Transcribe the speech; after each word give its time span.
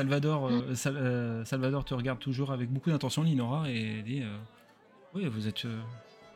Salvador, 0.00 0.46
euh, 0.48 0.74
Sal- 0.74 0.96
euh, 0.96 1.44
Salvador 1.44 1.84
te 1.84 1.92
regarde 1.92 2.18
toujours 2.18 2.52
avec 2.52 2.70
beaucoup 2.70 2.88
d'intention, 2.90 3.22
Linora, 3.22 3.68
et 3.70 4.00
dit 4.02 4.22
euh, 4.22 4.34
Oui, 5.14 5.26
vous 5.26 5.46
êtes, 5.46 5.66
euh, 5.66 5.78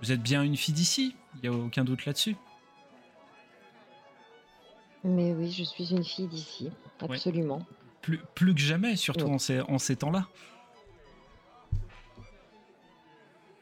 vous 0.02 0.12
êtes 0.12 0.20
bien 0.22 0.42
une 0.42 0.56
fille 0.56 0.74
d'ici, 0.74 1.16
il 1.42 1.48
n'y 1.50 1.56
a 1.56 1.58
aucun 1.58 1.82
doute 1.82 2.04
là-dessus. 2.04 2.36
Mais 5.02 5.32
oui, 5.32 5.50
je 5.50 5.64
suis 5.64 5.90
une 5.92 6.04
fille 6.04 6.26
d'ici, 6.26 6.64
Ouais. 7.00 7.08
absolument. 7.16 7.64
Plus, 8.02 8.20
plus 8.34 8.54
que 8.54 8.60
jamais, 8.60 8.96
surtout 8.96 9.24
Ouais. 9.26 9.32
en 9.34 9.38
ces, 9.38 9.60
en 9.62 9.78
ces 9.78 9.96
temps-là. 9.96 10.26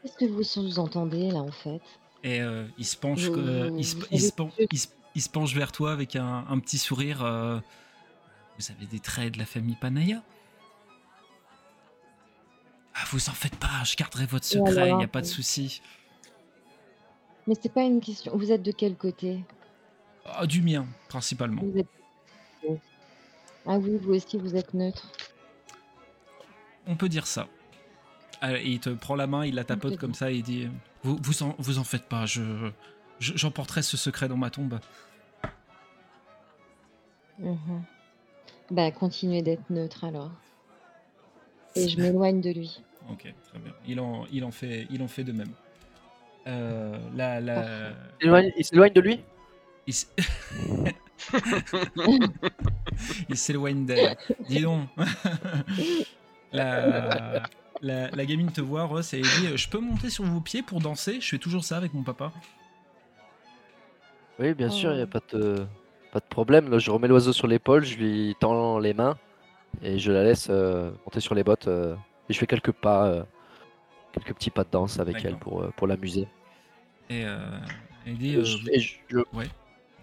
Qu'est-ce 0.03 0.17
que 0.19 0.25
vous 0.25 0.43
sous-entendez 0.43 1.31
là 1.31 1.39
en 1.41 1.53
fait? 1.53 1.81
Et 2.25 2.41
euh, 2.41 2.67
il, 2.77 2.85
se 2.85 2.97
penche, 2.97 3.21
Vous- 3.27 3.39
euh, 3.39 3.71
il, 3.79 3.85
se, 3.85 3.97
vous 3.97 4.03
il 4.11 4.21
se 4.21 4.29
savez 4.29 4.33
pen- 4.37 4.51
que- 4.59 4.65
il 4.73 4.79
se- 4.79 4.89
il 5.15 5.23
se 5.23 5.29
penche 5.29 5.55
vers 5.55 5.71
toi 5.71 5.93
avec 5.93 6.17
un, 6.17 6.45
un 6.49 6.59
petit 6.59 6.79
sourire. 6.79 7.23
euh, 7.25 7.61
vous 8.63 8.73
avez 8.73 8.87
des 8.87 9.01
traits 9.01 9.35
de 9.35 9.39
la 9.39 9.45
famille 9.47 9.75
Panaya? 9.77 10.23
Ah, 12.95 13.01
Vous 13.11 13.29
en 13.29 13.33
faites 13.33 13.57
pas, 13.57 13.83
je 13.85 13.97
garderai 13.97 14.27
votre 14.27 14.47
Et 14.47 14.59
secret, 14.59 14.91
il 14.91 14.97
n'y 14.97 15.05
a 15.05 15.09
pas 15.09 15.21
de 15.21 15.27
souci. 15.27 15.83
Mais 17.47 17.55
c'est 17.61 17.73
pas 17.73 17.83
une 17.83 18.01
question. 18.01 18.37
Vous 18.37 18.53
êtes 18.53 18.63
de 18.63 18.71
quel 18.71 18.95
côté? 18.97 19.43
Ah, 20.25 20.47
du 20.47 20.63
mien, 20.63 20.87
principalement. 21.09 21.63
Vous 21.63 21.79
êtes- 21.79 21.89
Ah 23.67 23.79
oui, 23.79 23.97
vous 24.01 24.13
aussi, 24.15 24.37
vous 24.39 24.55
êtes 24.55 24.75
neutre. 24.75 25.11
On 26.87 26.95
peut 26.97 27.09
dire 27.09 27.27
ça. 27.27 27.49
Il 28.65 28.81
te 28.81 28.91
prend 28.91 29.15
la 29.17 29.27
main, 29.29 29.45
il 29.47 29.55
la 29.55 29.65
tapote 29.65 29.97
comme 29.99 30.15
ça 30.15 30.31
et 30.31 30.37
il 30.37 30.43
dit 30.43 30.69
Vous, 31.05 31.19
vous, 31.23 31.43
en, 31.43 31.55
vous 31.59 31.79
en 31.79 31.85
faites 31.85 32.09
pas, 32.09 32.27
je, 32.27 32.71
je- 33.21 33.37
j'emporterai 33.37 33.83
ce 33.83 33.97
secret 33.97 34.29
dans 34.29 34.37
ma 34.37 34.51
tombe. 34.51 34.79
Mhm. 37.39 37.85
Bah, 38.73 38.91
continuez 38.91 39.43
d'être 39.43 39.69
neutre 39.71 40.03
alors. 40.05 40.31
Et 41.77 41.89
je 41.89 42.01
m'éloigne 42.01 42.41
de 42.41 42.51
lui. 42.51 42.81
Ok, 43.11 43.33
très 43.49 43.59
bien. 43.59 43.73
Il 43.87 44.01
en, 44.01 44.25
il 44.33 44.45
en, 44.45 44.51
fait, 44.51 44.87
il 44.91 45.03
en 45.03 45.09
fait 45.09 45.25
de 45.25 45.33
même. 45.33 45.53
Euh, 46.47 46.99
la, 47.15 47.41
la, 47.41 47.55
Parfait. 47.55 47.95
Il 48.57 48.65
s'éloigne- 48.65 48.93
de 48.93 49.01
lui? 49.01 49.21
Il 53.29 53.37
s'éloigne 53.37 53.85
d'elle. 53.87 54.17
Dis 54.49 54.61
donc. 54.63 54.89
la, 56.53 57.43
la, 57.81 58.11
la 58.11 58.25
gamine 58.27 58.51
te 58.53 58.61
voit, 58.61 58.85
Ross, 58.85 59.13
et 59.15 59.19
elle 59.19 59.23
dit 59.25 59.57
Je 59.57 59.69
peux 59.69 59.79
monter 59.81 60.11
sur 60.11 60.25
vos 60.25 60.41
pieds 60.41 60.63
pour 60.63 60.81
danser? 60.81 61.21
Je 61.21 61.29
fais 61.29 61.39
toujours 61.39 61.65
ça 61.65 61.77
avec 61.77 61.95
mon 61.95 62.03
papa. 62.03 62.33
Oui, 64.39 64.55
bien 64.55 64.71
sûr, 64.71 64.93
il 64.93 64.97
n'y 64.97 65.03
a 65.03 65.05
Oh. 65.05 65.09
pas 65.09 65.21
de, 65.37 65.67
pas 66.13 66.21
de 66.21 66.25
problème. 66.29 66.71
Là, 66.71 66.79
je 66.79 66.91
remets 66.91 67.09
l'oiseau 67.09 67.33
sur 67.33 67.47
l'épaule, 67.49 67.85
je 67.85 67.97
lui 67.97 68.37
tends 68.39 68.79
les 68.79 68.95
mains 68.95 69.17
et 69.83 69.99
je 69.99 70.13
la 70.13 70.23
laisse 70.23 70.49
euh, 70.51 70.91
monter 71.07 71.21
sur 71.21 71.35
les 71.35 71.43
bottes. 71.43 71.67
euh, 71.69 71.95
et 72.29 72.33
je 72.33 72.39
fais 72.39 72.47
quelques 72.47 72.73
pas, 72.73 73.07
euh, 73.07 73.23
quelques 74.13 74.35
petits 74.35 74.51
pas 74.51 74.63
de 74.65 74.69
danse 74.71 75.01
avec 75.01 75.25
elle 75.25 75.37
pour, 75.37 75.63
euh, 75.63 75.73
pour 75.77 75.87
l'amuser. 75.87 76.29
Et 77.11 77.25
euh, 77.25 77.39
elle 78.07 78.17
dit 78.19 78.35
Et 78.35 78.37
euh, 78.37 78.45
je- 78.45 78.71
et 78.71 78.79
je- 78.79 78.95
je- 79.09 79.19
Ouais, 79.37 79.49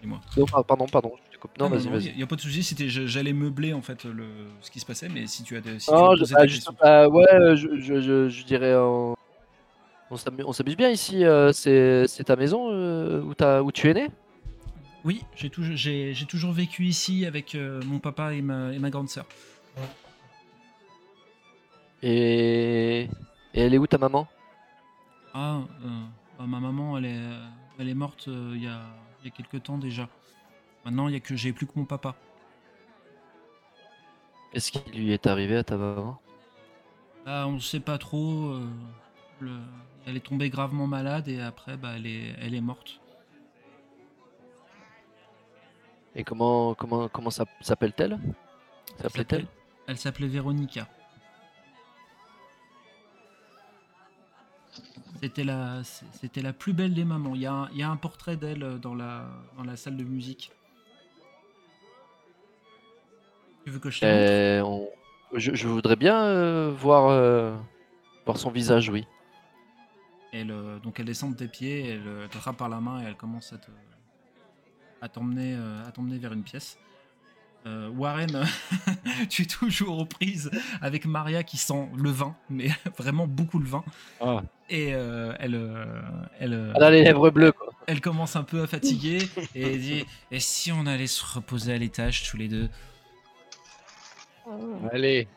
dis-moi. 0.02 0.20
Non, 0.36 0.44
ah, 0.52 0.62
pardon, 0.62 0.86
pardon. 0.86 1.12
je 1.30 1.36
te 1.36 1.40
coupe. 1.40 1.56
Non, 1.58 1.68
vas-y, 1.68 1.84
Il 1.84 1.90
vas-y. 1.90 2.16
n'y 2.16 2.22
a 2.22 2.26
pas 2.26 2.36
de 2.36 2.40
souci, 2.40 2.62
c'était, 2.62 2.88
je- 2.88 3.06
j'allais 3.06 3.32
meubler 3.32 3.72
en 3.72 3.80
fait 3.82 4.04
le, 4.04 4.26
ce 4.60 4.70
qui 4.70 4.80
se 4.80 4.86
passait, 4.86 5.08
mais 5.08 5.26
si 5.26 5.42
tu 5.44 5.56
as, 5.56 5.60
des- 5.60 5.78
si 5.78 5.86
tu 5.86 5.92
Non, 5.94 6.14
je- 6.16 6.24
bah, 6.24 6.40
ta 6.40 6.46
juste- 6.46 6.66
question- 6.66 6.76
bah, 6.80 7.08
ouais, 7.08 7.32
euh, 7.32 7.56
je, 7.56 7.68
je, 7.80 8.00
je, 8.00 8.28
je 8.28 8.44
dirais. 8.44 8.72
euh, 8.72 9.14
on 10.10 10.16
s'amu- 10.16 10.42
on 10.44 10.52
s'amuse 10.52 10.76
bien 10.76 10.90
ici. 10.90 11.24
euh, 11.24 11.52
c'est 11.52 12.06
c'est 12.08 12.24
ta 12.24 12.36
maison 12.36 12.68
euh, 12.72 13.22
où, 13.22 13.32
t'as- 13.34 13.62
où 13.62 13.70
tu 13.72 13.88
es 13.88 13.94
né? 13.94 14.08
Oui, 15.04 15.22
j'ai 15.34 15.48
toujours, 15.50 15.76
j'ai, 15.76 16.12
j'ai 16.14 16.26
toujours 16.26 16.52
vécu 16.52 16.84
ici 16.84 17.24
avec 17.24 17.54
euh, 17.54 17.82
mon 17.86 17.98
papa 17.98 18.34
et 18.34 18.42
ma, 18.42 18.72
et 18.72 18.78
ma 18.78 18.90
grande 18.90 19.08
sœur. 19.08 19.26
et... 22.02 23.08
et 23.54 23.60
elle 23.60 23.74
est 23.74 23.78
où 23.78 23.86
ta 23.86 23.98
maman? 23.98 24.28
Ah, 25.34 25.60
euh, 25.84 25.88
bah, 26.38 26.46
ma 26.46 26.60
maman, 26.60 26.98
elle 26.98 27.06
est, 27.06 27.20
elle 27.78 27.88
est 27.88 27.94
morte 27.94 28.28
euh, 28.28 28.52
il 28.56 28.62
y, 28.62 28.66
a, 28.66 28.80
y 29.24 29.28
a 29.28 29.30
quelques 29.30 29.62
temps 29.62 29.78
déjà. 29.78 30.08
Maintenant, 30.84 31.08
il 31.08 31.14
y 31.14 31.16
a 31.16 31.20
que 31.20 31.36
j'ai 31.36 31.52
plus 31.52 31.66
que 31.66 31.72
mon 31.76 31.84
papa. 31.86 32.16
Qu'est-ce 34.52 34.70
qui 34.70 34.78
lui 34.92 35.10
est 35.12 35.26
arrivé 35.26 35.56
à 35.56 35.64
ta 35.64 35.76
maman? 35.76 36.20
Bah, 37.24 37.44
on 37.46 37.52
ne 37.52 37.58
sait 37.60 37.80
pas 37.80 37.98
trop. 37.98 38.50
euh, 38.52 38.68
le- 39.40 39.60
elle 40.06 40.16
est 40.16 40.20
tombée 40.20 40.50
gravement 40.50 40.86
malade 40.86 41.28
et 41.28 41.40
après, 41.40 41.76
bah, 41.76 41.92
elle 41.96 42.06
est, 42.06 42.34
elle 42.40 42.54
est 42.54 42.60
morte. 42.60 42.99
Et 46.14 46.24
comment 46.24 46.74
comment 46.74 47.08
comment 47.08 47.30
s'appelle-t-elle? 47.30 48.18
Elle 48.22 49.02
S'appelait-elle? 49.02 49.40
S'appelait- 49.42 49.46
Elle 49.86 49.98
s'appelait 49.98 50.26
Véronica. 50.28 50.88
C'était 55.22 55.44
la, 55.44 55.82
c'était 55.84 56.40
la 56.40 56.52
plus 56.54 56.72
belle 56.72 56.94
des 56.94 57.04
mamans. 57.04 57.34
Il 57.34 57.42
y 57.42 57.46
a 57.46 57.52
un, 57.52 57.68
il 57.72 57.78
y 57.78 57.82
a 57.82 57.90
un 57.90 57.96
portrait 57.96 58.36
d'elle 58.36 58.62
euh, 58.62 58.78
dans 58.78 58.94
la, 58.94 59.26
dans 59.56 59.64
la 59.64 59.76
salle 59.76 59.96
de 59.96 60.04
musique. 60.04 60.50
Tu 63.64 63.70
veux 63.70 63.78
que 63.78 63.90
je 63.90 64.00
te 64.00 64.06
Euh, 64.06 64.62
on- 64.64 64.88
je, 65.34 65.54
je 65.54 65.68
voudrais 65.68 65.96
bien 65.96 66.24
euh, 66.24 66.72
voir 66.74 67.08
euh, 67.10 67.54
voir 68.24 68.38
son 68.38 68.50
visage, 68.50 68.88
oui. 68.88 69.06
Elle, 70.32 70.50
euh, 70.50 70.78
donc 70.78 70.98
elle 70.98 71.06
descend 71.06 71.32
de 71.32 71.36
tes 71.36 71.48
pieds, 71.48 71.86
elle 71.90 72.28
te 72.30 72.36
rattrape 72.36 72.56
par 72.56 72.68
la 72.70 72.80
main 72.80 73.02
et 73.02 73.04
elle 73.06 73.16
commence 73.16 73.52
à 73.52 73.58
te 73.58 73.70
à 75.02 75.08
t'emmener 75.08 75.54
euh, 75.54 75.86
à 75.88 75.92
t'emmener 75.92 76.18
vers 76.18 76.32
une 76.32 76.42
pièce. 76.42 76.78
Euh, 77.66 77.90
Warren, 77.90 78.46
tu 79.28 79.42
es 79.42 79.44
toujours 79.44 79.98
aux 79.98 80.06
prises 80.06 80.50
avec 80.80 81.04
Maria 81.04 81.42
qui 81.42 81.58
sent 81.58 81.88
le 81.94 82.08
vin, 82.10 82.34
mais 82.48 82.68
vraiment 82.98 83.26
beaucoup 83.26 83.58
le 83.58 83.66
vin. 83.66 83.84
Ah. 84.20 84.42
Et 84.70 84.94
euh, 84.94 85.34
elle, 85.38 85.54
euh, 85.56 85.84
elle, 86.38 86.72
Elle 86.74 86.82
a 86.82 86.90
les 86.90 87.02
lèvres 87.04 87.28
bleues, 87.30 87.52
quoi. 87.52 87.70
elle 87.86 88.00
commence 88.00 88.34
un 88.36 88.44
peu 88.44 88.62
à 88.62 88.66
fatiguer 88.66 89.18
et 89.54 89.62
elle 89.62 89.80
dit 89.80 90.06
Et 90.30 90.40
si 90.40 90.72
on 90.72 90.86
allait 90.86 91.06
se 91.06 91.22
reposer 91.34 91.74
à 91.74 91.76
l'étage 91.76 92.30
tous 92.30 92.38
les 92.38 92.48
deux? 92.48 92.70
Ah, 94.46 94.52
Allez. 94.92 95.28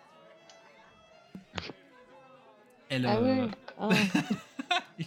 Elle, 2.90 3.06
Ah 3.06 3.16
euh, 3.18 3.46
ouais. 3.46 3.52
Ah. 3.80 3.90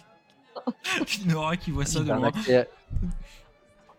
Nora 1.25 1.57
qui 1.57 1.71
voit 1.71 1.85
ça 1.85 2.01
de 2.01 2.11
loin. 2.11 2.31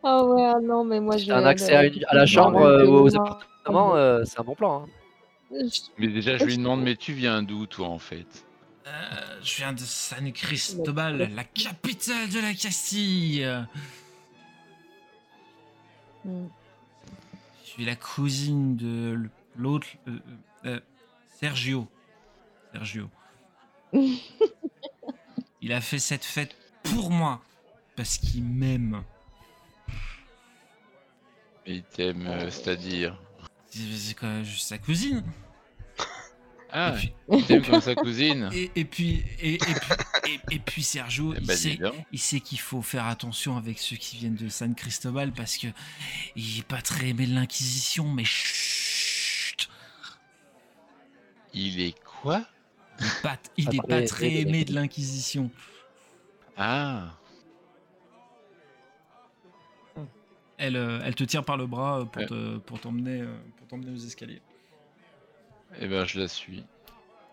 Ah 0.02 0.24
ouais, 0.24 0.44
ah 0.44 0.60
non, 0.62 0.84
mais 0.84 1.00
moi 1.00 1.16
j'ai 1.16 1.32
un 1.32 1.44
accès 1.44 1.74
à, 1.74 1.84
une- 1.84 2.04
à 2.06 2.14
la 2.14 2.26
chambre 2.26 2.60
euh, 2.60 2.86
ou 2.86 3.02
aux 3.06 3.16
appartements, 3.16 3.96
euh, 3.96 4.22
c'est 4.24 4.38
un 4.40 4.44
bon 4.44 4.54
plan. 4.54 4.84
hein. 4.84 4.88
Mais 5.98 6.08
déjà, 6.08 6.36
je 6.38 6.44
lui 6.44 6.58
demande, 6.58 6.82
mais 6.82 6.94
tu 6.94 7.12
viens 7.14 7.42
d'où, 7.42 7.66
toi, 7.66 7.88
en 7.88 7.98
fait? 7.98 8.26
Euh, 8.86 8.90
je 9.42 9.56
viens 9.56 9.72
de 9.72 9.80
San 9.80 10.30
Cristobal, 10.32 11.30
la 11.34 11.44
capitale 11.44 12.28
de 12.28 12.38
la 12.40 12.52
Castille. 12.54 13.46
Mm. 16.24 16.46
Je 17.64 17.68
suis 17.70 17.84
la 17.84 17.96
cousine 17.96 18.76
de 18.76 19.18
l'autre, 19.56 19.86
euh, 20.06 20.18
euh, 20.66 20.80
Sergio. 21.40 21.86
Sergio. 22.72 23.08
Il 25.62 25.72
a 25.72 25.80
fait 25.80 25.98
cette 25.98 26.24
fête 26.24 26.54
pour 26.82 27.10
moi 27.10 27.40
parce 27.96 28.18
qu'il 28.18 28.44
m'aime. 28.44 29.02
Il 31.68 31.82
t'aime, 31.84 32.26
euh, 32.26 32.50
c'est-à-dire. 32.50 33.20
C'est 33.70 33.80
c'est 33.96 34.14
quoi, 34.14 34.42
je 34.42 34.50
suis 34.50 34.60
sa 34.60 34.78
cousine. 34.78 35.22
Ah, 36.70 36.92
puis, 36.98 37.14
il 37.32 37.46
t'aime 37.46 37.64
comme 37.64 37.80
sa 37.80 37.94
cousine 37.94 38.50
et, 38.52 38.70
et 38.76 38.84
puis, 38.84 39.24
et, 39.40 39.54
et 39.54 39.56
puis, 39.56 39.94
et, 40.50 40.54
et 40.56 40.58
puis 40.58 40.82
Sergio, 40.82 41.32
Eh 41.34 41.38
il 41.40 41.46
ben, 41.46 41.56
sait, 41.56 41.70
dis 41.70 41.76
donc. 41.78 41.94
il 42.12 42.18
sait 42.18 42.40
qu'il 42.40 42.60
faut 42.60 42.82
faire 42.82 43.06
attention 43.06 43.56
avec 43.56 43.78
ceux 43.78 43.96
qui 43.96 44.18
viennent 44.18 44.34
de 44.34 44.50
San 44.50 44.74
Cristobal 44.74 45.32
parce 45.32 45.56
que 45.56 45.68
il 46.36 46.58
est 46.58 46.66
pas 46.66 46.82
très 46.82 47.08
aimé 47.08 47.26
de 47.26 47.34
l'Inquisition, 47.34 48.04
mais 48.12 48.24
chut, 48.26 49.70
Il 51.54 51.80
est 51.80 51.94
quoi? 52.04 52.44
Il 53.00 53.06
est 53.06 53.22
pas, 53.22 53.38
il 53.56 53.64
est 53.64 53.78
Après, 53.78 53.88
pas 53.88 54.00
les- 54.00 54.06
très 54.06 54.30
aimé 54.34 54.66
de 54.66 54.74
l'Inquisition. 54.74 55.50
Ah, 56.58 57.14
Elle, 60.58 60.76
euh, 60.76 61.00
elle 61.04 61.14
te 61.14 61.24
tire 61.24 61.44
par 61.44 61.56
le 61.56 61.66
bras 61.66 62.00
euh, 62.00 62.04
pour 62.04 62.22
Ouais. 62.22 62.28
te- 62.28 62.58
pour 62.58 62.80
t'emmener, 62.80 63.20
euh, 63.22 63.36
pour 63.56 63.68
t'emmener 63.68 63.92
aux 63.92 63.96
escaliers. 64.04 64.42
eh 65.80 65.86
ben, 65.86 66.04
je 66.04 66.18
la 66.20 66.28
suis. 66.28 66.64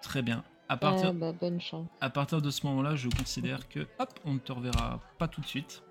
Très 0.02 0.22
bien. 0.22 0.44
À 0.70 0.74
Ah, 0.74 0.78
partir, 0.78 1.14
bah, 1.14 1.32
bonne 1.32 1.60
chance. 1.62 1.88
à 2.02 2.10
partir 2.10 2.42
de 2.42 2.50
ce 2.52 2.66
moment-là, 2.68 2.96
je 2.96 3.10
considère 3.10 3.68
que 3.70 3.88
hop, 4.00 4.20
on 4.26 4.34
ne 4.34 4.40
te 4.40 4.52
reverra 4.52 5.00
pas 5.18 5.28
tout 5.28 5.42
de 5.42 5.46
suite. 5.46 5.82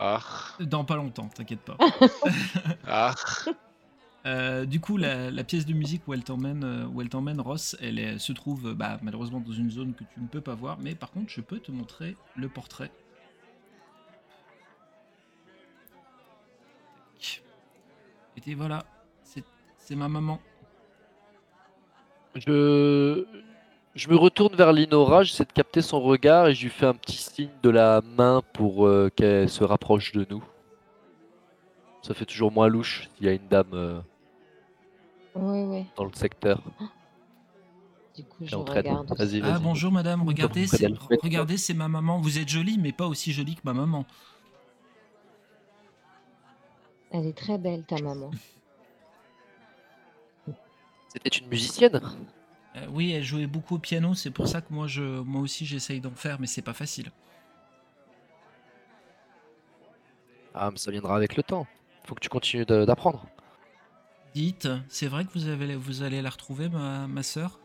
Ah, 0.00 0.20
Dans 0.60 0.84
pas 0.84 0.96
longtemps, 0.96 1.28
t'inquiète 1.28 1.60
pas. 1.60 1.76
ah. 2.86 3.14
Euh, 4.26 4.66
du 4.66 4.80
coup, 4.80 4.96
la, 4.96 5.30
la 5.30 5.44
pièce 5.44 5.64
de 5.66 5.72
musique 5.72 6.06
où 6.06 6.12
elle 6.14 6.24
t'emmène, 6.24 6.88
où 6.92 7.00
elle 7.00 7.08
t'emmène 7.08 7.40
Ross, 7.40 7.76
elle 7.80 7.98
est- 7.98 8.18
se 8.18 8.32
trouve 8.32 8.74
bah, 8.74 8.98
malheureusement 9.02 9.40
dans 9.40 9.52
une 9.52 9.70
zone 9.70 9.94
que 9.94 10.04
tu 10.04 10.20
ne 10.20 10.26
peux 10.26 10.40
pas 10.40 10.54
voir, 10.54 10.78
mais 10.80 10.94
par 10.94 11.10
contre, 11.10 11.32
je 11.32 11.40
peux 11.40 11.58
te 11.60 11.70
montrer 11.72 12.16
le 12.36 12.48
portrait. 12.48 12.90
Et 18.48 18.54
voilà, 18.54 18.82
c'est 19.76 19.94
ma 19.94 20.08
maman. 20.08 20.40
Je... 22.34 23.26
je 23.94 24.08
me 24.08 24.16
retourne 24.16 24.54
vers 24.56 24.72
Linora, 24.72 25.22
j'essaie 25.22 25.44
de 25.44 25.52
capter 25.52 25.82
son 25.82 26.00
regard 26.00 26.48
et 26.48 26.54
je 26.54 26.62
lui 26.62 26.70
fais 26.70 26.86
un 26.86 26.94
petit 26.94 27.18
signe 27.18 27.50
de 27.62 27.68
la 27.68 28.00
main 28.16 28.42
pour 28.54 28.86
euh, 28.86 29.10
qu'elle 29.14 29.50
se 29.50 29.64
rapproche 29.64 30.12
de 30.12 30.26
nous. 30.30 30.42
Ça 32.00 32.14
fait 32.14 32.24
toujours 32.24 32.50
moins 32.50 32.68
louche 32.68 33.10
s'il 33.16 33.26
y 33.26 33.28
a 33.28 33.32
une 33.32 33.48
dame 33.48 33.74
euh, 33.74 34.00
Ouais, 35.34 35.64
ouais. 35.66 35.86
dans 35.94 36.06
le 36.06 36.14
secteur. 36.14 36.62
Du 38.16 38.24
coup, 38.24 38.46
je 38.46 38.56
regarde. 38.56 39.10
aussi. 39.12 39.18
Vas-y, 39.18 39.40
vas-y. 39.40 39.52
Ah 39.52 39.58
bonjour 39.58 39.92
madame, 39.92 40.26
regardez, 40.26 40.66
c'est 41.58 41.74
ma 41.74 41.88
maman. 41.88 42.18
Vous 42.18 42.38
êtes 42.38 42.48
jolie, 42.48 42.78
mais 42.78 42.92
pas 42.92 43.06
aussi 43.06 43.32
jolie 43.34 43.56
que 43.56 43.62
ma 43.64 43.74
maman. 43.74 44.06
Elle 47.10 47.26
est 47.26 47.36
très 47.36 47.58
belle, 47.58 47.84
ta 47.84 48.00
maman. 48.00 48.30
C'était 51.08 51.30
une 51.30 51.48
musicienne? 51.48 52.00
Euh, 52.76 52.86
oui, 52.90 53.12
elle 53.12 53.24
jouait 53.24 53.46
beaucoup 53.46 53.76
au 53.76 53.78
piano, 53.78 54.14
c'est 54.14 54.30
pour 54.30 54.46
ça 54.46 54.60
que 54.60 54.72
moi, 54.72 54.86
je, 54.86 55.02
moi 55.02 55.40
aussi 55.40 55.64
j'essaye 55.64 56.00
d'en 56.00 56.10
faire, 56.10 56.38
mais 56.38 56.46
c'est 56.46 56.62
pas 56.62 56.74
facile. 56.74 57.10
Ah, 60.54 60.70
mais 60.70 60.78
ça 60.78 60.90
viendra 60.90 61.16
avec 61.16 61.36
le 61.36 61.42
temps. 61.42 61.66
Faut 62.04 62.14
que 62.14 62.20
tu 62.20 62.28
continues 62.28 62.66
d'apprendre. 62.66 63.26
Dites, 64.34 64.68
c'est 64.88 65.06
vrai 65.06 65.24
que 65.24 65.32
vous, 65.32 65.48
avez, 65.48 65.76
vous 65.76 66.02
allez 66.02 66.20
la 66.20 66.30
retrouver, 66.30 66.68
ma, 66.68 67.06
ma 67.06 67.22
soeur 67.22 67.58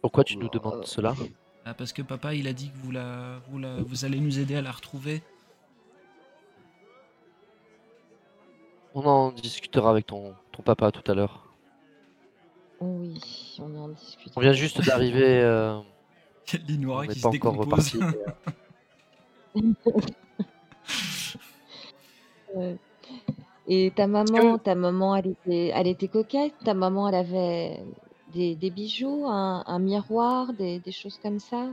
Pourquoi 0.00 0.22
tu 0.22 0.36
nous 0.36 0.48
demandes 0.48 0.86
cela? 0.86 1.14
Parce 1.72 1.92
que 1.94 2.02
papa, 2.02 2.34
il 2.34 2.46
a 2.46 2.52
dit 2.52 2.70
que 2.70 2.76
vous, 2.76 2.90
la, 2.90 3.40
vous, 3.48 3.58
la, 3.58 3.76
vous 3.82 4.04
allez 4.04 4.20
nous 4.20 4.38
aider 4.38 4.54
à 4.56 4.62
la 4.62 4.70
retrouver. 4.70 5.22
On 8.94 9.04
en 9.06 9.32
discutera 9.32 9.90
avec 9.90 10.06
ton, 10.06 10.34
ton 10.52 10.62
papa 10.62 10.92
tout 10.92 11.10
à 11.10 11.14
l'heure. 11.14 11.42
Oui, 12.80 13.56
on 13.60 13.74
en 13.76 13.88
discute. 13.88 14.32
On 14.36 14.40
vient 14.40 14.52
juste 14.52 14.84
d'arriver. 14.84 15.40
euh, 15.40 15.80
n'est 17.08 17.14
qui 17.14 17.20
pas 17.20 17.32
se 17.32 17.36
encore 17.36 17.54
décompose. 17.54 17.94
reparti. 17.94 17.98
mais, 19.54 19.74
Euh, 22.56 22.76
Et 23.66 23.92
ta 23.96 24.06
maman, 24.06 24.58
ta 24.58 24.74
maman, 24.74 25.16
elle 25.16 25.28
était, 25.28 25.72
elle 25.74 25.86
était 25.88 26.08
coquette? 26.08 26.54
Ta 26.64 26.74
maman, 26.74 27.08
elle 27.08 27.14
avait 27.14 27.82
des, 28.34 28.54
des 28.54 28.70
bijoux, 28.70 29.26
un, 29.26 29.62
un 29.66 29.78
miroir, 29.78 30.52
des, 30.52 30.78
des 30.80 30.92
choses 30.92 31.18
comme 31.22 31.38
ça? 31.38 31.70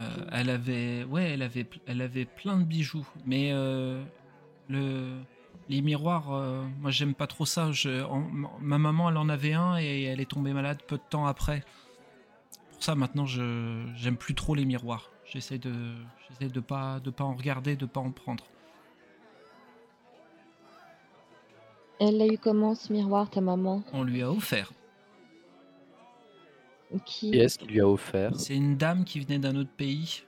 Euh, 0.00 0.08
elle 0.32 0.50
avait, 0.50 1.04
ouais, 1.04 1.30
elle 1.32 1.42
avait, 1.42 1.66
elle 1.86 2.00
avait 2.00 2.24
plein 2.24 2.56
de 2.56 2.64
bijoux, 2.64 3.06
mais 3.26 3.50
euh, 3.52 4.02
le, 4.68 5.18
les 5.68 5.82
miroirs, 5.82 6.32
euh, 6.32 6.64
moi 6.80 6.90
j'aime 6.90 7.14
pas 7.14 7.26
trop 7.26 7.44
ça. 7.46 7.72
Je, 7.72 8.02
en- 8.02 8.26
ma 8.60 8.78
maman, 8.78 9.10
elle 9.10 9.18
en 9.18 9.28
avait 9.28 9.52
un 9.52 9.78
et 9.78 10.04
elle 10.04 10.20
est 10.20 10.30
tombée 10.30 10.52
malade 10.52 10.78
peu 10.86 10.96
de 10.96 11.02
temps 11.08 11.26
après. 11.26 11.62
Pour 12.72 12.82
ça, 12.82 12.94
maintenant, 12.94 13.26
je, 13.26 13.86
j'aime 13.96 14.16
plus 14.16 14.34
trop 14.34 14.54
les 14.54 14.64
miroirs. 14.64 15.10
J'essaie 15.24 15.58
de, 15.58 15.72
j'essaie 16.28 16.50
de 16.52 16.60
pas, 16.60 16.98
de 17.00 17.10
pas 17.10 17.24
en 17.24 17.34
regarder, 17.34 17.76
de 17.76 17.86
pas 17.86 18.00
en 18.00 18.10
prendre. 18.10 18.44
Elle 22.00 22.16
l'a 22.18 22.26
eu 22.26 22.38
comment 22.38 22.74
ce 22.74 22.92
miroir, 22.92 23.30
ta 23.30 23.40
maman? 23.40 23.82
On 23.92 24.02
lui 24.02 24.22
a 24.22 24.30
offert. 24.30 24.72
Qui 27.04 27.30
Qui 27.30 27.38
est-ce 27.38 27.58
qui 27.58 27.66
lui 27.66 27.80
a 27.80 27.88
offert 27.88 28.38
C'est 28.38 28.54
une 28.54 28.76
dame 28.76 29.04
qui 29.04 29.20
venait 29.20 29.38
d'un 29.38 29.56
autre 29.56 29.72
pays. 29.76 30.24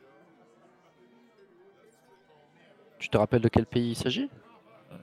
Tu 2.99 3.09
te 3.09 3.19
rappelles 3.19 3.43
de 3.43 3.49
quel 3.49 3.67
pays 3.67 3.91
il 3.91 3.97
s'agit? 3.97 4.31
Euh, 4.91 4.97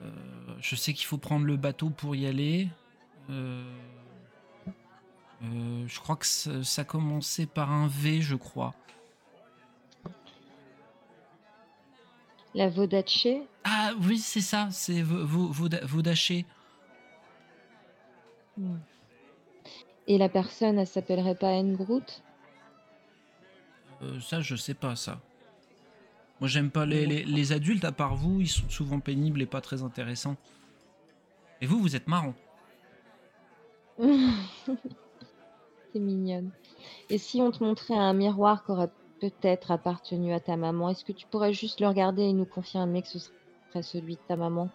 je 0.60 0.74
sais 0.74 0.92
qu'il 0.92 1.06
faut 1.06 1.18
prendre 1.18 1.46
le 1.46 1.56
bateau 1.56 1.90
pour 1.90 2.16
y 2.16 2.26
aller. 2.26 2.68
Euh, 3.30 3.62
euh, 5.44 5.84
je 5.86 6.00
crois 6.00 6.16
que 6.16 6.26
ça, 6.26 6.64
ça 6.64 6.84
commençait 6.84 7.46
par 7.46 7.70
un 7.70 7.86
V, 7.86 8.20
je 8.20 8.34
crois. 8.34 8.74
La 12.54 12.68
Vodache 12.68 13.28
Ah 13.64 13.92
oui, 14.02 14.18
c'est 14.18 14.40
ça, 14.40 14.68
c'est 14.70 15.02
Vodaché. 15.02 16.44
Hmm. 18.56 18.76
Et 20.08 20.18
la 20.18 20.28
personne, 20.28 20.78
elle 20.78 20.86
s'appellerait 20.86 21.34
pas 21.36 21.48
Engrout 21.52 22.02
Euh, 24.02 24.18
ça, 24.20 24.40
je 24.40 24.56
sais 24.56 24.74
pas 24.74 24.96
ça. 24.96 25.20
Moi, 26.40 26.48
j'aime 26.48 26.70
pas 26.72 26.84
les, 26.86 27.06
les- 27.06 27.24
les 27.24 27.52
adultes, 27.52 27.84
à 27.84 27.92
part 27.92 28.16
vous, 28.16 28.40
ils 28.40 28.48
sont 28.48 28.68
souvent 28.68 28.98
pénibles 28.98 29.40
et 29.40 29.46
pas 29.46 29.60
très 29.60 29.82
intéressants. 29.84 30.36
Et 31.60 31.66
vous, 31.66 31.78
vous 31.78 31.94
êtes 31.94 32.08
marrant. 32.08 32.34
C'est 35.92 35.98
mignonne. 36.00 36.50
Et 37.10 37.18
si 37.18 37.40
on 37.40 37.50
te 37.52 37.62
montrait 37.62 37.94
un 37.96 38.12
miroir 38.12 38.64
qui 38.64 38.72
aurait 38.72 38.90
peut-être 39.20 39.70
appartenu 39.70 40.32
à 40.32 40.40
ta 40.40 40.56
maman, 40.56 40.88
est-ce 40.90 41.04
que 41.04 41.12
tu 41.12 41.26
pourrais 41.26 41.52
juste 41.52 41.80
le 41.80 41.86
regarder 41.86 42.22
et 42.22 42.32
nous 42.32 42.44
confirmer 42.46 43.02
que 43.02 43.08
ce 43.08 43.18
serait 43.20 43.82
celui 43.82 44.14
de 44.16 44.20
ta 44.26 44.34
maman? 44.36 44.68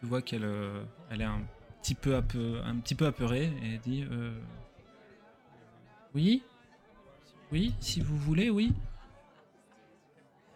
Tu 0.00 0.06
vois 0.06 0.20
qu'elle 0.22 0.44
euh, 0.44 0.82
elle 1.10 1.22
est 1.22 1.24
un 1.24 1.40
petit 1.82 1.94
peu, 1.94 2.14
apeu- 2.16 2.60
un 2.64 2.76
petit 2.76 2.94
peu 2.94 3.06
apeurée 3.06 3.50
et 3.62 3.78
dit 3.78 4.04
euh, 4.10 4.32
Oui 6.14 6.42
Oui, 7.52 7.74
si 7.80 8.00
vous 8.00 8.16
voulez, 8.16 8.50
oui. 8.50 8.72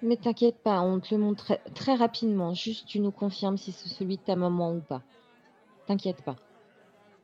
Mais 0.02 0.16
t'inquiète 0.16 0.62
pas, 0.62 0.80
on 0.82 1.00
te 1.00 1.14
le 1.14 1.20
montre 1.20 1.44
très, 1.44 1.60
très 1.75 1.94
rapidement. 1.94 2.52
Juste, 2.54 2.87
tu 2.87 3.00
nous 3.00 3.10
confirmes 3.10 3.56
si 3.56 3.72
c'est 3.72 3.88
celui 3.88 4.16
de 4.18 4.22
ta 4.22 4.37
maman 4.37 4.72
ou 4.75 4.80
pas. 4.80 5.00
T'inquiète 5.87 6.22
pas. 6.22 6.37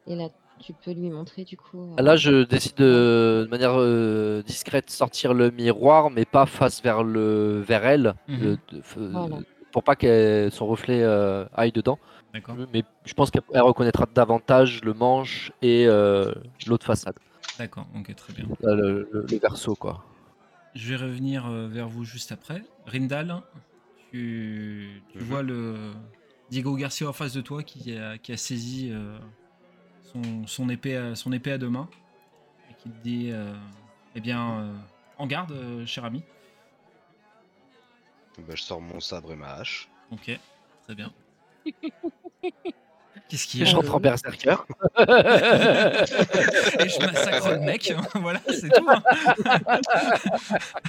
Et 0.07 0.17
là, 0.17 0.29
tu 0.61 0.73
peux 0.73 0.93
lui 0.93 1.11
montrer 1.11 1.45
du 1.45 1.57
coup. 1.59 1.95
euh, 1.99 2.03
Là, 2.03 2.17
je 2.17 2.45
décide 2.45 2.77
de, 2.77 3.43
de 3.45 3.49
manière 3.51 3.75
euh, 3.77 4.43
discrète 4.43 4.91
sortir 4.91 5.35
le 5.35 5.51
miroir, 5.51 6.11
mais 6.11 6.25
pas 6.25 6.47
face 6.47 6.83
vers 6.83 7.03
le 7.03 7.61
vers 7.61 7.85
elle, 7.85 8.15
Mhm. 8.29 8.39
de- 8.73 8.79
f- 8.81 9.11
Voilà. 9.11 9.39
pour 9.73 9.83
pas 9.85 9.95
que 9.97 10.49
son 10.51 10.67
reflet 10.67 11.03
euh, 11.03 11.45
aille 11.55 11.73
dedans. 11.73 11.99
D'accord. 12.33 12.57
Mais 12.73 12.83
je 13.05 13.13
pense 13.15 13.31
qu'elle 13.31 13.43
elle 13.55 13.63
reconnaîtra 13.63 14.07
davantage 14.07 14.83
le 14.85 14.95
manche 14.95 15.53
et 15.63 15.87
euh, 15.87 16.33
l'autre 16.67 16.87
façade, 16.87 17.15
D'accord, 17.59 17.87
ok, 17.95 18.15
très 18.15 18.33
bien. 18.33 18.47
Là, 18.61 18.75
le, 18.75 19.09
le- 19.13 19.27
le 19.31 19.39
verso 19.39 19.75
quoi. 19.77 20.05
Je 20.75 20.89
vais 20.89 20.97
revenir 20.97 21.47
euh, 21.47 21.69
vers 21.69 21.89
vous 21.89 22.05
juste 22.05 22.33
après. 22.33 22.63
Rindal, 22.87 23.43
tu, 24.11 25.03
tu 25.13 25.19
Mhm. 25.19 25.27
vois 25.29 25.43
le 25.43 25.93
Diego 26.51 26.77
Garcia 26.77 27.09
en 27.09 27.13
face 27.13 27.33
de 27.33 27.41
toi 27.41 27.63
qui 27.63 27.97
a, 27.97 28.19
qui 28.19 28.33
a 28.33 28.37
saisi 28.37 28.91
euh, 28.91 29.19
son, 30.13 30.47
son 30.47 30.69
épée 30.69 30.97
à, 30.97 31.15
son 31.17 31.33
épée 31.33 31.53
à 31.53 31.59
deux 31.59 31.71
mains 31.71 31.89
et 32.71 32.75
qui 32.75 32.91
te 32.91 33.03
dit 33.05 33.31
euh, 33.33 33.55
Eh 34.15 34.21
bien, 34.21 34.61
euh, 34.61 34.75
en 35.19 35.27
garde, 35.27 35.53
euh, 35.53 35.87
cher 35.87 36.05
ami. 36.05 36.23
Bah, 38.39 38.57
je 38.57 38.63
sors 38.65 38.81
mon 38.81 38.99
sabre 38.99 39.33
et 39.33 39.37
ma 39.37 39.53
hache. 39.55 39.89
Ok, 40.11 40.31
très 40.85 40.95
bien. 40.95 41.13
Qu'est-ce 43.29 43.47
qu'il 43.47 43.61
y 43.61 43.63
a 43.63 43.67
J'entre 43.67 43.95
en 43.95 44.01
berserker. 44.01 44.57
Et 44.99 45.03
je 46.89 47.07
massacre 47.07 47.51
le 47.51 47.61
mec. 47.61 47.93
voilà, 48.15 48.41
c'est 48.49 48.69
tout. 48.71 48.89
hein. 48.89 49.03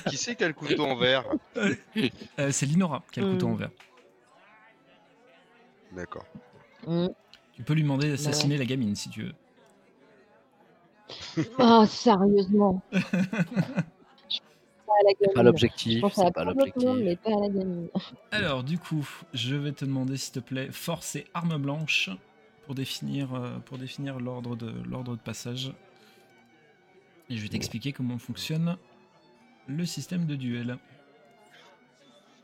Qui 0.07 0.17
c'est 0.17 0.35
qui 0.35 0.43
a 0.43 0.47
le 0.47 0.53
couteau 0.53 0.85
en 0.85 0.95
verre 0.95 1.25
Euh, 1.57 2.51
c'est 2.51 2.65
Linora 2.65 3.03
qui 3.11 3.19
a 3.19 3.23
le 3.23 3.31
couteau 3.33 3.47
en 3.47 3.55
verre. 3.55 3.69
D'accord. 5.91 6.25
hmm. 6.87 7.07
Tu 7.53 7.63
peux 7.63 7.73
lui 7.73 7.83
demander 7.83 8.09
d'assassiner 8.09 8.57
la 8.57 8.65
gamine 8.65 8.95
si 8.95 9.09
tu 9.09 9.23
veux. 9.23 9.33
Oh, 11.59 11.85
sérieusement. 11.87 12.81
C'est 15.21 15.33
pas 15.33 15.43
gamine. 15.43 15.69
Je 15.89 15.95
l'objectif. 15.95 16.01
pense 16.01 16.19
à 16.19 16.25
C'est 16.25 16.31
pas 16.31 16.43
plein 16.43 16.53
d'autres 16.53 16.79
mondes, 16.79 16.99
l'objectif. 16.99 17.05
mais 17.05 17.15
pas 17.15 17.31
à 17.31 17.39
la 17.41 17.49
gamine. 17.49 17.89
Alors, 18.31 18.63
du 18.63 18.77
coup, 18.79 19.07
je 19.33 19.55
vais 19.55 19.71
te 19.71 19.85
demander, 19.85 20.17
s'il 20.17 20.33
te 20.33 20.39
plaît, 20.39 20.71
force 20.71 21.15
et 21.15 21.25
arme 21.33 21.57
blanche 21.57 22.09
pour 22.65 22.75
définir, 22.75 23.33
euh, 23.33 23.59
pour 23.59 23.77
définir 23.77 24.19
l'ordre 24.19 24.55
de, 24.55 24.71
l'ordre 24.89 25.13
de 25.15 25.21
passage. 25.21 25.73
Et 27.29 27.37
je 27.37 27.41
vais 27.41 27.49
t'expliquer 27.49 27.93
comment 27.93 28.17
fonctionne 28.17 28.77
le 29.67 29.85
système 29.85 30.25
de 30.25 30.35
duel. 30.35 30.77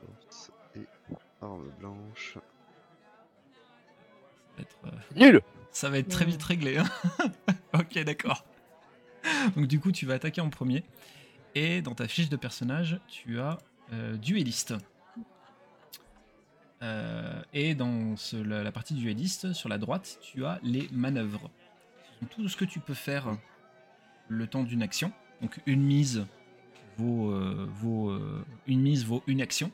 Force 0.00 0.50
et 0.76 0.86
arme 1.42 1.70
blanche. 1.78 2.38
Ça 4.56 4.56
va 4.56 4.62
être, 4.62 4.78
euh, 4.86 5.30
Nul. 5.30 5.40
ça 5.72 5.88
va 5.90 5.98
être 5.98 6.08
très 6.08 6.24
vite 6.24 6.42
réglé. 6.42 6.78
hein. 6.78 6.86
ok, 7.74 8.02
d'accord. 8.04 8.44
Donc, 9.56 9.66
du 9.66 9.78
coup, 9.80 9.92
tu 9.92 10.06
vas 10.06 10.14
attaquer 10.14 10.40
en 10.40 10.48
premier. 10.50 10.84
Et 11.60 11.82
dans 11.82 11.94
ta 11.96 12.06
fiche 12.06 12.28
de 12.28 12.36
personnage, 12.36 13.00
tu 13.08 13.40
as 13.40 13.58
euh, 13.92 14.16
dueliste. 14.16 14.74
Euh, 16.82 17.42
et 17.52 17.74
dans 17.74 18.16
ce- 18.16 18.36
la, 18.36 18.62
la 18.62 18.70
partie 18.70 18.94
dueliste, 18.94 19.52
sur 19.52 19.68
la 19.68 19.78
droite, 19.78 20.18
tu 20.22 20.44
as 20.44 20.60
les 20.62 20.88
manœuvres. 20.92 21.50
Ce 22.14 22.20
sont 22.20 22.26
tout 22.26 22.48
ce 22.48 22.56
que 22.56 22.64
tu 22.64 22.78
peux 22.78 22.94
faire 22.94 23.36
le 24.28 24.46
temps 24.46 24.62
d'une 24.62 24.82
action. 24.82 25.10
Donc 25.42 25.58
une 25.66 25.82
mise 25.82 26.26
vaut, 26.96 27.32
euh, 27.32 27.66
vaut, 27.80 28.10
euh, 28.10 28.44
une 28.68 28.80
mise 28.82 29.04
vaut 29.04 29.22
une 29.26 29.40
action. 29.40 29.70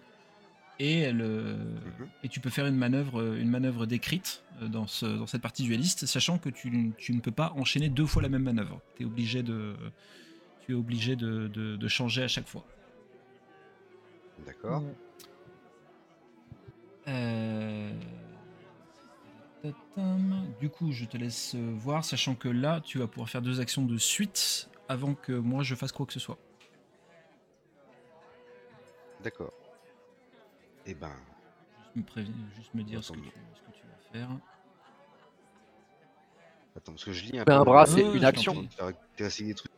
et, 0.80 0.98
elle, 1.02 1.22
Mhm. 1.22 2.08
et 2.24 2.28
tu 2.28 2.40
peux 2.40 2.50
faire 2.50 2.66
une 2.66 2.74
manœuvre, 2.74 3.36
une 3.36 3.48
manœuvre 3.48 3.86
décrite 3.86 4.42
dans, 4.60 4.88
ce, 4.88 5.06
dans 5.06 5.26
cette 5.28 5.40
partie 5.40 5.62
dueliste, 5.62 6.04
sachant 6.06 6.36
que 6.36 6.48
tu, 6.48 6.92
tu 6.98 7.12
ne 7.14 7.20
peux 7.20 7.30
pas 7.30 7.52
enchaîner 7.56 7.88
deux 7.88 8.06
fois 8.06 8.22
la 8.22 8.28
même 8.28 8.42
manœuvre. 8.42 8.80
Es 8.98 9.04
obligé 9.04 9.44
de, 9.44 9.76
tu 10.64 10.72
es 10.72 10.74
obligé 10.74 11.16
de, 11.16 11.48
de- 11.48 11.76
de 11.76 11.88
changer 11.88 12.22
à 12.22 12.28
chaque 12.28 12.46
fois. 12.48 12.64
D'accord. 14.46 14.82
Euh. 17.08 17.92
Du 20.60 20.68
coup, 20.68 20.92
je 20.92 21.04
te 21.06 21.16
laisse 21.16 21.54
euh, 21.54 21.72
voir, 21.76 22.04
sachant 22.04 22.34
que 22.34 22.48
là, 22.48 22.80
tu 22.82 22.98
vas 22.98 23.06
pouvoir 23.06 23.30
faire 23.30 23.40
deux 23.40 23.60
actions 23.60 23.84
de 23.86 23.96
suite 23.96 24.68
avant 24.88 25.14
que 25.14 25.32
moi 25.32 25.62
je 25.62 25.74
fasse 25.74 25.92
quoi 25.92 26.04
que 26.04 26.12
ce 26.12 26.20
soit. 26.20 26.36
D'accord. 29.22 29.52
Eh 30.84 30.94
ben, 30.94 31.12
Juste 31.96 32.16
me, 32.16 32.24
juste 32.56 32.74
me 32.74 32.82
dire 32.82 33.02
ce 33.02 33.12
que, 33.12 33.18
tu, 33.20 33.28
Attends. 33.28 33.40
ce 33.54 33.60
que 33.62 33.72
tu 33.78 33.82
vas 33.86 34.12
faire. 34.12 34.28
attends, 36.76 36.92
parce 36.92 37.04
que 37.04 37.12
je 37.12 37.24
lis 37.24 37.38
un 37.38 37.44
Mais 37.46 37.54
un 37.54 37.58
peu. 37.60 37.70
bras, 37.70 37.86
c'est 37.86 38.02
ouais, 38.04 38.16
une 38.18 38.24
action. 38.24 38.66
des 39.16 39.54
trucs. 39.54 39.70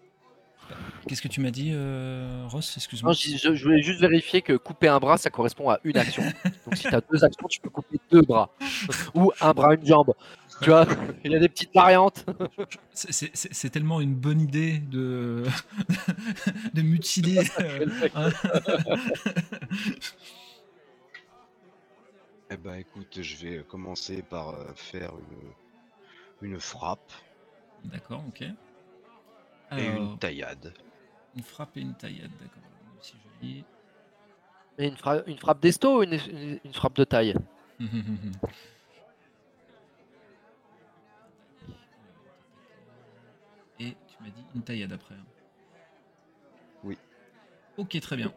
Qu'est-ce 1.08 1.22
que 1.22 1.28
tu 1.28 1.40
m'as 1.40 1.50
dit, 1.52 1.70
euh, 1.72 2.46
Ross? 2.48 2.76
Excuse-moi. 2.76 3.12
Je, 3.12 3.36
je- 3.36 3.54
je 3.54 3.64
voulais 3.64 3.80
juste 3.82 4.00
vérifier 4.00 4.42
que 4.42 4.54
couper 4.54 4.88
un 4.88 4.98
bras, 4.98 5.16
ça 5.18 5.30
correspond 5.30 5.70
à 5.70 5.78
une 5.84 5.96
action. 5.96 6.22
Donc 6.64 6.76
si 6.76 6.82
tu 6.82 6.94
as 6.94 7.00
deux 7.00 7.22
actions, 7.24 7.46
tu 7.48 7.60
peux 7.60 7.70
couper 7.70 7.98
deux 8.10 8.22
bras. 8.22 8.50
Ou 9.14 9.30
un 9.40 9.52
bras, 9.52 9.74
une 9.74 9.86
jambe. 9.86 10.12
Tu 10.62 10.70
vois, 10.70 10.84
il 11.24 11.30
y 11.30 11.36
a 11.36 11.38
des 11.38 11.48
petites 11.48 11.72
variantes. 11.72 12.24
C'est- 12.92 13.70
tellement 13.70 14.00
une 14.00 14.14
bonne 14.14 14.40
idée 14.40 14.78
de, 14.78 15.44
de 16.74 16.82
mutiler. 16.82 17.42
Eh 22.50 22.56
ben, 22.56 22.74
écoute, 22.76 23.20
je 23.22 23.36
vais 23.36 23.64
commencer 23.64 24.22
par 24.22 24.50
euh, 24.50 24.64
faire 24.74 25.12
une, 26.42 26.50
une 26.52 26.60
frappe 26.60 27.12
D'accord, 27.84 28.22
ok. 28.28 28.42
et 28.42 28.54
Alors, 29.70 30.12
une 30.12 30.18
taillade. 30.18 30.72
Une 31.36 31.42
frappe 31.42 31.76
et 31.76 31.80
une 31.80 31.94
taillade, 31.94 32.30
d'accord. 32.40 32.62
Lis. 33.42 33.64
Mais 34.78 34.88
une, 34.88 34.96
fra- 34.96 35.22
une 35.26 35.38
frappe 35.38 35.60
d'esto 35.60 35.98
ou 35.98 36.02
une, 36.02 36.14
une- 36.14 36.60
une 36.64 36.72
frappe 36.72 36.96
de 36.96 37.04
taille? 37.04 37.34
Et 43.78 43.90
tu 44.08 44.22
m'as 44.22 44.30
dit 44.30 44.44
une 44.54 44.62
taillade 44.62 44.92
après. 44.92 45.14
hein. 45.14 45.24
Oui. 46.84 46.96
Ok, 47.76 47.98
très 48.00 48.16
bien. 48.16 48.32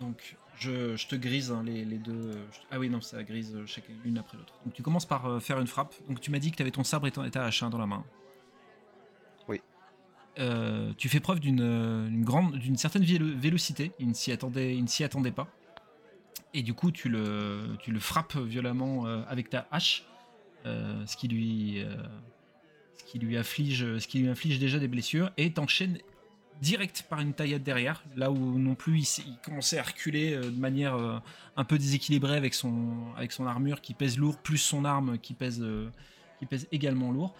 Donc, 0.00 0.36
je, 0.56 0.96
je 0.96 1.06
te 1.08 1.14
grise 1.14 1.52
hein, 1.52 1.62
les, 1.64 1.84
les 1.84 1.98
deux. 1.98 2.32
je- 2.32 2.58
Ah 2.70 2.78
oui, 2.78 2.88
non, 2.88 3.00
ça 3.02 3.22
grise 3.22 3.56
chacune 3.66 3.98
une 4.04 4.16
après 4.18 4.38
l'autre. 4.38 4.54
Donc, 4.64 4.72
tu 4.74 4.82
commences 4.82 5.04
par 5.06 5.26
euh, 5.26 5.40
faire 5.40 5.58
une 5.60 5.66
frappe. 5.66 5.94
Donc, 6.08 6.20
tu 6.20 6.30
m'as 6.30 6.38
dit 6.38 6.50
que 6.50 6.56
tu 6.56 6.62
avais 6.62 6.70
ton 6.70 6.84
sabre 6.84 7.06
et, 7.06 7.10
ton, 7.10 7.22
et 7.24 7.30
ta 7.30 7.44
hache 7.44 7.62
hein, 7.62 7.68
dans 7.70 7.78
la 7.78 7.86
main. 7.86 8.04
Euh, 10.40 10.92
tu 10.96 11.08
fais 11.08 11.20
preuve 11.20 11.38
d'une 11.38 11.60
euh, 11.60 12.08
grande, 12.22 12.56
d'une 12.56 12.76
certaine 12.76 13.04
vélo- 13.04 13.36
vélocité. 13.36 13.92
Il 13.98 14.08
ne 14.08 14.14
s'y 14.14 14.32
attendait, 14.32 14.74
il 14.74 14.82
ne 14.82 14.88
s'y 14.88 15.04
attendait 15.04 15.32
pas. 15.32 15.48
Et 16.54 16.62
du 16.62 16.72
coup, 16.74 16.90
tu 16.90 17.08
le, 17.08 17.76
tu 17.80 17.92
le 17.92 18.00
frappes 18.00 18.36
violemment 18.36 19.06
euh, 19.06 19.22
avec 19.28 19.50
ta 19.50 19.68
hache, 19.70 20.04
ce 20.64 21.16
qui 21.16 21.28
lui, 21.28 21.82
ce 22.98 23.04
qui 23.04 23.18
lui 23.18 23.36
afflige, 23.36 23.98
ce 23.98 24.06
qui 24.06 24.18
lui 24.18 24.28
inflige 24.28 24.58
déjà 24.58 24.78
des 24.78 24.88
blessures, 24.88 25.30
et 25.36 25.52
t'enchaînes 25.52 25.98
direct 26.60 27.06
par 27.08 27.20
une 27.20 27.32
taillade 27.32 27.62
derrière, 27.62 28.02
là 28.16 28.30
où 28.30 28.58
non 28.58 28.74
plus 28.74 28.98
il, 28.98 29.24
il 29.26 29.38
commençait 29.42 29.78
à 29.78 29.82
reculer 29.82 30.36
de 30.36 30.50
manière 30.60 31.22
un 31.56 31.64
peu 31.64 31.78
déséquilibrée 31.78 32.36
avec 32.36 32.52
son, 32.52 33.12
avec 33.16 33.32
son 33.32 33.46
armure 33.46 33.80
qui 33.80 33.94
pèse 33.94 34.18
lourd, 34.18 34.36
plus 34.38 34.58
son 34.58 34.84
arme 34.84 35.18
qui 35.18 35.32
pèse, 35.32 35.64
qui 36.38 36.46
pèse 36.46 36.68
également 36.72 37.10
lourd. 37.10 37.34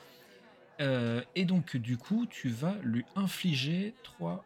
Euh, 0.80 1.22
et 1.34 1.44
donc, 1.44 1.76
du 1.76 1.96
coup, 1.96 2.26
tu 2.26 2.48
vas 2.48 2.74
lui 2.82 3.04
infliger 3.16 3.94
3, 4.02 4.44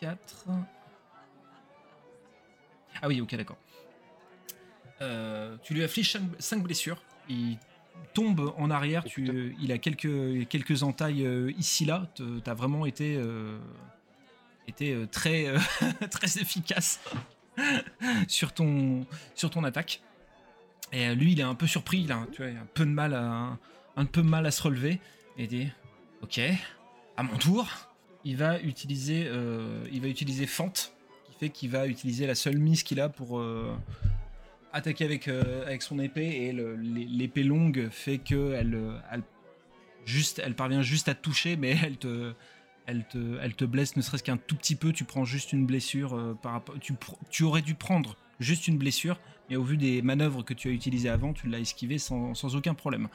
4. 0.00 0.46
Ah 3.02 3.08
oui, 3.08 3.20
ok, 3.20 3.34
d'accord. 3.34 3.58
Euh, 5.02 5.56
tu 5.62 5.74
lui 5.74 5.84
affliges 5.84 6.16
5 6.38 6.62
blessures. 6.62 7.02
Il 7.28 7.58
tombe 8.14 8.54
en 8.56 8.70
arrière. 8.70 9.02
Oh, 9.04 9.08
Tu, 9.08 9.54
il 9.60 9.70
a 9.70 9.78
quelques, 9.78 10.48
quelques 10.48 10.82
entailles 10.82 11.26
euh, 11.26 11.52
ici-là. 11.58 12.08
Tu 12.14 12.22
as 12.46 12.54
vraiment 12.54 12.86
été, 12.86 13.20
été 14.66 15.06
très, 15.12 15.52
très 16.10 16.38
efficace 16.38 17.00
sur, 18.28 18.52
ton, 18.52 19.06
sur 19.34 19.50
ton 19.50 19.62
attaque. 19.64 20.00
Et 20.92 21.14
lui, 21.14 21.32
il 21.32 21.40
est 21.40 21.44
un 21.44 21.54
peu 21.54 21.66
surpris. 21.66 22.06
Tu 22.32 22.42
vois, 22.42 22.50
il 22.50 22.56
a 22.56 22.60
un 22.60 22.68
peu 22.72 22.86
de 22.86 22.90
mal 22.90 23.12
à, 23.12 23.58
un 23.96 24.04
peu 24.06 24.22
mal 24.22 24.46
à 24.46 24.50
se 24.50 24.62
relever. 24.62 25.00
Dit 25.38 25.68
Ok, 26.22 26.40
à 27.16 27.22
mon 27.22 27.36
tour, 27.36 27.68
il 28.24 28.36
va 28.36 28.58
utiliser, 28.60 29.24
euh, 29.26 29.86
il 29.92 30.00
va 30.00 30.08
utiliser 30.08 30.46
Fente, 30.46 30.94
qui 31.26 31.32
fait 31.38 31.50
qu'il 31.50 31.70
va 31.70 31.86
utiliser 31.86 32.26
la 32.26 32.34
seule 32.34 32.56
mise 32.56 32.82
qu'il 32.82 33.00
a 33.00 33.10
pour 33.10 33.38
euh, 33.38 33.76
attaquer 34.72 35.04
avec, 35.04 35.28
euh, 35.28 35.64
avec 35.66 35.82
son 35.82 35.98
épée. 35.98 36.26
Et 36.26 36.52
l'épée 36.52 37.42
longue 37.42 37.88
fait 37.90 38.18
que 38.18 38.34
euh, 38.34 38.98
elle, 39.12 39.22
juste, 40.06 40.40
elle 40.42 40.54
parvient 40.54 40.82
juste 40.82 41.08
à 41.08 41.14
toucher, 41.14 41.56
mais 41.56 41.76
elle 41.84 41.98
te, 41.98 42.32
elle 42.86 43.04
te, 43.06 43.38
elle 43.42 43.54
te 43.54 43.66
blesse 43.66 43.94
ne 43.96 44.02
serait-ce 44.02 44.24
qu'un 44.24 44.38
tout 44.38 44.56
petit 44.56 44.74
peu. 44.74 44.92
Tu 44.92 45.04
prends 45.04 45.26
juste 45.26 45.52
une 45.52 45.66
blessure 45.66 46.36
par 46.40 46.52
rapport. 46.52 46.76
Tu, 46.80 46.94
tu 47.30 47.42
aurais 47.42 47.62
dû 47.62 47.74
prendre 47.74 48.16
juste 48.40 48.68
une 48.68 48.78
blessure, 48.78 49.20
mais 49.50 49.56
au 49.56 49.64
vu 49.64 49.76
des 49.76 50.00
manœuvres 50.00 50.42
que 50.42 50.54
tu 50.54 50.68
as 50.68 50.72
utilisées 50.72 51.10
avant, 51.10 51.34
tu 51.34 51.46
l'as 51.46 51.60
esquivé 51.60 51.98
sans, 51.98 52.34
sans 52.34 52.56
aucun 52.56 52.74
problème. 52.74 53.08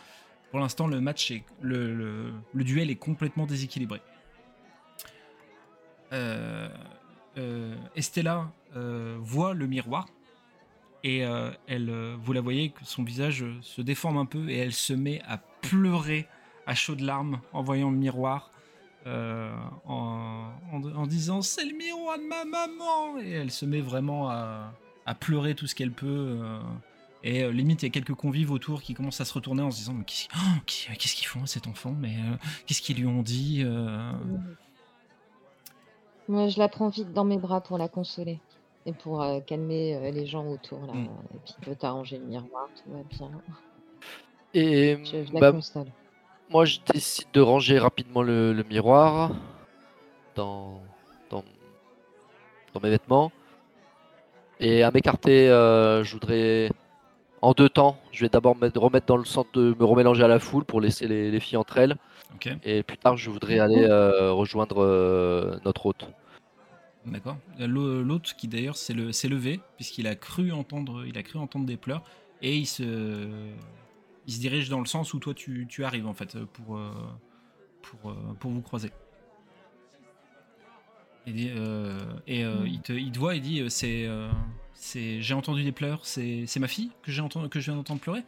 Pour 0.52 0.60
l'instant, 0.60 0.88
le 0.88 1.00
match 1.00 1.32
est, 1.32 1.44
le, 1.62 2.34
duel 2.54 2.92
est 2.92 2.98
complètement 2.98 3.46
déséquilibré. 3.46 4.02
Euh, 6.12 6.68
euh, 7.38 7.74
Estella 7.96 8.52
euh, 8.76 9.18
voit 9.22 9.54
le 9.54 9.66
miroir 9.66 10.10
et 11.06 11.24
elle, 11.68 11.92
vous 12.22 12.32
la 12.32 12.42
voyez 12.42 12.70
que 12.70 12.86
son 12.86 13.04
visage 13.04 13.44
se 13.62 13.82
déforme 13.82 14.18
un 14.18 14.26
peu 14.26 14.50
et 14.50 14.58
elle 14.58 14.74
se 14.74 14.94
met 14.94 15.20
à 15.28 15.38
pleurer 15.38 16.28
à 16.68 16.76
chaudes 16.76 17.00
larmes 17.00 17.42
en 17.54 17.64
voyant 17.64 17.90
le 17.90 17.98
miroir, 17.98 18.52
en, 19.08 20.52
disant 21.08 21.42
c'est 21.42 21.66
le 21.66 21.76
miroir 21.76 22.20
de 22.20 22.24
ma 22.24 22.46
maman 22.46 23.20
et 23.20 23.32
elle 23.32 23.50
se 23.50 23.66
met 23.66 23.82
vraiment 23.82 24.30
à, 24.30 24.74
pleurer 25.20 25.56
tout 25.56 25.66
ce 25.66 25.74
qu'elle 25.74 25.92
peut. 25.92 26.38
Et 27.24 27.44
euh, 27.44 27.52
limite, 27.52 27.84
il 27.84 27.86
y 27.86 27.90
a 27.90 27.92
quelques 27.92 28.16
convives 28.16 28.52
autour 28.52 28.82
qui 28.82 28.94
commencent 28.94 29.22
à 29.22 29.26
se 29.26 29.34
retourner 29.34 29.62
en 29.62 29.72
se 29.72 29.78
disant 29.78 29.94
Mais 29.94 30.06
qu'est-ce 30.06 30.28
oh, 30.36 30.60
qu'est-ce 30.66 31.16
qu'ils 31.16 31.28
font 31.28 31.44
à 31.44 31.48
cet 31.48 31.68
enfant 31.68 31.92
Mais 31.92 32.16
euh, 32.18 32.36
qu'est-ce 32.66 32.82
qu'ils 32.82 32.98
lui 32.98 33.06
ont 33.08 33.22
dit 33.22 33.62
euh? 33.64 34.12
Moi, 36.28 36.48
je 36.48 36.60
la 36.60 36.70
prends 36.70 36.90
vite 36.90 37.14
dans 37.14 37.26
mes 37.26 37.38
bras 37.38 37.62
pour 37.62 37.78
la 37.78 37.88
consoler 37.90 38.40
et 38.86 38.94
pour 38.94 39.22
euh, 39.22 39.40
calmer 39.42 39.96
euh, 39.96 40.12
les 40.12 40.26
gens 40.26 40.48
autour 40.48 40.86
là. 40.86 40.94
Mm. 40.94 41.10
Et 41.36 41.38
puis 41.46 41.54
peut 41.62 41.76
t'arranger 41.76 42.18
le 42.18 42.26
miroir, 42.26 42.68
tout 42.76 42.92
va 42.92 43.04
bien. 43.04 43.32
Et 44.54 44.98
Je, 45.04 45.24
je 45.26 45.34
la 45.34 45.40
bah, 45.40 45.52
console. 45.52 45.88
moi, 46.50 46.66
je 46.66 46.80
décide 46.92 47.28
de 47.34 47.42
ranger 47.42 47.80
rapidement 47.80 48.22
le, 48.24 48.54
le 48.54 48.64
miroir 48.64 49.32
dans, 50.36 50.82
dans, 51.30 51.44
dans 52.74 52.80
mes 52.82 52.90
vêtements. 52.90 53.32
Et 54.60 54.84
à 54.84 54.92
m'écarter, 54.92 55.50
euh, 55.50 56.04
je 56.04 56.14
voudrais 56.14 56.72
en 57.42 57.54
deux 57.54 57.70
temps. 57.70 57.98
Je 58.12 58.22
vais 58.22 58.30
d'abord 58.30 58.56
me 58.56 58.70
remettre 58.76 59.06
dans 59.08 59.18
le 59.18 59.26
centre 59.26 59.50
de 59.54 59.76
me 59.80 59.86
remélanger 59.86 60.24
à 60.24 60.28
la 60.28 60.40
foule 60.40 60.64
pour 60.66 60.82
laisser 60.82 61.08
les, 61.08 61.32
les 61.32 61.40
filles 61.40 61.58
entre 61.58 61.78
elles. 61.78 61.96
Et 62.64 62.84
plus 62.84 62.98
tard, 62.98 63.18
je 63.18 63.30
voudrais 63.30 63.60
aller 63.60 63.84
euh, 63.84 64.32
rejoindre 64.32 64.82
euh, 64.84 65.58
notre 65.66 65.86
hôte. 65.86 66.08
d'accord. 67.06 67.38
L'au- 67.60 68.02
L'autre 68.04 68.36
qui 68.36 68.48
d'ailleurs 68.48 68.76
s'est 68.78 68.94
le- 68.94 69.12
s'est 69.12 69.28
levé 69.28 69.60
puisqu'il 69.76 70.08
a 70.08 70.16
cru 70.16 70.52
entendre, 70.52 71.06
il 71.06 71.18
a 71.18 71.24
cru 71.24 71.40
entendre 71.40 71.66
des 71.66 71.78
pleurs 71.78 72.04
et 72.42 72.56
il 72.58 72.66
se, 72.66 72.84
il 74.28 74.34
se 74.34 74.40
dirige 74.40 74.70
dans 74.70 74.80
le 74.80 74.86
sens 74.86 75.14
où 75.14 75.20
toi 75.20 75.34
tu, 75.34 75.68
tu 75.70 75.84
arrives 75.84 76.08
en 76.08 76.14
fait 76.14 76.38
pour, 76.46 76.78
euh, 76.78 76.90
pour, 77.82 78.12
euh, 78.12 78.16
pour 78.40 78.52
vous 78.52 78.62
croiser. 78.62 78.92
Et, 81.28 81.52
euh, 81.56 82.00
euh, 82.30 82.66
il, 82.66 82.82
te, 82.82 82.94
il 82.94 83.12
te 83.12 83.20
voit 83.20 83.36
et 83.36 83.40
dit 83.40 83.62
euh, 83.62 83.70
c'est, 83.70 84.06
euh, 84.08 84.30
c'est, 84.82 85.22
j'ai 85.22 85.36
entendu 85.36 85.64
des 85.64 85.72
pleurs, 85.72 86.00
c'est, 86.04 86.48
ma 86.60 86.68
fille 86.68 86.90
que 87.04 87.12
j'ai 87.12 87.22
entendu, 87.22 87.48
que 87.50 87.60
je 87.60 87.66
viens 87.66 87.76
d'entendre 87.76 88.02
pleurer? 88.02 88.24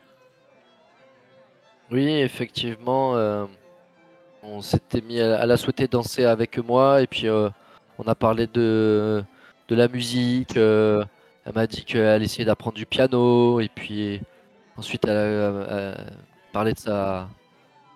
Oui, 1.92 2.08
effectivement, 2.08 3.16
euh, 3.16 3.46
on 4.44 4.62
s'était 4.62 5.02
mis 5.02 5.20
à 5.20 5.48
la 5.48 5.58
souhaiter 5.58 5.88
danser 5.88 6.26
avec 6.26 6.60
moi 6.60 7.02
et 7.02 7.08
puis 7.08 7.28
euh, 7.28 7.50
on 7.98 8.04
a 8.04 8.14
parlé 8.14 8.46
de, 8.46 9.24
de 9.68 9.76
la 9.76 9.88
musique. 9.88 10.56
euh, 10.56 11.04
elle 11.44 11.56
m'a 11.56 11.66
dit 11.66 11.84
qu'elle 11.84 12.22
essayait 12.22 12.46
d'apprendre 12.46 12.78
du 12.78 12.86
piano 12.86 13.60
et 13.60 13.68
puis 13.68 14.22
ensuite 14.78 15.06
elle 15.06 15.18
a, 15.18 15.92
a 15.92 15.96
parlé 16.54 16.74
de 16.74 16.80
sa 16.80 17.30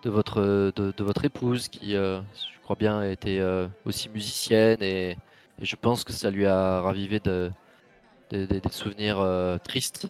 de 0.04 0.10
votre 0.10 0.42
de, 0.76 0.94
de 0.98 1.04
votre 1.04 1.26
épouse 1.26 1.68
qui, 1.70 1.92
je 1.92 2.22
crois 2.64 2.76
bien, 2.76 3.04
était 3.04 3.42
aussi 3.86 4.10
musicienne 4.10 4.82
et 4.82 5.16
je 5.62 5.76
pense 5.76 6.04
que 6.04 6.12
ça 6.12 6.32
lui 6.32 6.46
a 6.48 6.82
ravivé 6.82 7.20
de, 7.20 7.52
des, 8.30 8.48
des- 8.48 8.62
des 8.62 8.70
souvenirs 8.72 9.20
euh, 9.20 9.58
tristes. 9.58 10.08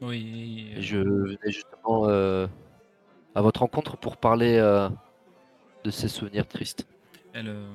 Oui. 0.00 0.72
Et 0.76 0.82
je 0.82 0.98
venais 0.98 1.38
justement 1.52 2.08
euh, 2.08 2.46
à 3.34 3.40
votre 3.42 3.60
rencontre 3.60 3.96
pour 3.96 4.16
parler 4.16 4.56
euh, 4.58 4.88
de 5.84 5.90
ces 5.90 6.08
souvenirs 6.08 6.46
tristes. 6.46 6.86
Elle 7.34 7.48
euh, 7.48 7.66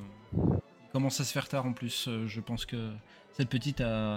commence 0.91 1.19
à 1.19 1.23
se 1.23 1.31
faire 1.31 1.47
tard 1.47 1.65
en 1.65 1.73
plus. 1.73 2.07
Euh, 2.07 2.27
je 2.27 2.41
pense 2.41 2.65
que 2.65 2.91
cette 3.31 3.49
petite 3.49 3.81
a, 3.81 4.15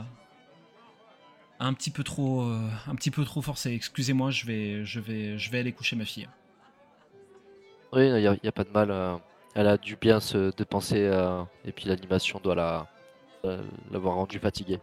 a 1.59 1.67
un 1.67 1.73
petit 1.73 1.91
peu 1.91 2.03
trop, 2.03 2.43
euh, 2.43 2.69
un 2.89 2.95
petit 2.95 3.11
peu 3.11 3.25
trop 3.25 3.43
forcé. 3.43 3.73
Excusez-moi, 3.73 4.31
je 4.31 4.47
vais, 4.47 4.85
je 4.85 4.99
vais, 5.01 5.39
je 5.39 5.51
vais 5.51 5.61
aller 5.61 5.73
coucher 5.73 5.97
ma 5.97 6.05
fille. 6.05 6.29
Oui, 7.93 8.07
il 8.09 8.39
n'y 8.43 8.49
a, 8.49 8.53
pas 8.53 8.65
de 8.65 8.71
mal. 8.71 8.91
euh, 8.91 9.17
elle 9.55 9.67
a 9.67 9.77
dû 9.77 9.97
bien 9.97 10.21
se 10.21 10.55
dépenser 10.57 11.05
euh, 11.07 11.43
et 11.65 11.73
puis 11.73 11.89
l'animation 11.89 12.41
doit 12.43 12.55
la 12.55 12.87
euh, 13.45 13.63
l'avoir 13.91 14.15
rendue 14.15 14.39
fatiguée. 14.39 14.79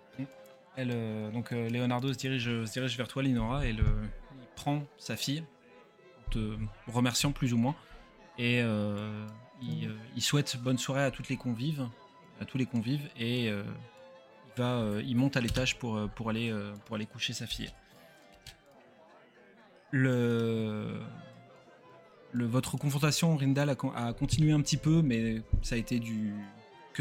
Euh, 0.77 1.31
donc 1.31 1.51
euh, 1.51 1.69
Leonardo 1.69 2.13
se 2.13 2.17
dirige, 2.17 2.45
se 2.65 2.71
dirige 2.71 2.97
vers 2.97 3.07
toi, 3.07 3.23
Linora, 3.23 3.65
et 3.65 3.71
il 3.71 3.83
prend 4.55 4.83
sa 4.97 5.15
fille, 5.15 5.43
te 6.31 6.55
remerciant 6.87 7.31
plus 7.31 7.53
ou 7.53 7.57
moins, 7.57 7.75
et 8.37 8.61
euh, 8.61 9.25
il, 9.61 10.21
souhaite 10.21 10.57
bonne 10.57 10.77
soirée 10.77 11.03
à 11.03 11.11
toutes 11.11 11.29
les 11.29 11.37
convives, 11.37 11.87
à 12.39 12.45
tous 12.45 12.57
les 12.57 12.65
convives, 12.65 13.09
et 13.19 13.51
il 14.57 15.15
monte 15.15 15.37
à 15.37 15.41
l'étage 15.41 15.79
pour, 15.79 16.29
aller, 16.29 16.55
pour 16.85 16.95
aller 16.95 17.05
coucher 17.05 17.33
sa 17.33 17.47
fille. 17.47 17.71
Le, 19.91 20.99
le 22.33 22.45
votre 22.45 22.77
confrontation, 22.77 23.35
Rindal, 23.35 23.69
a 23.69 24.13
continué 24.13 24.51
un 24.51 24.61
petit 24.61 24.77
peu, 24.77 25.01
mais 25.01 25.41
ça 25.63 25.75
a 25.75 25.77
été 25.77 25.99
du 25.99 26.33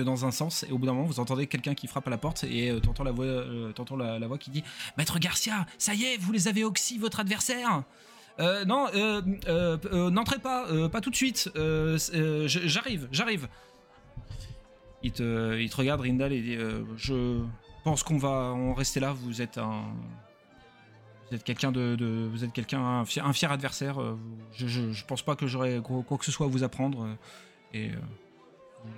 dans 0.02 0.24
un 0.24 0.30
sens 0.30 0.64
et 0.68 0.72
au 0.72 0.78
bout 0.78 0.86
d'un 0.86 0.92
moment 0.92 1.06
vous 1.06 1.20
entendez 1.20 1.46
quelqu'un 1.46 1.74
qui 1.74 1.86
frappe 1.86 2.06
à 2.06 2.10
la 2.10 2.18
porte 2.18 2.44
et 2.44 2.70
euh, 2.70 2.80
t'entends 2.80 3.04
la 3.04 3.12
voix 3.12 3.24
euh, 3.24 3.72
t'entends 3.72 3.96
la, 3.96 4.26
voix 4.26 4.38
qui 4.38 4.50
dit 4.50 4.64
maître 4.96 5.18
Garcia 5.18 5.66
ça 5.78 5.94
y 5.94 6.04
est 6.04 6.16
vous 6.18 6.32
les 6.32 6.48
avez 6.48 6.64
oxy 6.64 6.98
votre 6.98 7.20
adversaire! 7.20 7.82
Euh, 8.38 8.64
non 8.66 8.90
n'entrez 10.10 10.38
pas 10.38 10.66
pas 10.88 11.00
tout 11.00 11.10
de 11.10 11.16
suite 11.16 11.50
j'arrive 11.54 13.08
j'arrive. 13.10 13.48
Il 15.02 15.12
te 15.12 15.58
il 15.58 15.70
te 15.70 15.76
regarde 15.76 16.00
Rindal 16.00 16.32
et 16.32 16.42
dit 16.42 16.56
je 16.96 17.42
pense 17.84 18.02
qu'on 18.02 18.18
va 18.18 18.52
en 18.52 18.74
rester 18.74 19.00
là 19.00 19.12
vous 19.12 19.40
êtes 19.40 19.56
un 19.58 19.84
vous 21.30 21.36
êtes 21.36 21.44
quelqu'un 21.44 21.72
de, 21.72 22.28
vous 22.30 22.44
êtes 22.44 22.52
quelqu'un 22.52 22.80
un 22.80 23.04
fier, 23.04 23.50
adversaire 23.50 23.98
je, 24.52 24.66
je, 24.68 25.04
pense 25.06 25.22
pas 25.22 25.34
que 25.34 25.46
j'aurais 25.46 25.80
quoi, 25.82 26.04
quoi 26.06 26.18
que 26.18 26.24
ce 26.24 26.30
soit 26.30 26.46
à 26.46 26.48
vous 26.48 26.62
apprendre 26.62 27.16
et 27.72 27.90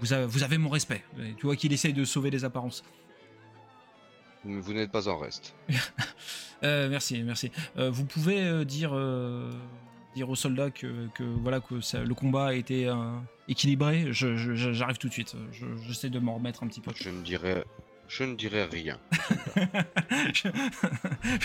vous 0.01 0.13
avez, 0.13 0.27
vous 0.27 0.43
avez 0.43 0.59
mon 0.59 0.69
respect. 0.69 1.03
Et 1.21 1.35
tu 1.35 1.47
vois 1.47 1.57
qu'il 1.57 1.73
essaye 1.73 1.93
de 1.93 2.05
sauver 2.05 2.31
les 2.31 2.45
apparences. 2.45 2.85
Vous 4.45 4.73
n'êtes 4.73 4.91
pas 4.93 5.09
en 5.09 5.19
reste. 5.19 5.55
Euh, 6.65 6.89
merci, 6.89 7.23
merci. 7.23 7.53
Euh, 7.77 7.89
vous 7.89 8.05
pouvez 8.05 8.41
euh, 8.41 8.65
dire, 8.65 8.91
euh, 8.93 9.49
dire 10.17 10.29
aux 10.29 10.35
soldats 10.35 10.73
que, 10.73 11.07
que 11.15 11.23
voilà 11.23 11.61
que 11.61 11.81
ça- 11.81 12.03
le 12.03 12.15
combat 12.17 12.47
a 12.49 12.53
été 12.55 12.89
euh, 12.89 12.97
équilibré. 13.47 14.13
Je- 14.13 14.35
je- 14.37 14.57
je- 14.57 14.73
J'arrive 14.73 14.99
tout 14.99 15.07
de 15.07 15.13
suite. 15.13 15.37
Je- 15.53 15.67
J'essaie 15.87 16.11
de 16.11 16.19
m'en 16.19 16.35
remettre 16.35 16.65
un 16.65 16.67
petit 16.67 16.81
peu. 16.81 16.91
Je 16.97 17.11
ne 17.11 17.23
dirai, 17.23 17.63
je 18.09 18.25
ne 18.25 18.35
dirai 18.35 18.65
rien. 18.65 18.99
je, 20.35 20.49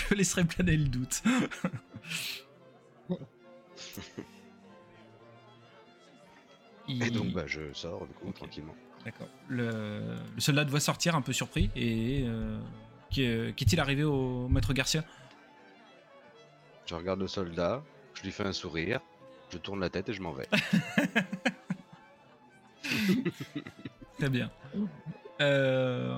je 0.08 0.14
laisserai 0.16 0.42
planer 0.46 0.76
le 0.78 0.88
doute. 0.88 1.22
Il- 6.88 7.02
Et 7.02 7.10
donc, 7.10 7.32
bah, 7.32 7.44
je 7.46 7.72
sors 7.72 8.06
du 8.06 8.12
coup 8.14 8.30
tranquillement. 8.32 8.74
D'accord. 9.04 9.28
Le, 9.48 10.16
le 10.34 10.40
soldat 10.40 10.64
te 10.64 10.70
voit 10.70 10.80
sortir 10.80 11.14
un 11.14 11.20
peu 11.22 11.32
surpris 11.32 11.70
et 11.76 12.24
euh, 12.26 12.58
qu'est- 13.10 13.54
qu'est-il 13.56 13.78
arrivé 13.80 14.02
au 14.04 14.48
maître 14.48 14.72
Garcia? 14.72 15.04
Je 16.86 16.94
regarde 16.94 17.20
le 17.20 17.28
soldat, 17.28 17.82
je 18.14 18.22
lui 18.22 18.30
fais 18.30 18.44
un 18.46 18.52
sourire, 18.52 19.00
je 19.50 19.58
tourne 19.58 19.80
la 19.80 19.88
tête 19.90 20.08
et 20.08 20.12
je 20.14 20.22
m'en 20.22 20.32
vais. 20.32 20.48
Très 24.18 24.28
bien. 24.28 24.50
Euh, 25.40 26.16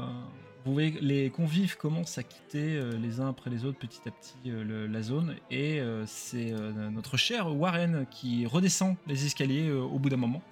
vous 0.64 0.72
voyez, 0.72 0.98
les 1.00 1.30
convives 1.30 1.76
commencent 1.76 2.18
à 2.18 2.22
quitter 2.22 2.76
euh, 2.76 2.90
les 2.98 3.20
uns 3.20 3.28
après 3.28 3.50
les 3.50 3.64
autres 3.64 3.78
petit 3.78 4.00
à 4.06 4.10
petit 4.10 4.34
euh, 4.50 4.62
le- 4.64 4.86
la 4.86 5.00
zone 5.02 5.36
et 5.50 5.80
euh, 5.80 6.04
c'est 6.06 6.52
euh, 6.52 6.72
notre 6.90 7.16
cher 7.16 7.54
Warren 7.56 8.04
qui 8.10 8.46
redescend 8.46 8.96
les 9.06 9.24
escaliers 9.26 9.68
euh, 9.68 9.80
au 9.80 9.98
bout 9.98 10.08
d'un 10.10 10.16
moment. 10.16 10.42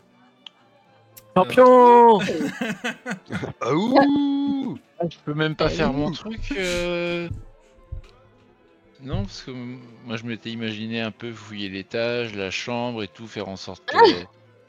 Champion 1.36 2.20
Ah 3.60 3.74
ouh 3.74 4.78
Je 5.10 5.16
peux 5.24 5.34
même 5.34 5.56
pas 5.56 5.68
faire 5.68 5.92
mon 5.92 6.10
truc. 6.12 6.52
euh, 6.56 7.28
Non, 9.00 9.22
parce 9.24 9.42
que 9.42 9.50
moi 9.50 10.16
je 10.16 10.24
m'étais 10.24 10.50
imaginé 10.50 11.00
un 11.00 11.10
peu 11.10 11.32
fouiller 11.32 11.68
l'étage, 11.68 12.34
la 12.34 12.50
chambre 12.50 13.02
et 13.02 13.08
tout, 13.08 13.26
faire 13.26 13.48
en 13.48 13.56
sorte 13.56 13.82
qu'elle 13.90 14.26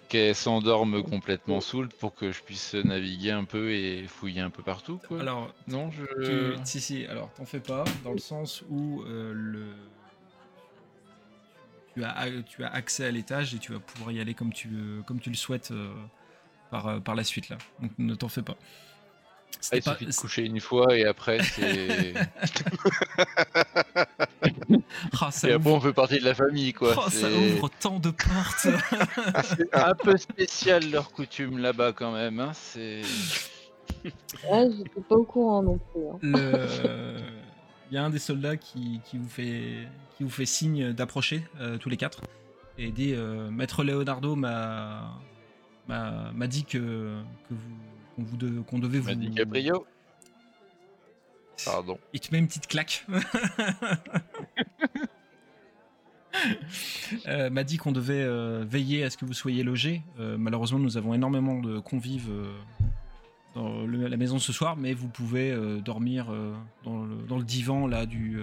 qu'elle 0.07 0.35
s'endorme 0.35 1.01
complètement 1.03 1.61
saoule 1.61 1.89
pour 1.99 2.13
que 2.13 2.31
je 2.31 2.41
puisse 2.43 2.75
naviguer 2.75 3.31
un 3.31 3.43
peu 3.43 3.71
et 3.71 4.05
fouiller 4.07 4.41
un 4.41 4.51
peu 4.51 4.61
partout. 4.61 4.99
Quoi. 5.07 5.19
Alors, 5.19 5.51
non, 5.67 5.89
je. 5.91 6.53
tu- 6.55 6.59
si, 6.63 6.79
si, 6.79 7.05
alors 7.07 7.31
t'en 7.33 7.45
fais 7.45 7.59
pas, 7.59 7.83
dans 8.03 8.11
le 8.11 8.19
sens 8.19 8.63
où 8.69 9.01
euh, 9.03 9.33
le... 9.33 9.65
tu, 11.95 12.03
as, 12.03 12.27
tu 12.47 12.63
as 12.63 12.67
accès 12.71 13.05
à 13.05 13.11
l'étage 13.11 13.55
et 13.55 13.57
tu 13.57 13.71
vas 13.73 13.79
pouvoir 13.79 14.11
y 14.11 14.19
aller 14.19 14.35
comme 14.35 14.53
tu, 14.53 14.69
comme 15.07 15.19
tu 15.19 15.31
le 15.31 15.35
souhaites 15.35 15.71
euh, 15.71 15.91
par, 16.71 16.87
euh, 16.87 16.99
par 16.99 17.15
la 17.15 17.23
suite 17.23 17.49
là. 17.49 17.57
Donc 17.81 17.91
ne 17.97 18.15
t'en 18.15 18.29
fais 18.29 18.41
pas. 18.41 18.55
Ah, 19.71 19.77
il 19.77 19.81
pas- 19.81 19.93
suffit 19.93 20.05
de 20.05 20.13
coucher 20.13 20.45
une 20.45 20.59
fois 20.59 20.95
et 20.97 21.05
après 21.05 21.41
c'est. 21.43 22.13
Ah, 25.21 25.31
ça 25.31 25.49
et 25.49 25.53
après 25.53 25.69
ouvre- 25.69 25.77
on 25.77 25.81
fait 25.81 25.93
partie 25.93 26.19
de 26.19 26.25
la 26.25 26.35
famille 26.35 26.73
quoi. 26.73 26.93
Oh, 26.97 27.09
ça 27.09 27.27
ouvre 27.29 27.69
tant 27.79 27.99
de 27.99 28.11
portes. 28.11 28.67
C'est 29.43 29.73
un 29.75 29.93
peu 29.93 30.17
spécial 30.17 30.89
leur 30.91 31.11
coutume 31.11 31.57
là-bas 31.57 31.93
quand 31.93 32.11
même. 32.13 32.39
Hein. 32.39 32.51
C'est. 32.53 33.01
Ouais, 34.51 34.67
j'étais 34.77 35.01
pas 35.07 35.15
au 35.15 35.23
courant 35.23 35.63
non 35.63 35.77
plus. 35.77 36.01
hein. 36.07 36.19
Le- 36.21 37.17
Il 37.91 37.95
y 37.95 37.97
a 37.97 38.03
un 38.03 38.09
des 38.09 38.19
soldats 38.19 38.57
qui, 38.57 38.99
qui 39.05 39.17
vous, 39.17 39.29
fait, 39.29 39.87
qui 40.17 40.23
vous 40.23 40.29
fait 40.29 40.45
signe 40.45 40.91
d'approcher, 40.91 41.43
euh, 41.59 41.77
tous 41.77 41.89
les 41.89 41.97
quatre, 41.97 42.21
et 42.77 42.91
dit 42.91 43.13
euh, 43.13 43.49
Maître 43.51 43.83
Leonardo 43.83 44.35
m'a 44.35 45.13
m'a 45.95 46.31
m'a 46.33 46.47
dit 46.47 46.63
que, 46.65 46.77
que 47.49 47.53
vous, 47.53 47.75
qu'on 48.15 48.23
vous 48.23 48.37
de- 48.37 48.59
qu'on 48.61 48.79
devait 48.79 48.99
vous. 48.99 49.09
M'a 49.09 49.15
dit 49.15 49.31
Caprio. 49.31 49.85
Pardon. 51.63 51.97
Il 52.13 52.19
te 52.19 52.31
met 52.33 52.39
une 52.39 52.47
petite 52.47 52.67
claque. 52.67 53.05
Euh, 57.27 57.49
m'a 57.49 57.63
dit 57.63 57.77
qu'on 57.77 57.93
devait 57.93 58.21
euh, 58.21 58.65
veiller 58.67 59.03
à 59.03 59.09
ce 59.09 59.17
que 59.17 59.25
vous 59.25 59.33
soyez 59.33 59.63
logés. 59.63 60.01
Euh, 60.19 60.37
malheureusement, 60.37 60.79
nous 60.79 60.97
avons 60.97 61.13
énormément 61.13 61.59
de 61.61 61.79
convives 61.79 62.29
dans 63.55 63.85
le- 63.85 64.07
la 64.07 64.17
maison 64.17 64.37
ce 64.37 64.51
soir, 64.51 64.75
mais 64.75 64.93
vous 64.93 65.07
pouvez 65.07 65.55
dormir 65.81 66.27
dans, 66.83 67.03
le, 67.05 67.15
dans 67.27 67.37
le 67.37 67.43
divan 67.45 67.87
là 67.87 68.05
du, 68.05 68.37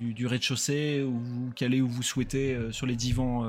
du, 0.00 0.14
du 0.14 0.26
rez-de-chaussée 0.26 1.02
ou 1.02 1.18
vous 1.18 1.50
caler 1.56 1.80
où 1.80 1.88
vous 1.88 2.02
souhaitez 2.04 2.56
sur 2.70 2.86
les 2.86 2.94
divans 2.96 3.44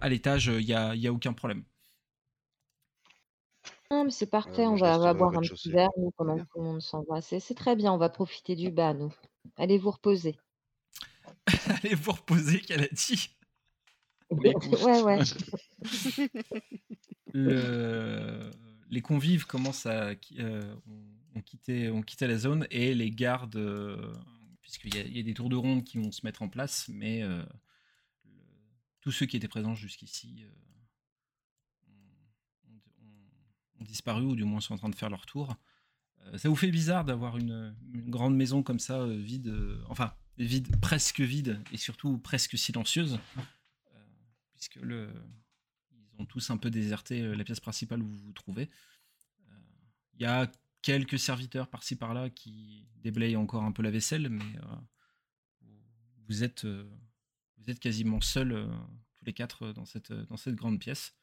à 0.00 0.08
l'étage. 0.08 0.46
Il 0.46 0.64
n'y 0.66 0.74
a, 0.74 0.94
y 0.94 1.06
a 1.06 1.12
aucun 1.12 1.32
problème. 1.32 1.64
Non, 3.90 4.04
mais 4.04 4.10
c'est 4.10 4.26
parfait, 4.26 4.62
moi, 4.64 4.72
on 4.72 4.76
va, 4.76 4.98
va 4.98 5.14
boire 5.14 5.36
un 5.36 5.40
petit 5.40 5.70
verre 5.70 5.90
nous, 5.96 6.10
pendant 6.12 6.36
que 6.36 6.42
tout 6.42 6.58
le 6.58 6.64
monde 6.64 6.80
s'en 6.82 7.02
va. 7.04 7.20
C'est 7.20 7.38
c'est 7.38 7.54
très 7.54 7.76
bien, 7.76 7.92
on 7.92 7.98
va 7.98 8.08
profiter 8.08 8.56
du 8.56 8.70
bas, 8.70 8.92
nous. 8.94 9.12
Allez 9.56 9.78
vous 9.78 9.90
reposer. 9.90 10.36
Allez 11.82 11.94
vous 11.94 12.12
reposer, 12.12 12.60
qu'elle 12.60 12.82
a 12.82 12.88
dit. 12.88 13.30
ouais, 14.30 15.02
ouais. 15.02 15.18
Le- 17.32 18.50
les 18.90 19.00
convives 19.00 19.46
commencent 19.46 19.86
à 19.86 20.12
euh, 20.38 20.74
ont, 21.34 21.40
quitté, 21.42 21.90
ont 21.90 22.02
quitté 22.02 22.26
la 22.26 22.36
zone 22.38 22.66
et 22.70 22.94
les 22.94 23.10
gardes, 23.10 23.56
euh, 23.56 24.12
puisqu'il 24.62 24.94
y, 24.94 24.98
a- 24.98 25.02
il 25.02 25.16
y 25.16 25.20
a 25.20 25.22
des 25.22 25.34
tours 25.34 25.48
de 25.48 25.56
ronde 25.56 25.84
qui 25.84 25.98
vont 25.98 26.12
se 26.12 26.24
mettre 26.24 26.42
en 26.42 26.48
place, 26.48 26.88
mais 26.88 27.22
euh, 27.22 27.42
tous 29.04 29.12
ceux 29.12 29.26
qui 29.26 29.36
étaient 29.36 29.48
présents 29.48 29.74
jusqu'ici 29.74 30.46
euh, 30.46 31.90
ont, 33.78 33.84
disparu 33.84 34.24
ou 34.24 34.34
du 34.34 34.44
moins 34.44 34.62
sont 34.62 34.72
en 34.72 34.78
train 34.78 34.88
de 34.88 34.94
faire 34.94 35.10
leur 35.10 35.26
tour. 35.26 35.54
Euh, 36.22 36.38
ça 36.38 36.48
vous 36.48 36.56
fait 36.56 36.70
bizarre 36.70 37.04
d'avoir 37.04 37.36
une, 37.36 37.76
grande 38.08 38.34
maison 38.34 38.62
comme 38.62 38.78
ça, 38.78 39.02
euh, 39.02 39.14
vide, 39.14 39.54
enfin 39.90 40.14
vide, 40.38 40.74
presque 40.80 41.20
vide 41.20 41.62
et 41.70 41.76
surtout 41.76 42.16
presque 42.16 42.56
silencieuse, 42.56 43.18
puisque 44.54 44.76
ils 44.76 45.10
ont 46.18 46.24
tous 46.24 46.48
un 46.48 46.56
peu 46.56 46.70
déserté 46.70 47.36
la 47.36 47.44
pièce 47.44 47.60
principale 47.60 48.00
où 48.00 48.06
vous 48.06 48.24
vous 48.24 48.32
trouvez. 48.32 48.70
Il 50.14 50.22
y 50.22 50.24
a 50.24 50.50
quelques 50.80 51.18
serviteurs 51.18 51.68
par-ci 51.68 51.94
par-là 51.94 52.30
qui 52.30 52.88
déblayent 53.02 53.36
encore 53.36 53.64
un 53.64 53.72
peu 53.72 53.82
la 53.82 53.90
vaisselle, 53.90 54.30
mais 54.30 54.46
vous- 56.26 56.42
êtes, 56.42 56.66
vous 57.58 57.70
êtes 57.70 57.80
quasiment 57.80 58.20
seuls, 58.20 58.52
euh, 58.52 58.66
tous 59.14 59.24
les 59.24 59.32
quatre, 59.32 59.64
euh, 59.64 59.72
dans 59.72 59.84
cette, 59.84 60.10
euh, 60.10 60.24
dans 60.26 60.36
cette 60.36 60.54
grande 60.54 60.78
pièce. 60.78 61.14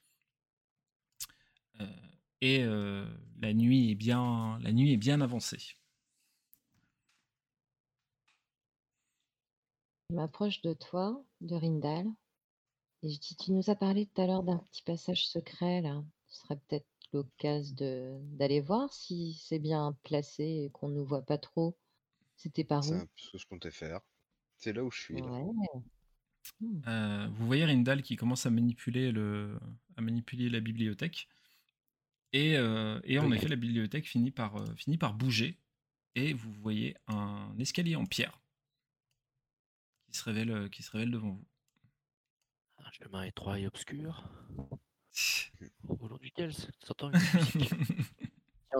et 2.41 2.63
la, 2.63 3.53
nuit 3.53 3.91
est 3.91 3.95
bien, 3.95 4.59
la 4.59 4.71
nuit 4.71 4.93
est 4.93 4.97
bien 4.97 5.21
avancée. 5.21 5.77
Je 10.09 10.15
m'approche 10.15 10.61
de 10.61 10.73
toi, 10.73 11.23
de 11.41 11.55
Rindal, 11.55 12.07
et 13.03 13.09
je 13.09 13.19
dis, 13.19 13.35
tu 13.35 13.51
nous 13.51 13.69
as 13.69 13.75
parlé 13.75 14.05
tout 14.07 14.21
à 14.21 14.27
l'heure 14.27 14.43
d'un 14.43 14.57
petit 14.57 14.83
passage 14.83 15.27
secret, 15.27 15.81
là. 15.81 16.03
Ce 16.27 16.41
serait 16.41 16.59
peut-être 16.67 16.87
l'occasion 17.13 18.21
d'aller 18.31 18.61
voir 18.61 18.93
si 18.93 19.33
c'est 19.33 19.59
bien 19.59 19.97
placé 20.03 20.43
et 20.43 20.69
qu'on 20.71 20.89
ne 20.89 20.95
nous 20.95 21.05
voit 21.05 21.23
pas 21.23 21.37
trop. 21.37 21.75
C'était 22.35 22.63
par 22.63 22.81
où? 22.81 22.93
C'est 23.15 23.25
ce 23.25 23.31
que 23.31 23.37
je 23.37 23.47
comptais 23.47 23.71
faire. 23.71 24.01
C'est 24.57 24.73
là 24.73 24.83
où 24.83 24.91
je 24.91 24.99
suis. 24.99 25.21
Ouais. 25.21 25.43
Là. 25.43 25.81
Hmm. 26.59 26.81
Euh, 26.87 27.27
vous 27.33 27.45
voyez 27.45 27.65
Rindal 27.65 28.01
qui 28.01 28.15
commence 28.15 28.45
à 28.45 28.49
manipuler, 28.49 29.11
le, 29.11 29.57
à 29.97 30.01
manipuler 30.01 30.49
la 30.49 30.59
bibliothèque. 30.59 31.27
Et, 32.33 32.57
euh, 32.57 32.99
et 33.03 33.19
en 33.19 33.29
Oui. 33.29 33.37
effet, 33.37 33.47
la 33.47 33.55
bibliothèque 33.55 34.07
finit 34.07 34.31
par, 34.31 34.57
euh, 34.57 34.75
finit 34.75 34.97
par 34.97 35.13
bouger. 35.13 35.57
Et 36.15 36.33
vous 36.33 36.51
voyez 36.53 36.95
un 37.07 37.53
escalier 37.59 37.95
en 37.95 38.05
pierre 38.05 38.39
qui 40.07 40.17
se 40.17 40.23
révèle, 40.25 40.51
euh, 40.51 40.69
qui 40.69 40.83
se 40.83 40.91
révèle 40.91 41.11
devant 41.11 41.29
vous. 41.31 41.45
Un 42.79 42.91
chemin 42.91 43.23
étroit 43.23 43.59
et 43.59 43.67
obscur. 43.67 44.23
Au 45.87 46.07
long 46.07 46.17
duquel 46.17 46.51
s'entend 46.83 47.11
une 47.11 47.19
musique. 47.19 47.69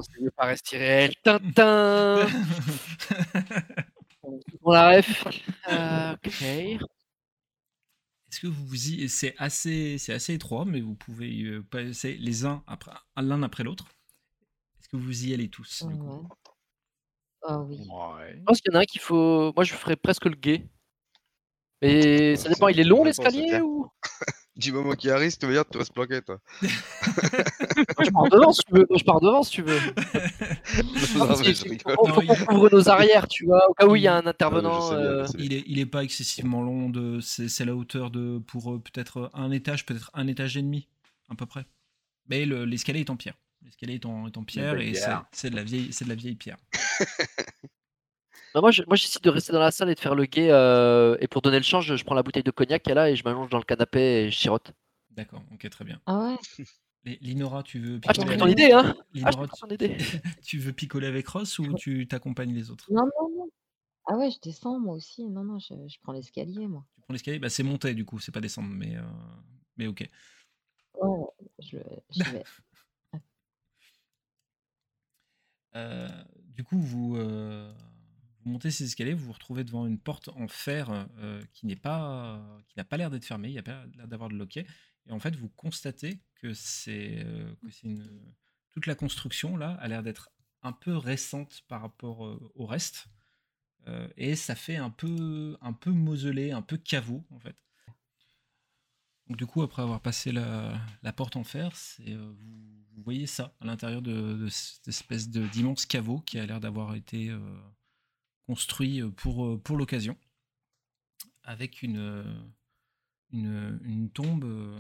C'est 0.02 0.22
mieux 0.22 0.32
pas 0.32 0.46
rester 0.46 0.78
réel. 0.78 1.14
Tintin 1.22 2.26
On 4.62 4.72
la 4.72 4.98
ref. 4.98 5.28
Euh, 5.68 6.16
ok. 6.26 6.44
Est-ce 8.32 8.40
que 8.40 8.48
vous 8.48 8.66
vous 8.66 8.88
y... 8.90 9.10
C'est 9.10 9.36
assez, 9.38 9.98
c'est 9.98 10.14
assez 10.14 10.34
étroit, 10.34 10.64
mais 10.64 10.80
vous 10.80 10.96
pouvez 10.96 11.30
y 11.30 11.46
euh, 11.48 11.62
passer 11.64 12.16
les 12.18 12.46
uns 12.46 12.64
après 12.66 12.92
l'un 13.18 13.44
après 13.44 13.64
l'autre. 13.64 13.86
Est-ce 14.80 14.88
que 14.88 14.96
vous 14.96 15.26
y 15.26 15.34
allez 15.34 15.50
tous 15.50 15.84
du 15.86 15.98
coup? 15.98 16.22
Ouais. 16.22 16.30
Ah 17.44 17.60
oui. 17.60 17.78
Ouais. 17.78 18.36
Je 18.38 18.44
pense 18.44 18.62
qu'il 18.62 18.72
y 18.72 18.76
en 18.76 18.80
a 18.80 18.84
un 18.84 18.86
qu'il 18.86 19.02
faut. 19.02 19.52
Moi, 19.54 19.64
je 19.66 19.74
ferais 19.74 19.96
presque 19.96 20.26
le 20.26 20.36
guet. 20.36 20.70
Et 21.82 22.36
ça 22.38 22.48
dépend, 22.48 22.68
il 22.68 22.80
est 22.80 22.86
long 22.86 23.04
l'escalier 23.04 23.60
ou? 23.60 23.92
Du 24.62 24.72
moment 24.72 24.94
qu'il 24.94 25.10
arrive, 25.10 25.36
tu 25.38 25.46
veux 25.48 25.54
dire, 25.54 25.64
tu 25.70 25.78
vas 25.78 25.86
se 25.86 25.92
planquer, 25.92 26.22
toi. 26.22 26.40
Moi, 26.62 26.70
je 28.06 28.12
pars 28.12 28.30
devant 28.30 28.52
si 28.54 28.62
tu 28.66 28.72
veux. 28.74 28.86
Moi, 28.90 28.98
je 29.00 29.04
pars 29.04 29.20
devant 29.20 29.44
si 29.44 29.52
tu 29.52 29.62
veux. 29.64 29.80
Non, 31.18 31.28
Parce 31.28 31.40
mais 31.40 31.46
que 31.46 31.50
je 31.52 31.54
c'est- 31.56 31.70
rigole. 31.70 31.96
faut, 31.96 32.08
Non, 32.08 32.14
faut 32.14 32.22
il- 32.22 32.28
qu'on 32.28 32.46
couvre 32.46 32.70
nos 32.72 32.90
arrières, 32.90 33.28
tu 33.28 33.46
vois, 33.46 33.70
au 33.70 33.74
cas 33.74 33.88
où 33.88 33.96
il 33.96 34.04
y 34.04 34.08
a 34.08 34.16
un 34.16 34.26
intervenant. 34.28 34.82
sais 34.90 34.96
bien, 34.96 35.04
je 35.04 35.08
euh, 35.10 35.26
sais 35.28 35.38
bien. 35.38 35.46
Il 35.46 35.54
est, 35.54 35.64
il 35.68 35.80
est 35.80 35.86
pas 35.86 36.04
excessivement 36.04 36.62
long. 36.62 36.90
De, 36.90 37.20
c'est, 37.22 37.50
c'est 37.50 37.66
la 37.66 37.76
hauteur 37.76 38.12
de 38.12 38.40
pour 38.48 38.72
euh, 38.74 38.80
peut-être 38.80 39.30
un 39.34 39.52
étage, 39.52 39.86
peut-être 39.86 40.12
un 40.14 40.28
étage 40.28 40.58
et 40.58 40.62
demi, 40.62 40.88
à 41.30 41.36
peu 41.36 41.46
près. 41.46 41.66
Mais 42.30 42.46
le- 42.46 42.66
l'escalier 42.66 43.00
est 43.02 43.10
en 43.10 43.16
pierre. 43.18 43.36
L'escalier 43.66 43.96
est 43.96 44.06
en, 44.06 44.28
est 44.28 44.38
en 44.38 44.44
pierre 44.44 44.80
et 44.80 44.94
c'est, 44.94 45.06
pierre. 45.06 45.26
c'est 45.32 45.50
de 45.50 45.56
la 45.56 45.64
vieille, 45.64 45.92
c'est 45.92 46.06
de 46.06 46.10
la 46.10 46.16
vieille 46.16 46.36
pierre. 46.36 46.58
Bah, 48.54 48.60
moi, 48.62 48.72
je- 48.72 48.84
moi, 48.88 48.96
j'essaie 48.96 49.20
de 49.22 49.30
rester 49.30 49.54
dans 49.54 49.60
la 49.60 49.72
salle 49.72 49.90
et 49.90 49.96
de 49.96 50.00
faire 50.00 50.16
le 50.16 50.26
guet. 50.26 50.50
euh, 50.52 51.16
et 51.22 51.28
pour 51.28 51.42
donner 51.42 51.58
le 51.58 51.64
change, 51.64 51.96
je 51.96 52.04
prends 52.04 52.16
la 52.16 52.24
bouteille 52.24 52.44
de 52.44 52.52
cognac 52.52 52.84
qu'il 52.84 52.90
y 52.90 52.92
a 52.92 52.96
là 52.96 53.10
et 53.10 53.16
je 53.16 53.24
m'allonge 53.24 53.50
dans 53.50 53.58
le 53.58 53.64
canapé 53.64 54.00
et 54.26 54.32
je 54.32 54.38
chirote. 54.38 54.72
D'accord, 55.12 55.44
ok, 55.54 55.70
très 55.70 55.86
bien. 55.86 56.02
Ah 56.06 56.20
ouais? 56.26 56.38
Linora, 57.22 57.64
tu 57.64 57.80
veux 57.80 58.00
Ah, 58.08 58.14
je 58.14 58.20
t'ai 58.20 58.26
picoler 58.26 58.28
pris 58.28 58.38
ton 58.38 58.46
avec... 58.46 58.60
idée, 58.60 58.72
hein 58.74 58.84
Ah, 58.84 59.04
je 59.14 59.14
Linora, 59.14 59.42
t'ai 59.44 59.48
pris 59.48 59.60
ton 59.60 59.68
idée. 59.70 59.98
tu, 59.98 60.20
tu 60.44 60.60
veux 60.60 60.74
picoler 60.74 61.08
avec 61.08 61.28
Ross 61.28 61.60
ou 61.60 61.74
tu 61.74 62.08
t'accompagnes 62.08 62.54
les 62.54 62.70
autres? 62.72 62.92
Non, 62.92 63.04
non, 63.20 63.30
non. 63.38 63.50
Ah 64.08 64.18
ouais, 64.18 64.32
je 64.32 64.40
descends 64.42 64.80
moi 64.80 64.96
aussi. 64.96 65.26
Non, 65.28 65.44
non, 65.44 65.60
je, 65.60 65.74
je 65.88 65.98
prends 66.02 66.12
l'escalier, 66.12 66.68
moi. 66.68 66.86
Tu 66.96 67.02
prends 67.02 67.14
l'escalier? 67.14 67.40
Bah, 67.40 67.50
C'est 67.50 67.64
monter 67.64 67.94
du 67.94 68.06
coup, 68.06 68.20
c'est 68.20 68.32
pas 68.32 68.42
descendre, 68.42 68.70
mais, 68.70 68.98
euh, 68.98 69.02
mais 69.78 69.88
ok. 69.88 70.08
Ouais, 71.02 71.26
je, 71.60 71.78
j'y 72.12 72.24
vais. 72.24 72.44
Euh, 75.76 76.10
du 76.50 76.64
coup, 76.64 76.80
vous, 76.82 77.16
euh, 77.16 77.74
vous 78.44 78.52
montez 78.52 78.72
ces 78.72 78.86
escaliers, 78.86 79.14
vous 79.14 79.26
vous 79.26 79.34
retrouvez 79.34 79.64
devant 79.64 79.86
une 79.86 80.00
porte 80.00 80.30
en 80.30 80.48
fer 80.48 81.08
euh, 81.18 81.42
qui 81.54 81.66
n'est 81.66 81.76
pas, 81.76 82.42
qui 82.68 82.78
n'a 82.78 82.84
pas 82.84 82.98
l'air 82.98 83.12
d'être 83.12 83.26
fermée, 83.26 83.50
il 83.50 83.54
n'y 83.54 83.60
a 83.60 83.64
pas 83.64 83.86
l'air 83.96 84.08
d'avoir 84.08 84.30
de 84.30 84.36
loquet. 84.36 84.66
Et 85.08 85.12
en 85.12 85.20
fait, 85.20 85.36
vous 85.36 85.50
constatez 85.50 86.20
que 86.36 86.54
c'est 86.54 87.24
euh, 87.24 87.54
que 87.62 87.70
c'est 87.70 87.88
une 87.88 88.34
toute 88.72 88.86
la 88.86 88.96
construction 88.96 89.58
là 89.58 89.72
a 89.82 89.88
l'air 89.88 90.02
d'être 90.02 90.32
un 90.64 90.72
peu 90.72 90.96
récente 90.96 91.62
par 91.68 91.82
rapport 91.82 92.26
euh, 92.26 92.52
au 92.56 92.66
reste. 92.66 93.08
Et 94.16 94.36
ça 94.36 94.54
fait 94.54 94.76
un 94.76 94.92
peu 94.92 95.58
un 95.60 95.74
peu 95.74 95.90
mausolée, 95.90 96.52
un 96.52 96.62
peu 96.62 96.78
caveau 96.78 97.26
en 97.32 97.40
fait. 97.40 97.56
Donc 99.26 99.38
du 99.38 99.48
coup, 99.48 99.64
après 99.64 99.82
avoir 99.82 100.02
passé 100.02 100.32
la, 100.32 100.80
la 101.02 101.12
porte 101.12 101.36
en 101.36 101.44
fer, 101.44 101.72
vous, 102.06 103.02
voyez 103.04 103.26
ça 103.26 103.56
à 103.60 103.66
l'intérieur 103.66 104.04
de, 104.04 104.48
cette 104.50 104.88
espèce 104.88 105.30
d'immense 105.30 105.88
caveau 105.88 106.20
qui 106.20 106.38
a 106.38 106.46
l'air 106.46 106.60
d'avoir 106.60 106.94
été 106.94 107.32
construit 108.48 109.02
pour, 109.18 109.46
euh, 109.46 109.58
pour 109.64 109.78
l'occasion, 109.78 110.18
avec 111.44 111.82
une, 111.84 111.98
euh, 111.98 112.24
une, 113.32 113.80
une 113.84 114.10
tombe 114.12 114.44
euh, 114.46 114.80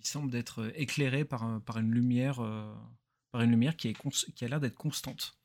qui 0.00 0.08
semble 0.10 0.34
être 0.36 0.72
éclairée 0.76 1.24
par, 1.24 1.60
par 1.62 1.78
une 1.78 1.92
lumière, 1.92 2.40
euh, 2.40 2.72
par 3.32 3.42
une 3.42 3.50
lumière 3.50 3.76
qui, 3.76 3.88
est 3.88 3.94
cons- 3.94 4.10
qui 4.34 4.44
a 4.44 4.48
l'air 4.48 4.60
d'être 4.60 4.76
constante. 4.76 5.38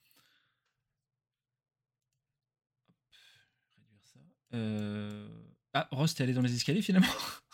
Hop, 2.89 2.95
réduire 3.77 4.01
ça. 4.05 4.19
Euh, 4.53 5.27
Ah, 5.73 5.87
Ross, 5.91 6.15
t'es 6.15 6.23
allé 6.23 6.33
dans 6.33 6.41
les 6.41 6.55
escaliers 6.55 6.81
finalement 6.81 7.07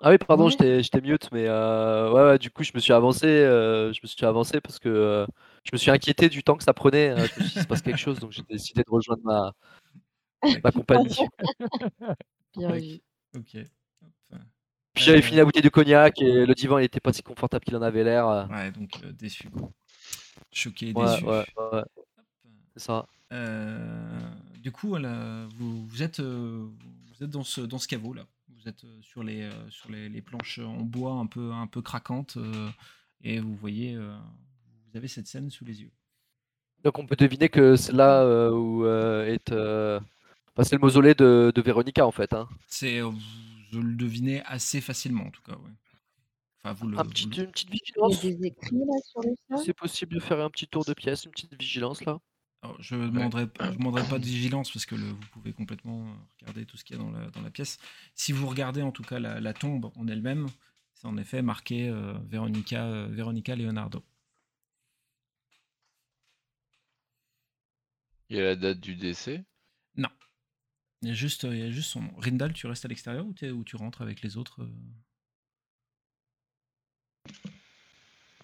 Ah 0.00 0.10
oui, 0.10 0.18
pardon, 0.18 0.48
Ouais. 0.48 0.50
j'étais 0.50 0.82
j'étais 0.82 1.00
mute, 1.00 1.30
mais 1.32 1.46
euh, 1.48 2.12
ouais, 2.12 2.22
ouais, 2.22 2.38
du 2.38 2.50
coup, 2.50 2.62
je 2.62 2.72
me 2.74 2.80
suis 2.80 2.92
avancé, 2.92 3.26
euh, 3.26 3.92
je 3.94 4.00
me 4.02 4.06
suis 4.08 4.26
avancé 4.26 4.60
parce 4.60 4.78
que 4.78 4.88
euh, 4.90 5.26
je 5.66 5.70
me 5.72 5.78
suis 5.78 5.90
inquiété 5.90 6.28
du 6.28 6.42
temps 6.42 6.56
que 6.56 6.64
ça 6.64 6.72
prenait. 6.74 7.10
euh, 7.10 7.26
je 7.28 7.34
me 7.36 7.40
suis 7.40 7.52
dit, 7.52 7.58
il 7.58 7.62
se 7.62 7.66
passe 7.66 7.82
quelque 7.82 7.98
chose, 7.98 8.18
donc 8.20 8.32
j'ai 8.32 8.42
décidé 8.48 8.82
de 8.82 8.90
rejoindre 8.90 9.22
ma, 9.24 9.52
ma 10.64 10.72
compagnie. 10.72 11.08
Bien 12.56 12.70
Ok. 12.70 12.80
vu. 12.80 13.00
Ok. 13.34 13.56
Hop. 14.02 14.40
Puis 14.94 15.04
j'avais 15.04 15.18
Euh, 15.18 15.22
fini 15.22 15.36
la 15.36 15.44
bouteille 15.44 15.62
de 15.62 15.68
cognac 15.68 16.20
et 16.22 16.46
le 16.46 16.54
divan, 16.54 16.78
il 16.78 16.84
était 16.84 17.00
pas 17.00 17.12
si 17.12 17.22
confortable 17.22 17.64
qu'il 17.64 17.76
en 17.76 17.82
avait 17.82 18.02
l'air. 18.04 18.26
euh. 18.28 18.46
Ouais, 18.48 18.70
donc 18.72 18.90
euh, 19.04 19.12
déçu. 19.12 19.48
Choqué 20.52 20.92
Ouais, 20.94 21.04
déçu. 21.04 21.24
ouais, 21.24 21.82
c'est 22.76 22.82
ça. 22.84 23.06
Euh, 23.32 24.20
du 24.62 24.70
coup, 24.70 24.96
vous, 25.56 25.86
vous 25.86 26.02
êtes, 26.02 26.20
euh, 26.20 26.68
vous 27.18 27.24
êtes 27.24 27.30
dans 27.30 27.42
ce, 27.42 27.60
dans 27.60 27.78
ce 27.78 27.88
caveau 27.88 28.12
là. 28.12 28.24
Vous 28.48 28.68
êtes 28.68 28.84
euh, 28.84 29.02
sur 29.02 29.22
les, 29.24 29.42
euh, 29.42 29.70
sur 29.70 29.90
les, 29.90 30.08
les 30.08 30.22
planches 30.22 30.60
en 30.60 30.80
bois 30.82 31.12
un 31.14 31.26
peu, 31.26 31.52
un 31.52 31.66
peu 31.66 31.82
craquantes 31.82 32.36
euh, 32.36 32.68
et 33.22 33.40
vous 33.40 33.54
voyez, 33.56 33.94
euh, 33.96 34.16
vous 34.90 34.96
avez 34.96 35.08
cette 35.08 35.26
scène 35.26 35.50
sous 35.50 35.64
les 35.64 35.82
yeux. 35.82 35.92
Donc 36.84 36.98
on 36.98 37.06
peut 37.06 37.16
deviner 37.16 37.48
que 37.48 37.76
c'est 37.76 37.92
là 37.92 38.22
euh, 38.22 38.50
où 38.50 38.84
euh, 38.84 39.26
est. 39.26 39.50
euh, 39.52 39.98
enfin, 40.54 40.64
c'est 40.64 40.76
le 40.76 40.80
mausolée 40.80 41.14
de, 41.14 41.52
de 41.54 41.62
Véronica 41.62 42.06
en 42.06 42.12
fait. 42.12 42.32
Hein. 42.32 42.48
C'est, 42.68 43.00
euh, 43.00 43.10
vous 43.72 43.82
le 43.82 43.94
devinez 43.94 44.42
assez 44.44 44.80
facilement 44.80 45.24
en 45.24 45.30
tout 45.30 45.42
cas. 45.42 45.52
Ouais. 45.52 45.70
Enfin, 46.62 46.74
vous 46.74 46.88
le, 46.88 46.98
Un 46.98 47.02
vous 47.02 47.10
petit, 47.10 47.26
le- 47.28 47.44
une 47.44 47.50
petite 47.50 47.68
Il 47.72 47.76
y 47.76 47.78
a 47.78 48.08
vigilance. 48.08 48.22
des 48.22 48.46
écrits 48.46 48.76
là 48.76 48.98
sur 49.04 49.20
le 49.22 49.34
sol? 49.48 49.64
C'est 49.64 49.74
possible 49.74 50.14
de 50.14 50.20
faire 50.20 50.40
un 50.40 50.50
petit 50.50 50.66
tour 50.68 50.84
de 50.84 50.94
pièce, 50.94 51.24
une 51.24 51.30
petite 51.32 51.54
vigilance 51.58 52.04
là. 52.04 52.18
Alors, 52.62 52.76
je 52.80 52.94
ne 52.96 53.06
demanderai, 53.08 53.46
pas 53.48 54.18
de 54.18 54.24
vigilance 54.24 54.70
parce 54.72 54.86
que 54.86 54.94
le- 54.94 55.04
vous 55.06 55.26
pouvez 55.32 55.52
complètement 55.52 56.00
euh, 56.02 56.12
regarder 56.40 56.66
tout 56.66 56.76
ce 56.76 56.84
qu'il 56.84 56.96
y 56.96 56.98
a 57.00 57.02
dans 57.02 57.10
la, 57.10 57.30
dans 57.30 57.42
la 57.42 57.50
pièce. 57.50 57.78
Si 58.14 58.32
vous 58.32 58.46
regardez 58.48 58.82
en 58.82 58.92
tout 58.92 59.02
cas 59.04 59.18
la, 59.18 59.40
la 59.40 59.52
tombe 59.54 59.90
en 59.94 60.08
elle-même, 60.08 60.46
c'est 60.94 61.06
en 61.06 61.16
effet 61.16 61.42
marqué 61.42 61.88
euh, 61.88 62.14
Véronica, 62.28 62.84
euh, 62.86 63.08
Véronica 63.10 63.54
Leonardo. 63.56 64.02
Il 68.28 68.36
y 68.36 68.40
a 68.40 68.44
la 68.44 68.56
date 68.56 68.80
du 68.80 68.96
décès? 68.96 69.44
Il 71.02 71.10
y 71.10 71.12
a 71.12 71.14
juste, 71.14 71.44
il 71.44 71.58
y 71.58 71.62
a 71.62 71.70
juste 71.70 71.90
son 71.90 72.02
nom. 72.02 72.12
Rindal, 72.16 72.52
tu 72.52 72.66
restes 72.66 72.84
à 72.84 72.88
l'extérieur 72.88 73.26
ou, 73.26 73.34
tu 73.34 73.76
rentres 73.76 74.02
avec 74.02 74.22
les 74.22 74.38
autres 74.38 74.62
euh? 74.62 74.72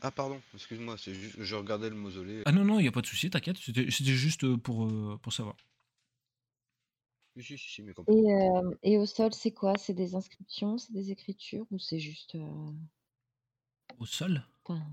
Ah, 0.03 0.11
pardon, 0.11 0.41
excuse-moi, 0.55 0.97
c'est 0.99 1.15
juste, 1.15 1.43
je 1.43 1.55
regardais 1.55 1.89
le 1.89 1.97
mausolée. 1.97 2.43
Ah 2.45 2.53
non, 2.53 2.65
non, 2.65 2.79
il 2.79 2.83
n'y 2.83 2.89
a 2.89 2.93
pas 2.93 3.01
de 3.01 3.07
souci, 3.07 3.31
t'inquiète. 3.31 3.57
C'était 3.57 3.89
juste 3.89 4.45
euh, 4.45 4.57
pour, 4.57 4.85
euh, 4.87 5.19
pour 5.23 5.33
savoir. 5.33 5.57
Si, 7.37 7.43
si, 7.43 7.59
si, 7.59 7.71
si, 7.75 7.83
mais 7.83 7.95
complètement. 7.95 8.23
Et, 8.23 8.35
euh, 8.35 8.75
et 8.83 8.99
au 8.99 9.07
sol, 9.07 9.33
c'est 9.33 9.53
quoi? 9.53 9.75
C'est 9.79 9.95
des 9.95 10.15
inscriptions, 10.15 10.77
c'est 10.77 10.93
des 10.93 11.11
écritures? 11.11 11.67
Ou 11.71 11.79
c'est 11.79 12.01
juste. 12.01 12.35
euh, 12.35 12.73
Au 13.99 14.07
sol? 14.07 14.45
Enfin, 14.65 14.85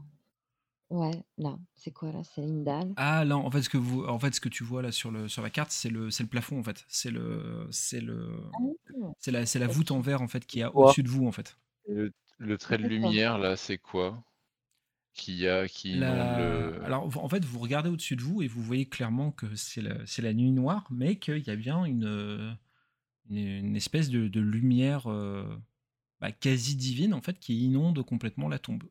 Ouais, 0.92 1.24
là, 1.40 1.58
c'est 1.74 1.92
quoi 1.92 2.12
là? 2.12 2.24
C'est 2.24 2.44
une 2.44 2.64
dalle? 2.64 2.96
Ah 2.96 3.24
non, 3.26 3.46
en 3.46 3.52
fait, 3.52 3.62
ce 3.62 3.70
que, 3.70 3.78
vous, 3.78 4.04
en 4.06 4.20
fait, 4.20 4.34
ce 4.36 4.42
que 4.42 4.50
tu 4.50 4.64
vois 4.64 4.82
là 4.82 4.92
sur, 4.92 5.12
le, 5.12 5.28
sur 5.30 5.42
la 5.42 5.50
carte, 5.50 5.72
c'est 5.72 5.90
le, 5.90 6.12
c'est 6.12 6.24
le 6.24 6.30
plafond 6.30 6.60
en 6.60 6.64
fait. 6.64 6.86
C'est 6.90 7.12
le, 7.12 7.68
c'est 7.72 8.02
le, 8.02 8.42
Ah, 8.54 9.14
c'est 9.20 9.32
la, 9.32 9.46
c'est 9.46 9.60
la 9.60 9.68
voûte 9.68 9.92
en 9.92 10.02
verre 10.02 10.22
en 10.22 10.28
fait 10.28 10.46
qui 10.46 10.62
est 10.62 10.66
Quoi 10.74 10.94
au-dessus 10.94 11.04
de 11.04 11.10
vous 11.10 11.28
en 11.28 11.32
fait. 11.34 11.58
Et 11.88 11.94
le, 11.94 12.14
le 12.40 12.58
trait 12.58 12.78
de 12.80 12.84
D'accord. 12.84 12.86
lumière, 12.86 13.38
là, 13.40 13.58
c'est 13.58 13.78
quoi? 13.80 14.24
Qui 15.14 15.48
a, 15.48 15.68
qui 15.68 16.00
inonde 16.00 16.32
La- 16.32 16.38
le... 16.38 16.80
Alors, 16.84 17.08
vous- 17.10 17.20
en 17.20 17.30
fait, 17.30 17.44
vous 17.46 17.60
regardez 17.60 17.90
au-dessus 17.90 18.16
de 18.16 18.22
vous 18.22 18.42
et 18.44 18.48
vous 18.48 18.62
voyez 18.62 18.88
clairement 18.88 19.32
que 19.32 19.56
c'est 19.56 19.82
la, 19.82 20.06
c'est 20.06 20.22
la 20.22 20.34
nuit 20.34 20.52
noire, 20.52 20.88
mais 20.92 21.18
qu'il 21.18 21.40
y 21.46 21.50
a 21.50 21.56
bien 21.56 21.84
une, 21.86 22.06
euh, 22.06 22.52
une, 23.30 23.38
une 23.38 23.76
espèce 23.78 24.10
de, 24.10 24.28
de 24.30 24.42
lumière 24.42 25.08
euh, 25.12 25.58
bah, 26.22 26.32
quasi 26.34 26.76
divine, 26.78 27.14
en 27.16 27.22
fait, 27.22 27.40
qui 27.40 27.60
inonde 27.66 28.04
complètement 28.06 28.50
la 28.50 28.60
tombe. 28.60 28.84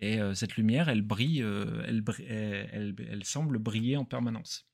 Et 0.00 0.20
euh, 0.20 0.34
cette 0.34 0.56
lumière, 0.56 0.88
elle 0.88 1.02
brille, 1.02 1.42
euh, 1.42 1.82
elle, 1.86 2.02
bri- 2.02 2.24
elle, 2.28 2.68
elle- 2.72 3.08
elle 3.10 3.24
semble 3.24 3.58
briller 3.58 3.96
en 3.96 4.04
permanence. 4.04 4.66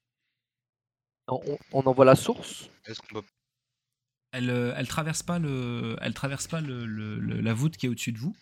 On, 1.28 1.40
on- 1.72 1.86
envoie 1.86 2.04
la 2.04 2.14
source? 2.16 2.68
Est-ce 2.86 3.00
qu'on 3.00 3.20
peut. 3.20 3.26
Elle, 4.32 4.50
euh, 4.50 4.72
elle 4.76 4.88
traverse 4.88 5.22
pas 5.22 5.38
le, 5.38 5.96
elle 6.00 6.14
traverse 6.14 6.46
pas 6.46 6.60
le, 6.60 6.86
le- 6.86 7.18
le- 7.18 7.40
la 7.40 7.54
voûte 7.54 7.76
qui 7.76 7.86
est 7.86 7.88
au-dessus 7.88 8.12
de 8.12 8.18
vous 8.18 8.36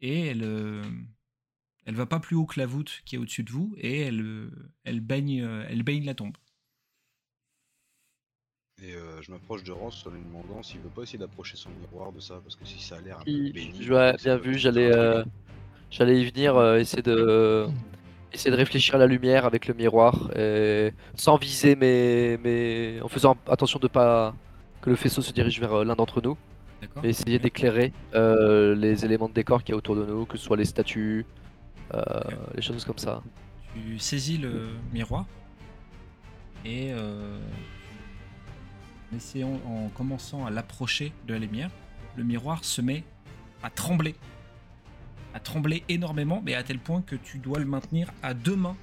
et 0.00 0.26
elle, 0.28 0.42
euh, 0.44 0.82
elle 1.86 1.96
va 1.96 2.06
pas 2.06 2.20
plus 2.20 2.36
haut 2.36 2.46
que 2.46 2.60
la 2.60 2.66
voûte 2.66 3.02
qui 3.04 3.16
est 3.16 3.18
au-dessus 3.18 3.42
de 3.42 3.50
vous 3.50 3.74
et 3.78 4.00
elle, 4.02 4.20
euh, 4.20 4.70
elle 4.84 5.00
baigne, 5.00 5.42
euh, 5.42 5.66
elle 5.68 5.82
baigne 5.82 6.04
la 6.04 6.14
tombe. 6.14 6.36
Et 8.80 8.94
euh, 8.94 9.20
je 9.22 9.30
m'approche 9.32 9.64
de 9.64 9.72
Ross 9.72 10.06
en 10.06 10.10
lui 10.10 10.20
demandant 10.22 10.62
s'il 10.62 10.80
veut 10.80 10.88
pas 10.90 11.02
essayer 11.02 11.18
d'approcher 11.18 11.56
son 11.56 11.70
miroir 11.70 12.12
de 12.12 12.20
ça, 12.20 12.40
parce 12.40 12.54
que 12.56 12.64
si 12.64 12.80
ça 12.80 12.96
a 12.96 13.00
l'air 13.00 13.18
un 13.18 13.24
peu 13.24 13.50
béni. 13.52 13.88
Bien 14.22 14.36
vu, 14.36 14.58
j'allais 14.58 14.92
euh. 14.92 15.24
J'allais 15.90 16.20
y 16.20 16.24
venir, 16.30 16.56
euh, 16.56 16.78
essayer 16.78 17.02
de 17.02 17.66
essayer 18.32 18.50
de 18.50 18.56
réfléchir 18.56 18.94
à 18.96 18.98
la 18.98 19.06
lumière 19.06 19.46
avec 19.46 19.66
le 19.66 19.74
miroir, 19.74 20.30
et 20.36 20.92
sans 21.14 21.36
viser, 21.36 21.76
mais, 21.76 22.38
mais 22.44 23.00
en 23.00 23.08
faisant 23.08 23.36
attention 23.48 23.78
de 23.78 23.88
pas 23.88 24.34
que 24.82 24.90
le 24.90 24.96
faisceau 24.96 25.22
se 25.22 25.32
dirige 25.32 25.58
vers 25.60 25.72
euh, 25.72 25.84
l'un 25.84 25.96
d'entre 25.96 26.20
nous, 26.20 26.36
et 27.02 27.08
essayer 27.08 27.38
d'éclairer 27.38 27.92
euh, 28.14 28.74
les 28.74 29.04
éléments 29.04 29.28
de 29.28 29.34
décor 29.34 29.64
qu'il 29.64 29.72
y 29.72 29.74
a 29.74 29.78
autour 29.78 29.96
de 29.96 30.04
nous, 30.04 30.26
que 30.26 30.36
ce 30.36 30.44
soit 30.44 30.56
les 30.56 30.64
statues, 30.64 31.26
euh, 31.94 32.02
les 32.54 32.62
choses 32.62 32.84
comme 32.84 32.98
ça. 32.98 33.22
Tu 33.74 33.98
saisis 33.98 34.38
le 34.38 34.68
miroir 34.92 35.26
et 36.64 36.92
euh, 36.92 37.38
en 39.12 39.16
essayant, 39.16 39.60
en 39.66 39.88
commençant 39.88 40.44
à 40.46 40.50
l'approcher 40.50 41.12
de 41.26 41.32
la 41.32 41.38
lumière, 41.38 41.70
le 42.16 42.24
miroir 42.24 42.64
se 42.64 42.80
met 42.80 43.04
à 43.62 43.70
trembler, 43.70 44.14
à 45.34 45.40
trembler 45.40 45.82
énormément, 45.88 46.42
mais 46.44 46.54
à 46.54 46.62
tel 46.62 46.78
point 46.78 47.02
que 47.02 47.16
tu 47.16 47.38
dois 47.38 47.58
le 47.58 47.64
maintenir 47.66 48.10
à 48.22 48.34
deux 48.34 48.56
mains 48.56 48.76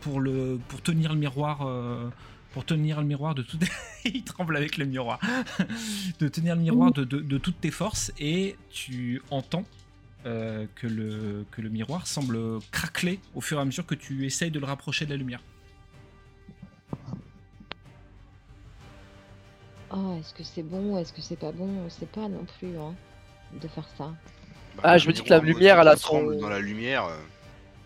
pour 0.00 0.20
le, 0.20 0.58
pour 0.68 0.80
tenir 0.82 1.12
le 1.12 1.18
miroir, 1.18 1.62
euh, 1.66 2.08
pour 2.52 2.64
tenir 2.64 3.00
le 3.00 3.06
miroir 3.06 3.34
de 3.34 3.42
tout. 3.42 3.58
Il 4.04 4.24
tremble 4.24 4.56
avec 4.56 4.76
le 4.78 4.84
miroir, 4.84 5.20
de 6.18 6.28
tenir 6.28 6.56
le 6.56 6.62
miroir 6.62 6.92
de, 6.92 7.04
de- 7.04 7.20
de 7.20 7.38
toutes 7.38 7.60
tes 7.60 7.70
forces 7.70 8.12
et 8.18 8.56
tu 8.70 9.22
entends 9.30 9.64
euh, 10.26 10.66
que, 10.76 10.86
le, 10.86 11.44
que 11.50 11.60
le 11.60 11.68
miroir 11.68 12.06
semble 12.06 12.58
craqueler 12.70 13.20
au 13.34 13.40
fur 13.40 13.58
et 13.58 13.60
à 13.60 13.64
mesure 13.64 13.86
que 13.86 13.94
tu 13.94 14.24
essayes 14.26 14.50
de 14.50 14.58
le 14.58 14.66
rapprocher 14.66 15.04
de 15.04 15.10
la 15.10 15.16
lumière. 15.16 15.40
Oh, 19.94 20.16
est-ce 20.18 20.32
que 20.32 20.42
c'est 20.42 20.62
bon 20.62 20.94
ou 20.94 20.98
est-ce 20.98 21.12
que 21.12 21.20
c'est 21.20 21.36
pas 21.38 21.52
bon? 21.52 21.68
On 21.84 21.90
sait 21.90 22.06
pas 22.06 22.28
non 22.28 22.44
plus 22.58 22.78
hein, 22.78 22.94
de 23.60 23.68
faire 23.68 23.86
ça. 23.98 24.14
Bah, 24.76 24.80
Ah, 24.84 24.92
le 24.94 24.98
je 25.00 25.08
me 25.08 25.12
dis 25.12 25.22
que 25.22 25.30
la 25.30 25.38
lumière, 25.38 25.78
elle 25.80 25.88
a 25.88 25.96
tremble 25.96 26.34
son- 26.34 26.40
dans 26.40 26.48
la 26.48 26.60
lumière. 26.60 27.04
euh, 27.06 27.16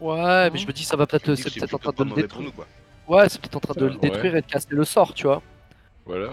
Ouais, 0.01 0.51
mais 0.51 0.59
je 0.59 0.67
me 0.67 0.73
dis 0.73 0.83
que 0.83 0.89
ça 0.89 0.97
va 0.97 1.07
peut-être 1.07 1.35
c'est 1.37 1.53
peut-être 1.55 1.75
en 1.75 1.79
train 1.79 1.93
pas 1.93 2.05
de 2.05 2.11
le 2.11 2.17
détruire. 2.17 2.45
nous, 2.47 2.53
quoi. 2.53 2.67
Ouais, 3.09 3.29
c'est 3.29 3.41
peut-être 3.41 3.57
en 3.57 3.61
train 3.61 3.75
de 3.75 3.87
le 3.87 3.93
Ouais. 3.93 3.99
détruire 3.99 4.37
et 4.37 4.43
de 4.43 4.47
casser 4.47 4.69
le 4.71 4.85
sort, 4.85 5.15
tu 5.15 5.27
vois. 5.27 5.43
Voilà. 6.05 6.27
Euh, 6.27 6.31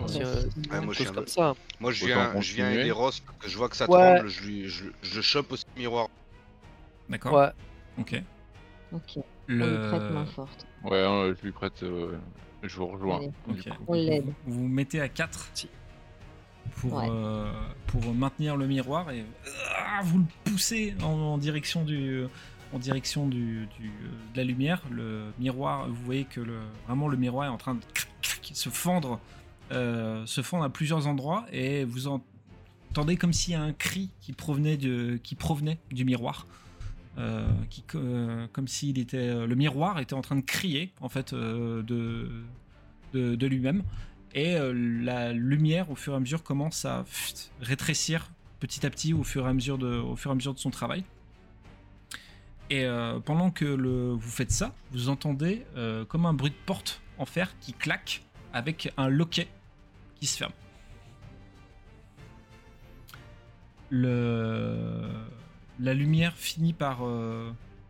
moi, 0.82 0.94
je 0.94 0.98
Chose 0.98 0.98
viens, 1.08 1.14
comme 1.14 1.28
ça. 1.28 1.54
moi, 1.80 1.92
je 1.92 2.06
viens, 2.06 2.40
je 2.42 2.54
viens 2.56 2.70
aider 2.72 2.92
Ross, 2.92 3.24
que 3.40 3.50
je 3.50 3.58
vois 3.58 3.70
que 3.70 3.76
ça 3.76 3.90
Ouais. 3.90 4.16
tremble, 4.16 4.30
je, 4.30 4.44
lui, 4.44 4.68
je, 4.68 4.86
je 5.02 5.22
chope 5.22 5.52
aussi 5.52 5.66
le 5.76 5.82
miroir. 5.82 6.08
D'accord 7.10 7.34
Ouais. 7.34 7.50
Ok. 8.00 8.22
Ok, 8.94 9.02
on 9.18 9.24
lui 9.48 9.58
Le... 9.60 9.90
prête 9.90 10.12
main 10.12 10.26
forte. 10.26 10.68
Ouais, 10.84 10.92
euh, 10.98 11.34
je 11.36 11.42
lui 11.46 11.52
prête. 11.52 11.82
euh, 11.84 12.12
je 12.62 12.76
vous 12.78 12.88
rejoins. 12.88 13.22
On 13.88 13.94
l'aide. 13.94 14.26
Vous 14.46 14.54
vous 14.62 14.68
mettez 14.68 15.02
à 15.02 15.10
4 15.10 15.50
Si. 15.54 15.68
Pour, 16.78 16.94
Ouais. 16.94 17.08
euh, 17.10 17.52
pour 17.88 18.14
maintenir 18.14 18.58
le 18.58 18.68
miroir 18.68 19.10
et 19.12 19.26
ah, 19.88 20.02
vous 20.04 20.20
le 20.20 20.26
poussez 20.44 20.96
en, 21.02 21.06
en 21.08 21.38
direction 21.38 21.84
du 21.84 22.24
en 22.74 22.80
direction 22.80 23.28
du, 23.28 23.68
du- 23.80 23.92
de 24.34 24.38
la 24.38 24.44
lumière. 24.44 24.82
Le 24.90 25.26
miroir, 25.38 25.88
vous 25.88 26.04
voyez 26.06 26.24
que 26.26 26.42
le, 26.42 26.58
vraiment 26.88 27.08
le 27.08 27.18
miroir 27.18 27.46
est 27.46 27.52
en 27.52 27.58
train 27.58 27.76
de 27.76 27.82
se 28.54 28.70
fendre, 28.70 29.20
euh, 29.72 30.26
se 30.26 30.42
fendre 30.42 30.64
à 30.64 30.70
plusieurs 30.72 31.06
endroits 31.06 31.46
et 31.52 31.84
vous 31.86 32.08
entendez 32.08 33.16
comme 33.16 33.32
s'il 33.32 33.54
y 33.54 33.56
a 33.56 33.62
un 33.62 33.74
cri 33.74 34.10
qui 34.22 34.34
provenait, 34.34 34.78
de, 34.78 35.20
qui 35.22 35.36
provenait 35.36 35.78
du 35.92 36.04
miroir. 36.04 36.48
Euh, 37.20 37.48
qui, 37.70 37.84
euh, 37.94 38.48
comme 38.54 38.68
s'il 38.68 38.98
était 38.98 39.18
euh, 39.18 39.46
le 39.46 39.54
miroir 39.54 40.00
était 40.00 40.16
en 40.16 40.22
train 40.22 40.36
de 40.36 40.42
crier 40.42 40.92
en 41.00 41.10
fait 41.10 41.32
euh, 41.34 41.84
de, 41.84 42.28
de, 43.14 43.36
de 43.36 43.46
lui-même 43.48 43.84
et 44.34 44.56
euh, 44.56 44.74
la 44.74 45.32
lumière 45.32 45.90
au 45.92 45.96
fur 45.96 46.14
et 46.14 46.16
à 46.16 46.20
mesure 46.20 46.44
commence 46.44 46.86
à 46.86 47.06
rétrécir 47.62 48.32
petit 48.60 48.86
à 48.86 48.90
petit 48.90 49.14
au 49.14 49.24
fur 49.24 49.46
et 49.46 49.50
à 49.50 49.54
mesure 49.54 49.78
de, 49.78 50.04
son 50.56 50.70
travail. 50.70 51.04
Et 52.70 52.86
euh, 52.86 53.20
pendant 53.20 53.52
que 53.52 53.66
vous 53.66 54.30
faites 54.30 54.52
ça, 54.52 54.74
vous 54.92 55.10
entendez 55.10 55.66
euh, 55.76 56.06
comme 56.06 56.26
un 56.26 56.34
bruit 56.34 56.52
de 56.52 56.56
porte 56.66 57.02
en 57.18 57.26
fer 57.26 57.54
qui 57.60 57.74
claque 57.74 58.24
avec 58.54 58.92
un 58.98 59.10
loquet 59.10 59.48
qui 60.16 60.26
se 60.26 60.38
ferme. 60.38 60.54
Le, 63.90 65.08
la 65.80 65.94
lumière 65.94 66.36
finit 66.36 66.74
par 66.74 67.02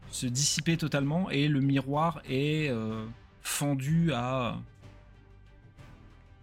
se 0.09 0.25
dissiper 0.25 0.75
totalement 0.75 1.29
et 1.29 1.47
le 1.47 1.61
miroir 1.61 2.21
est 2.27 2.69
fendu 3.41 4.11
à 4.11 4.57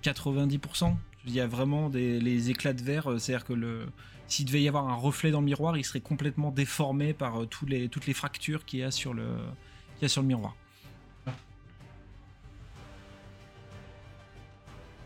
90%. 0.02 0.94
Il 1.26 1.32
y 1.34 1.40
a 1.40 1.46
vraiment 1.46 1.90
des, 1.90 2.18
les 2.20 2.50
éclats 2.50 2.72
de 2.72 2.82
verre, 2.82 3.10
euh, 3.10 3.18
c'est-à-dire 3.18 3.44
que 3.46 3.52
le, 3.52 3.86
s'il 4.26 4.46
devait 4.46 4.62
y 4.62 4.68
avoir 4.68 4.88
un 4.88 4.94
reflet 4.94 5.30
dans 5.30 5.40
le 5.40 5.46
miroir, 5.46 5.76
il 5.76 5.84
serait 5.84 6.00
complètement 6.00 6.50
déformé 6.50 7.12
par 7.12 7.42
euh, 7.42 7.46
tous 7.46 7.66
les, 7.66 7.88
toutes 7.88 8.06
les 8.06 8.14
fractures 8.14 8.64
qu'il 8.64 8.80
y 8.80 8.82
a 8.82 8.90
sur 8.90 9.12
le, 9.14 9.26
qu'il 9.96 10.02
y 10.02 10.04
a 10.06 10.08
sur 10.08 10.22
le 10.22 10.28
miroir. 10.28 10.56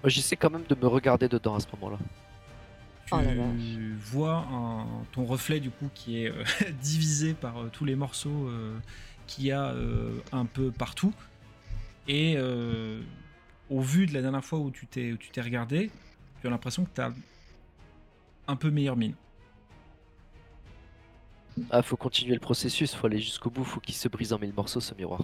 J'essaie 0.05 0.37
quand 0.37 0.51
même 0.51 0.65
de 0.69 0.75
me 0.75 0.87
regarder 0.87 1.29
dedans 1.29 1.55
à 1.55 1.61
ce 1.61 1.67
moment-là. 1.75 1.99
Tu 3.07 3.15
Oh 3.15 3.19
vois 4.01 4.47
un- 4.53 4.87
ton 5.13 5.25
reflet 5.25 5.61
du 5.61 5.71
coup 5.71 5.91
qui 5.95 6.25
est 6.25 6.31
euh, 6.31 6.45
divisé 6.83 7.35
par 7.35 7.59
euh, 7.59 7.69
tous 7.73 7.85
les 7.85 7.97
morceaux 7.97 8.49
euh, 8.49 8.77
qu'il 9.27 9.47
y 9.47 9.53
a 9.53 9.67
euh, 9.71 10.11
un 10.33 10.45
peu 10.45 10.71
partout. 10.71 11.15
Et 12.07 12.35
euh, 12.37 13.01
au 13.71 13.81
vu 13.81 14.07
de 14.07 14.15
la 14.15 14.23
dernière 14.23 14.45
fois 14.45 14.59
où 14.59 14.71
tu 14.71 14.87
t'es 14.87 15.13
où 15.13 15.17
tu 15.17 15.31
t'es 15.31 15.41
regardé, 15.41 15.91
tu 16.41 16.47
as 16.47 16.51
l'impression 16.51 16.85
que 16.85 16.91
tu 16.95 17.01
as 17.01 17.13
un 18.47 18.57
peu 18.57 18.71
meilleure 18.71 18.97
mine. 18.97 19.15
Ah, 21.71 21.83
faut 21.83 21.97
continuer 21.97 22.35
le 22.35 22.41
processus, 22.41 22.95
faut 22.95 23.07
aller 23.07 23.21
jusqu'au 23.21 23.49
bout, 23.49 23.65
faut 23.65 23.81
qu'il 23.81 23.95
se 23.95 24.09
brise 24.09 24.33
en 24.33 24.39
mille 24.39 24.53
morceaux 24.53 24.81
ce 24.81 24.93
miroir. 24.95 25.23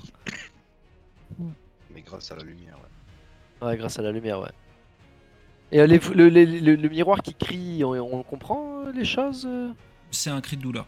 Mais 1.92 2.02
grâce 2.02 2.30
à 2.30 2.36
la 2.36 2.44
lumière, 2.44 2.76
ouais. 2.78 3.66
Ouais, 3.66 3.76
grâce 3.76 3.98
à 3.98 4.02
la 4.02 4.12
lumière, 4.12 4.40
ouais. 4.40 4.52
Et 5.72 5.80
euh, 5.80 5.86
les- 5.86 5.98
le, 5.98 6.28
le- 6.28 6.44
le- 6.44 6.76
le 6.76 6.88
miroir 6.88 7.20
qui 7.22 7.34
crie, 7.34 7.84
on, 7.84 7.90
on 7.92 8.22
comprend 8.22 8.86
euh, 8.86 8.92
les 8.92 9.04
choses 9.04 9.44
euh? 9.46 9.72
C'est 10.10 10.30
un 10.30 10.40
cri 10.40 10.56
de 10.56 10.62
douleur. 10.62 10.86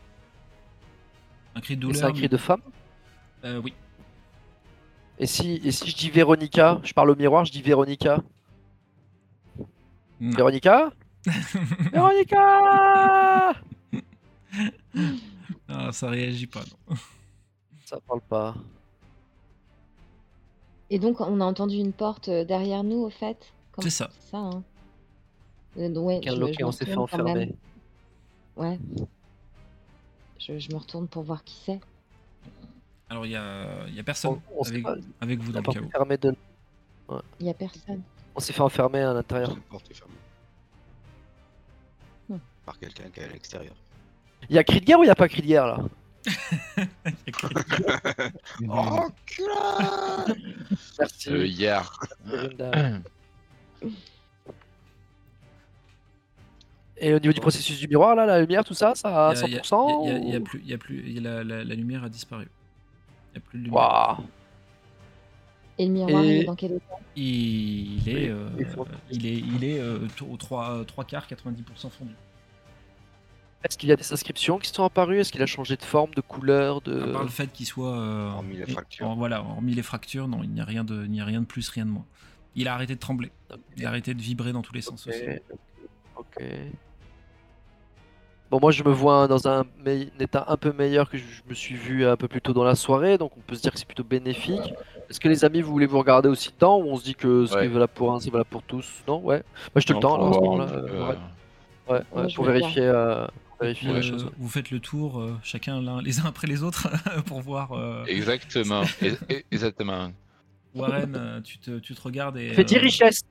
Un 1.55 1.61
cri 1.61 1.77
de 1.77 1.83
douleur. 1.83 1.97
C'est 1.97 2.05
un 2.07 2.12
cri 2.12 2.29
de 2.29 2.37
femme? 2.37 2.62
Euh, 3.45 3.61
oui. 3.62 3.75
Et 5.23 5.27
si, 5.27 5.61
et 5.65 5.71
si 5.71 5.89
je 5.91 5.97
dis 5.97 6.11
Véronica, 6.11 6.81
je 6.83 6.93
parle 6.93 7.11
au 7.11 7.17
miroir, 7.17 7.45
je 7.45 7.53
dis 7.53 7.63
Véronica 7.63 8.23
Non. 10.21 10.31
Véronica? 10.37 10.93
Véronica 11.93 13.55
Ah, 15.69 15.93
ça 15.93 16.11
réagit 16.11 16.47
pas. 16.47 16.61
non. 16.89 16.97
Ça 17.85 17.99
parle 18.07 18.21
pas. 18.23 18.55
Et 20.91 20.99
donc, 20.99 21.21
on 21.21 21.41
a 21.41 21.45
entendu 21.45 21.77
une 21.77 21.93
porte 21.93 22.29
euh, 22.29 22.45
derrière 22.45 22.85
nous, 22.85 22.99
au 22.99 23.11
fait? 23.11 23.53
Comme 23.73 23.85
C'est 23.85 23.91
ça. 23.91 24.11
ça, 24.31 24.39
hein. 24.39 24.63
Euh, 25.79 25.89
donc, 25.89 26.07
ouais, 26.07 26.21
je, 26.25 26.31
je 26.31 26.65
on 26.65 26.73
s'est 26.73 26.85
fait 26.85 26.97
enfermer. 26.97 27.55
Ouais. 28.57 28.79
Je, 30.39 30.59
je 30.59 30.69
me 30.71 30.77
retourne 30.77 31.09
pour 31.09 31.23
voir 31.23 31.45
qui 31.45 31.55
c'est. 31.65 31.81
Alors 33.12 33.27
il 33.27 33.33
y 33.33 33.37
a, 33.37 33.66
y 33.90 34.01
a 34.01 34.03
personne 34.03 34.40
On, 34.57 34.61
on 34.61 34.64
s'est 34.64 34.70
avec, 34.70 34.83
pas- 34.85 34.96
avec 35.20 35.38
vous 35.38 35.53
dans 35.53 35.61
le 35.61 35.64
chaos. 35.70 35.85
est 35.85 35.90
fermée 35.90 36.16
de- 36.16 36.35
Il 37.40 37.46
y 37.46 37.51
a 37.51 37.55
personne. 37.55 38.01
On 38.35 38.40
s'est 38.40 38.55
fait 38.55 38.62
enfermer 38.62 39.03
à 39.03 39.12
l'intérieur. 39.12 39.51
La 39.51 39.57
porte 39.68 39.90
est 39.90 39.94
fermée. 39.94 40.14
Hmm. 42.31 42.38
Par 42.64 42.79
quelqu'un 42.79 43.05
qui 43.12 43.20
est 43.20 43.25
à 43.25 43.29
l'extérieur. 43.29 43.75
Il 44.48 44.57
y 44.57 44.59
a 44.59 44.64
cri 44.64 44.81
de 44.81 44.87
guerre 44.87 44.98
ou 44.98 45.05
il 45.05 45.09
y 45.09 45.11
a 45.11 45.14
pas 45.14 45.29
cri 45.29 45.42
de 45.42 45.46
guerre 45.46 45.66
là? 45.66 45.79
Oh, 48.70 49.09
Merci. 50.98 51.29
Euh, 51.31 51.46
Yar. 51.46 52.01
Verinda. 52.25 52.70
Et 56.96 57.12
au 57.12 57.18
niveau 57.18 57.33
du 57.35 57.40
processus 57.40 57.79
du 57.81 57.88
miroir, 57.88 58.14
là, 58.14 58.25
la 58.25 58.40
lumière, 58.40 58.64
tout 58.64 58.75
ça, 58.75 58.94
ça 58.94 59.29
a- 59.31 59.35
il 59.35 59.53
y 59.53 59.59
a- 59.59 59.62
100% 59.62 60.07
il 60.07 60.09
y 60.09 60.12
a- 60.31 60.35
y 60.35 60.37
a 60.37 60.40
plus, 60.40 60.61
il 60.64 60.70
y 60.70 60.75
a 60.75 60.79
plus, 60.79 61.03
il 61.05 61.12
y 61.14 61.18
a 61.18 61.20
la, 61.20 61.42
la- 61.44 61.64
la 61.64 61.75
lumière 61.75 62.05
a 62.05 62.09
disparu. 62.09 62.48
Il 63.33 63.37
y 63.37 63.38
a 63.38 63.40
plus 63.40 63.59
de 63.59 63.64
lumière. 63.64 63.81
Waouh 64.18 64.25
Et 65.79 65.87
le 65.87 65.92
miroir, 65.92 66.25
il 66.25 66.31
Et- 66.31 66.40
est 66.40 66.45
dans 66.45 66.55
quel 66.57 66.73
état? 66.73 66.85
Il 67.16 68.09
est, 68.09 68.29
euh, 68.31 68.49
il 68.59 68.66
faut- 68.66 68.87
il 69.11 69.27
est, 69.27 69.35
il 69.35 69.64
est 69.64 69.79
euh, 69.79 70.07
au 70.31 70.37
3, 70.37 70.85
trois 70.87 71.05
quarts, 71.05 71.27
90% 71.27 71.90
fondu. 71.90 72.12
Est-ce 73.64 73.79
qu'il 73.79 73.88
y 73.88 73.92
a 73.92 73.97
des 73.97 74.12
inscriptions 74.12 74.59
qui 74.59 74.68
sont 74.71 74.83
apparues? 74.85 75.21
Est-ce 75.21 75.31
qu'il 75.31 75.42
a 75.42 75.47
changé 75.47 75.77
de 75.77 75.83
forme, 75.83 76.12
de 76.14 76.21
couleur, 76.21 76.81
de... 76.81 77.01
À 77.01 77.12
part 77.12 77.23
le 77.23 77.29
fait 77.29 77.47
qu'il 77.53 77.66
soit, 77.66 77.97
euh, 77.97 78.31
Hormis 78.33 78.57
les 78.57 78.66
fractures. 78.66 79.09
en- 79.09 79.14
voilà, 79.14 79.40
hormis 79.42 79.75
les 79.75 79.83
fractures, 79.83 80.27
non, 80.27 80.42
il 80.42 80.51
n'y 80.51 80.61
a 80.61 80.64
rien 80.64 80.83
de, 80.85 81.05
il 81.05 81.11
n'y 81.11 81.21
a 81.21 81.25
rien 81.25 81.40
de 81.40 81.47
plus, 81.47 81.68
rien 81.68 81.87
de 81.87 81.90
moins. 81.90 82.05
Il 82.57 82.66
a 82.68 82.75
arrêté 82.75 82.95
de 82.95 83.01
trembler. 83.01 83.31
Il 83.77 83.85
a 83.87 83.88
arrêté 83.88 84.14
de 84.14 84.21
vibrer 84.21 84.53
dans 84.53 84.62
tous 84.62 84.75
les 84.75 84.83
sens 84.83 85.07
Ok, 85.07 85.12
aussi. 85.14 85.23
ok. 86.16 86.42
Bon, 88.53 88.59
moi 88.61 88.71
je 88.71 88.85
me 88.85 88.93
vois 88.93 89.29
dans 89.29 89.49
un, 89.49 89.65
état 90.21 90.45
un 90.47 90.59
peu 90.59 90.75
meilleur 90.75 91.09
que 91.09 91.17
je 91.17 91.23
je 91.25 91.41
me 91.49 91.55
suis 91.55 91.75
vu 91.75 92.05
un 92.07 92.17
peu 92.19 92.29
plus 92.29 92.43
tôt 92.43 92.53
dans 92.53 92.65
la 92.65 92.75
soirée, 92.75 93.17
donc 93.17 93.33
on 93.38 93.41
peut 93.41 93.55
se 93.55 93.62
dire 93.62 93.73
que 93.73 93.79
c'est 93.79 93.87
plutôt 93.87 94.05
bénéfique. 94.05 94.75
Est-ce 95.09 95.19
que 95.19 95.29
les 95.29 95.43
amis, 95.47 95.62
vous 95.62 95.73
voulez 95.73 95.87
vous 95.87 95.99
regarder 95.99 96.29
aussi 96.29 96.53
dedans 96.53 96.77
ou 96.79 96.91
on 96.91 96.97
se 96.99 97.05
dit 97.05 97.15
que 97.15 97.47
ce 97.47 97.55
Ouais. 97.55 97.61
qui 97.61 97.65
est 97.67 97.71
valable 97.71 97.93
pour 97.95 98.12
un, 98.12 98.21
c'est 98.21 98.29
valable 98.31 98.51
pour 98.51 98.62
tous? 98.62 99.03
Non, 99.09 99.21
ouais. 99.21 99.43
Moi 99.75 99.79
j'ai 99.79 99.85
tout 99.87 99.95
le 99.95 100.01
Non, 100.01 100.01
pour 100.01 100.15
alors 100.17 100.29
à 100.29 100.33
ce 100.35 100.38
voir 100.38 100.53
un 100.53 100.57
moment-là. 100.59 100.81
petit 100.83 100.91
peu, 100.91 100.97
euh, 100.97 101.15
ouais, 101.88 102.01
ouais, 102.23 102.29
je 102.29 102.35
pour 102.37 102.45
bien. 102.45 102.53
vérifier, 102.53 102.83
euh, 102.85 103.27
pour 103.49 103.57
vérifier 103.62 103.88
Euh, 103.91 103.95
les 103.95 104.03
choses. 104.03 104.31
vous 104.37 104.49
faites 104.49 104.71
le 104.71 104.81
tour, 104.81 105.19
euh, 105.19 105.35
chacun 105.43 105.81
les 106.03 106.21
uns 106.21 106.27
après 106.27 106.47
les 106.47 106.62
autres, 106.62 106.88
pour 107.25 107.41
voir. 107.41 107.73
euh, 107.73 108.05
Exactement. 108.07 108.83
Exactement. 109.51 110.12
Warren, 110.75 111.41
tu, 111.43 111.57
te, 111.59 111.79
tu 111.79 111.95
te 111.95 112.03
regardes 112.03 112.37
et. 112.37 112.53
Fais 112.53 112.65
10 112.65 112.77
euh, 112.77 112.81
richesses 112.81 113.23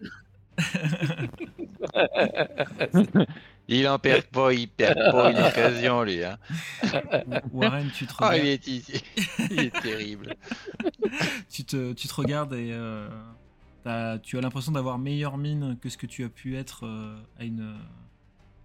Il 3.74 3.88
en 3.88 3.98
perd 4.00 4.24
pas, 4.26 4.52
il 4.54 4.68
perd 4.68 4.96
pas 5.12 5.32
une 5.32 5.38
occasion, 5.38 6.04
lui. 6.04 6.24
Hein. 6.24 6.38
Warren, 7.54 7.90
tu 7.96 8.06
te 8.06 8.14
Ah, 8.20 8.30
regardes. 8.30 8.46
il 8.46 8.48
est, 8.50 8.68
il- 8.68 8.84
il 9.52 9.60
est 9.62 9.82
terrible. 9.82 10.36
tu 11.50 11.64
te, 11.64 11.94
tu 11.94 12.08
te 12.08 12.14
regardes 12.14 12.54
et 12.54 12.72
euh, 12.74 13.08
tu 14.24 14.38
as 14.38 14.42
l'impression 14.42 14.74
d'avoir 14.74 15.00
meilleure 15.00 15.38
mine 15.38 15.78
que 15.82 15.88
ce 15.90 15.98
que 15.98 16.06
tu 16.06 16.24
as 16.26 16.30
pu 16.30 16.58
être 16.58 16.86
euh, 16.86 17.16
à 17.40 17.46
une 17.46 17.76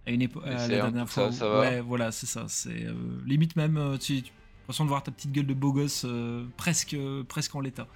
à 0.05 0.11
une 0.11 0.21
époque 0.21 0.43
la 0.45 0.67
dernière 0.67 1.07
fois. 1.09 1.31
ça, 1.31 1.39
ça 1.39 1.47
va 1.49 1.59
ouais, 1.61 1.81
voilà, 1.81 2.11
c'est 2.11 2.25
ça. 2.27 2.45
C'est 2.49 2.85
euh, 2.85 2.93
limite 3.25 3.55
même 3.55 3.97
tu, 3.99 4.21
tu 4.21 4.29
as 4.29 4.33
l'impression 4.61 4.83
de 4.83 4.89
voir 4.89 5.03
ta 5.03 5.11
petite 5.11 5.31
gueule 5.31 5.47
de 5.47 5.53
beau 5.53 5.71
gosse 5.71 6.05
presque 6.57 6.97
presque 7.29 7.55
en 7.55 7.61
l'état. 7.61 7.87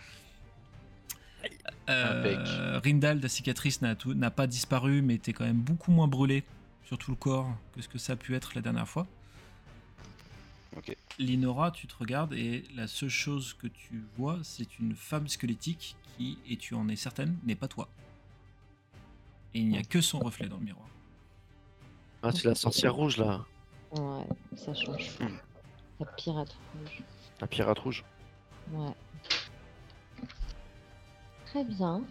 Euh, 1.89 2.79
Rindal, 2.83 3.19
ta 3.19 3.27
cicatrice 3.27 3.81
n'a 3.81 4.31
pas 4.31 4.47
disparu, 4.47 5.01
mais 5.01 5.17
t'es 5.17 5.33
quand 5.33 5.43
même 5.45 5.57
beaucoup 5.59 5.91
moins 5.91 6.07
brûlé 6.07 6.43
sur 6.91 6.97
tout 6.97 7.11
le 7.11 7.15
corps 7.15 7.47
que 7.73 7.81
ce 7.81 7.87
que 7.87 7.97
ça 7.97 8.13
a 8.13 8.15
pu 8.17 8.35
être 8.35 8.53
la 8.53 8.59
dernière 8.61 8.85
fois. 8.85 9.07
Ok. 10.75 10.93
Linora, 11.19 11.71
tu 11.71 11.87
te 11.87 11.95
regardes 11.97 12.33
et 12.33 12.65
la 12.75 12.85
seule 12.85 13.07
chose 13.07 13.53
que 13.53 13.67
tu 13.67 14.03
vois, 14.17 14.39
c'est 14.43 14.77
une 14.77 14.93
femme 14.93 15.29
squelettique 15.29 15.95
qui, 16.17 16.37
et 16.49 16.57
tu 16.57 16.73
en 16.75 16.89
es 16.89 16.97
certaine, 16.97 17.37
n'est 17.45 17.55
pas 17.55 17.69
toi. 17.69 17.87
Et 19.53 19.59
il 19.59 19.69
n'y 19.69 19.77
a 19.77 19.83
que 19.83 20.01
son 20.01 20.19
reflet 20.19 20.49
dans 20.49 20.57
le 20.57 20.65
miroir. 20.65 20.89
Ah, 22.23 22.33
c'est 22.33 22.43
la 22.43 22.55
sorcière 22.55 22.93
rouge 22.93 23.15
là, 23.15 23.45
Ouais, 23.93 24.27
ça 24.57 24.73
change 24.73 25.17
pas. 25.17 25.27
La 26.01 26.05
pirate 26.07 26.57
rouge. 26.75 27.03
la 27.39 27.47
pirate 27.47 27.79
rouge. 27.79 28.03
Ouais. 28.73 28.93
Très 31.45 31.63
bien. 31.63 32.03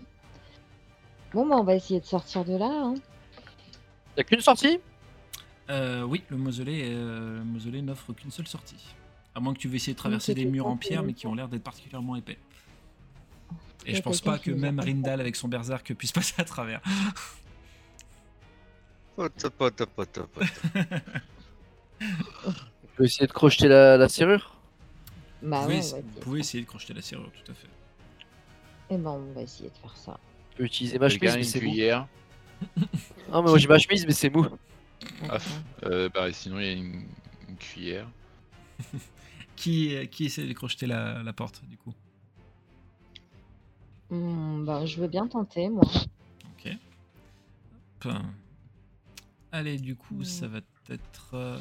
Bon, 1.34 1.46
bah, 1.46 1.56
on 1.56 1.64
va 1.64 1.74
essayer 1.74 2.00
de 2.00 2.06
sortir 2.06 2.46
de 2.46 2.56
là. 2.56 2.70
Hein. 2.72 2.94
Y'a 4.16 4.24
qu'une 4.24 4.40
sortie? 4.40 4.78
Euh, 5.70 6.02
oui, 6.02 6.22
le 6.28 6.36
mausolée, 6.36 6.88
euh, 6.90 7.38
le 7.38 7.44
mausolée 7.44 7.82
n'offre 7.82 8.12
qu'une 8.12 8.30
seule 8.30 8.46
sortie. 8.48 8.94
À 9.34 9.40
moins 9.40 9.54
que 9.54 9.58
tu 9.58 9.68
veuilles 9.68 9.76
essayer 9.76 9.92
de 9.92 9.98
traverser 9.98 10.32
c'était 10.32 10.44
des 10.44 10.50
murs 10.50 10.66
en 10.66 10.76
pierre, 10.76 11.02
mais 11.02 11.12
qui 11.14 11.26
ont 11.26 11.34
l'air 11.34 11.48
d'être 11.48 11.62
particulièrement 11.62 12.16
épais. 12.16 12.38
Et 13.86 13.94
je 13.94 14.02
pense 14.02 14.20
pas 14.20 14.38
que 14.38 14.50
même 14.50 14.80
Rindal 14.80 15.20
avec 15.20 15.36
son 15.36 15.48
berserk 15.48 15.94
puisse 15.94 16.12
passer 16.12 16.34
à 16.38 16.44
travers. 16.44 16.80
On 19.16 19.28
peut 22.96 23.04
essayer 23.04 23.26
de 23.26 23.32
crocheter 23.32 23.68
la, 23.68 23.96
la 23.96 24.08
serrure? 24.08 24.56
Bah 25.42 25.60
vous, 25.62 25.68
ouais, 25.68 25.80
pouvez, 25.80 25.92
on 25.92 25.96
va 25.96 26.00
vous 26.00 26.08
essayer. 26.08 26.20
pouvez 26.20 26.40
essayer 26.40 26.62
de 26.64 26.68
crocheter 26.68 26.94
la 26.94 27.02
serrure, 27.02 27.30
tout 27.32 27.50
à 27.50 27.54
fait. 27.54 27.68
Eh 28.90 28.96
ben, 28.96 29.10
on 29.10 29.32
va 29.32 29.42
essayer 29.42 29.70
de 29.70 29.76
faire 29.76 29.96
ça. 29.96 30.18
Je 30.52 30.56
peux 30.56 30.64
utiliser 30.64 30.98
ma 30.98 31.08
chemise, 31.08 31.50
c'est 31.50 31.60
cuillère? 31.60 32.06
Ah, 33.32 33.42
mais 33.42 33.48
moi 33.50 33.58
j'ai 33.58 33.68
ma 33.68 33.78
chemise, 33.78 34.06
mais 34.06 34.12
c'est 34.12 34.30
mou. 34.30 34.46
Ah, 35.28 35.38
euh, 35.84 36.08
bah, 36.12 36.32
sinon, 36.32 36.58
il 36.58 36.66
y 36.66 36.68
a 36.68 36.72
une, 36.72 37.04
une 37.48 37.56
cuillère. 37.56 38.08
Qui, 39.56 40.08
qui 40.08 40.24
essaie 40.24 40.46
de 40.46 40.52
crocheter 40.54 40.86
la, 40.86 41.22
la 41.22 41.32
porte, 41.34 41.62
du 41.68 41.76
coup? 41.76 41.92
Hmm, 44.10 44.64
bah, 44.64 44.86
je 44.86 45.00
veux 45.00 45.06
bien 45.08 45.28
tenter, 45.28 45.68
moi. 45.68 45.84
Ok. 46.52 46.72
Hop. 48.06 48.12
Allez, 49.52 49.76
du 49.78 49.96
coup, 49.96 50.20
Hmm. 50.20 50.24
ça 50.24 50.48
va 50.48 50.60
être 50.88 51.34
euh, 51.34 51.60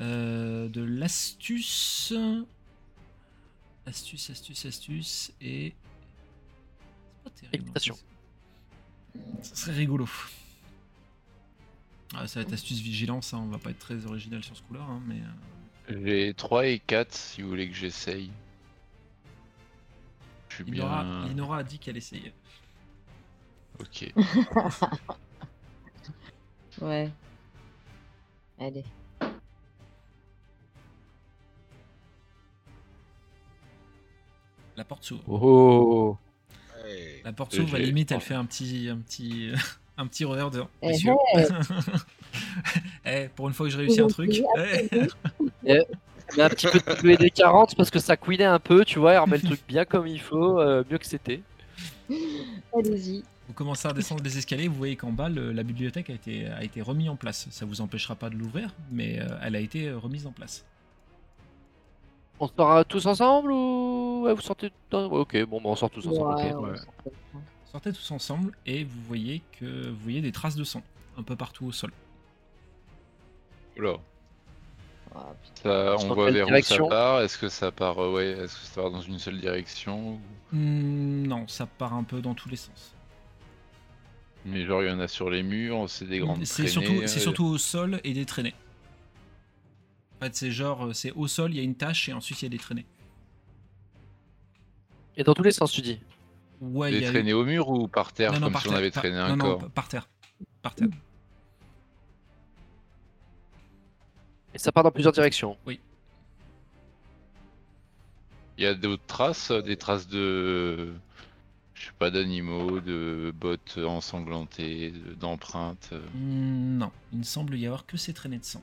euh, 0.00 0.68
de 0.68 0.82
l'astuce. 0.82 2.14
Astuce, 3.86 4.30
astuce, 4.30 4.64
astuce. 4.64 5.32
Et. 5.40 5.74
C'est 7.24 7.24
pas 7.24 7.30
terrible. 7.30 7.56
hein, 7.56 7.60
Équitation. 7.64 7.96
Ça 9.42 9.54
serait 9.56 9.72
rigolo. 9.76 10.08
Ah, 12.14 12.26
ça 12.26 12.40
va 12.40 12.46
être 12.46 12.52
astuce 12.52 12.80
vigilance, 12.80 13.32
hein, 13.34 13.38
on 13.42 13.46
va 13.48 13.58
pas 13.58 13.70
être 13.70 13.78
très 13.78 14.04
original 14.06 14.42
sur 14.42 14.56
ce 14.56 14.62
coup-là, 14.62 14.80
hein, 14.82 15.00
mais. 15.06 15.20
euh, 15.90 16.00
J'ai 16.04 16.34
3 16.34 16.66
et 16.66 16.78
4 16.80 17.12
si 17.14 17.42
vous 17.42 17.48
voulez 17.48 17.68
que 17.68 17.74
j'essaye. 17.74 18.30
Je 20.48 20.56
suis 20.56 20.64
Linora, 20.64 21.04
bien. 21.04 21.28
Linora 21.28 21.58
a 21.58 21.62
dit 21.62 21.78
qu'elle 21.78 21.96
essayait. 21.96 22.32
Ok. 23.78 24.12
Ouais. 26.80 27.10
Allez. 28.58 28.84
La 34.76 34.84
porte 34.84 35.04
s'ouvre. 35.04 35.22
Oh 35.28 36.16
Ouais. 36.90 37.20
La 37.24 37.32
porte 37.32 37.54
s'ouvre, 37.54 37.74
à 37.74 37.78
la 37.78 37.84
j'ai- 37.84 37.86
limite, 37.86 38.12
elle 38.12 38.20
fait 38.20 38.34
un 38.34 38.44
petit, 38.44 38.88
un 38.90 38.98
petit, 38.98 39.50
un 39.98 40.06
petit 40.06 40.24
revers 40.24 40.50
de. 40.50 40.62
Eh. 40.82 40.92
Eh, 43.04 43.28
pour 43.34 43.48
une 43.48 43.54
fois 43.54 43.66
que 43.66 43.72
je 43.72 43.78
réussis 43.78 44.00
un 44.00 44.06
truc. 44.06 44.40
eh. 44.56 44.88
Mais 46.36 46.42
un 46.42 46.48
petit 46.48 46.68
peu 46.68 46.78
de 46.78 47.12
WD 47.16 47.32
40 47.32 47.74
parce 47.76 47.90
que 47.90 47.98
ça 47.98 48.16
couinait 48.16 48.44
un 48.44 48.60
peu, 48.60 48.84
tu 48.84 49.00
vois, 49.00 49.14
elle 49.14 49.18
remet 49.18 49.38
le 49.38 49.42
truc 49.48 49.60
bien 49.66 49.84
comme 49.84 50.06
il 50.06 50.20
faut, 50.20 50.60
euh, 50.60 50.84
mieux 50.88 50.98
que 50.98 51.06
c'était. 51.06 51.40
Allez-y. 52.72 53.24
Vous 53.48 53.54
commencez 53.54 53.88
à 53.88 53.92
descendre 53.92 54.22
les 54.22 54.38
escaliers, 54.38 54.68
vous 54.68 54.76
voyez 54.76 54.94
qu'en 54.94 55.10
bas, 55.10 55.28
le- 55.28 55.50
la 55.50 55.64
bibliothèque 55.64 56.08
a 56.08 56.12
été, 56.12 56.46
a 56.46 56.62
été 56.62 56.80
remise 56.82 57.08
en 57.08 57.16
place. 57.16 57.48
Ça 57.50 57.66
vous 57.66 57.80
empêchera 57.80 58.14
pas 58.14 58.30
de 58.30 58.36
l'ouvrir, 58.36 58.72
mais 58.92 59.18
euh, 59.20 59.26
elle 59.42 59.56
a 59.56 59.60
été 59.60 59.88
euh, 59.88 59.98
remise 59.98 60.24
en 60.28 60.30
place. 60.32 60.64
On 62.38 62.46
sort 62.46 62.70
euh, 62.72 62.82
tous 62.88 63.06
ensemble 63.06 63.50
ou 63.50 63.79
ouais, 64.20 64.34
vous 64.34 64.40
sortez 64.40 64.70
ouais, 64.92 64.98
Ok, 65.10 65.36
bon, 65.44 65.60
bah, 65.60 65.68
on 65.70 65.76
sort 65.76 65.90
tous 65.90 66.06
ensemble. 66.06 66.34
Ouais, 66.36 66.52
ok. 66.54 66.62
ouais. 66.62 67.12
Sortez 67.70 67.92
tous 67.92 68.10
ensemble 68.10 68.52
et 68.66 68.84
vous 68.84 69.00
voyez 69.02 69.42
que 69.58 69.90
vous 69.90 69.96
voyez 70.02 70.20
des 70.20 70.32
traces 70.32 70.56
de 70.56 70.64
sang 70.64 70.82
un 71.16 71.22
peu 71.22 71.36
partout 71.36 71.66
au 71.66 71.72
sol. 71.72 71.92
Oula. 73.78 73.94
Ah, 75.14 75.32
putain. 75.42 75.62
Ça, 75.70 75.98
Sur 75.98 76.10
on 76.10 76.14
voit 76.14 76.26
quelle 76.26 76.34
vers 76.34 76.44
où 76.46 76.48
direction? 76.48 76.84
ça 76.84 76.90
part. 76.90 77.20
Est-ce 77.22 77.38
que 77.38 77.48
ça 77.48 77.72
part, 77.72 77.98
euh, 77.98 78.12
ouais, 78.12 78.26
est-ce 78.30 78.54
que 78.58 78.66
ça 78.66 78.82
part 78.82 78.90
dans 78.90 79.00
une 79.00 79.18
seule 79.18 79.40
direction 79.40 80.14
ou- 80.14 80.20
Hmm, 80.52 81.26
non, 81.26 81.46
ça 81.48 81.66
part 81.66 81.94
un 81.94 82.02
peu 82.04 82.20
dans 82.20 82.34
tous 82.34 82.48
les 82.48 82.56
sens. 82.56 82.94
Mais 84.44 84.64
genre, 84.64 84.82
il 84.82 84.88
y 84.88 84.92
en 84.92 84.98
a 85.00 85.06
sur 85.08 85.30
les 85.30 85.42
murs, 85.42 85.88
c'est 85.88 86.06
des 86.06 86.18
grandes 86.18 86.44
C'est 86.44 86.54
traînées. 86.54 86.68
surtout, 86.70 87.06
c'est 87.06 87.18
euh, 87.18 87.22
surtout 87.22 87.44
au 87.44 87.58
sol 87.58 88.00
et 88.04 88.12
des 88.14 88.24
traînées. 88.24 88.54
En 90.20 90.24
fait, 90.24 90.34
c'est 90.34 90.50
genre, 90.50 90.86
euh, 90.86 90.92
c'est 90.92 91.12
au 91.12 91.28
sol, 91.28 91.52
il 91.52 91.56
y 91.56 91.60
a 91.60 91.62
une 91.62 91.74
tache 91.76 92.08
et 92.08 92.12
ensuite 92.12 92.42
il 92.42 92.46
y 92.46 92.46
a 92.46 92.50
des 92.50 92.58
traînées. 92.58 92.86
Et 95.16 95.24
dans 95.24 95.34
tous 95.34 95.42
les 95.42 95.52
sens, 95.52 95.72
tu 95.72 95.80
dis. 95.82 96.00
Ouais, 96.60 96.92
il 96.92 96.96
y 96.96 97.00
Des 97.00 97.06
a 97.06 97.10
traînées 97.10 97.32
au 97.32 97.44
mur 97.44 97.68
ou 97.70 97.88
par 97.88 98.12
terre, 98.12 98.32
Non, 98.32 98.40
non, 98.40 98.46
comme 98.46 98.52
par 98.52 98.62
si 98.62 98.68
on 98.68 98.70
terre, 98.70 98.78
avait 98.78 98.90
par- 98.90 99.02
traîné 99.02 99.16
non, 99.16 99.22
un 99.24 99.36
non, 99.36 99.44
corps 99.58 99.70
par 99.70 99.88
terre. 99.88 100.08
Par 100.62 100.74
terre. 100.74 100.88
Et 104.54 104.58
ça 104.58 104.72
part 104.72 104.82
dans 104.84 104.90
plusieurs 104.90 105.12
directions. 105.12 105.56
Il 105.66 105.78
y 108.64 108.66
a 108.66 108.74
d'autres 108.74 109.06
traces, 109.06 109.50
euh, 109.52 109.62
des 109.62 109.76
traces 109.76 110.06
de. 110.08 110.92
Je 111.74 111.86
sais 111.86 111.92
pas, 111.98 112.10
d'animaux, 112.10 112.80
de 112.80 113.32
bottes 113.34 113.78
ensanglantées, 113.78 114.90
de- 114.90 115.14
d'empreintes. 115.14 115.88
euh. 115.92 116.00
Hmm, 116.14 116.76
non, 116.78 116.90
il 117.12 117.20
ne 117.20 117.24
semble 117.24 117.56
y 117.56 117.64
avoir 117.66 117.86
que 117.86 117.96
ces 117.96 118.12
traînées 118.12 118.38
de 118.38 118.44
sang. 118.44 118.62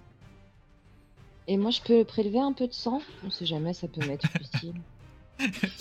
Et 1.48 1.58
moi, 1.58 1.72
je 1.72 1.82
peux 1.82 2.04
prélever 2.04 2.40
un 2.40 2.54
peu 2.54 2.68
de 2.68 2.74
sang? 2.74 3.02
On 3.26 3.32
sait 3.32 3.46
jamais, 3.48 3.74
ça 3.74 3.88
peut 3.88 4.06
m'être 4.06 4.28
utile. 4.40 4.76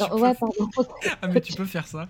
Non, 0.00 0.18
ouais, 0.20 0.34
pardon. 0.34 0.68
Ah 1.22 1.28
mais 1.28 1.40
tu 1.40 1.52
peux 1.54 1.64
faire 1.64 1.86
ça. 1.86 2.06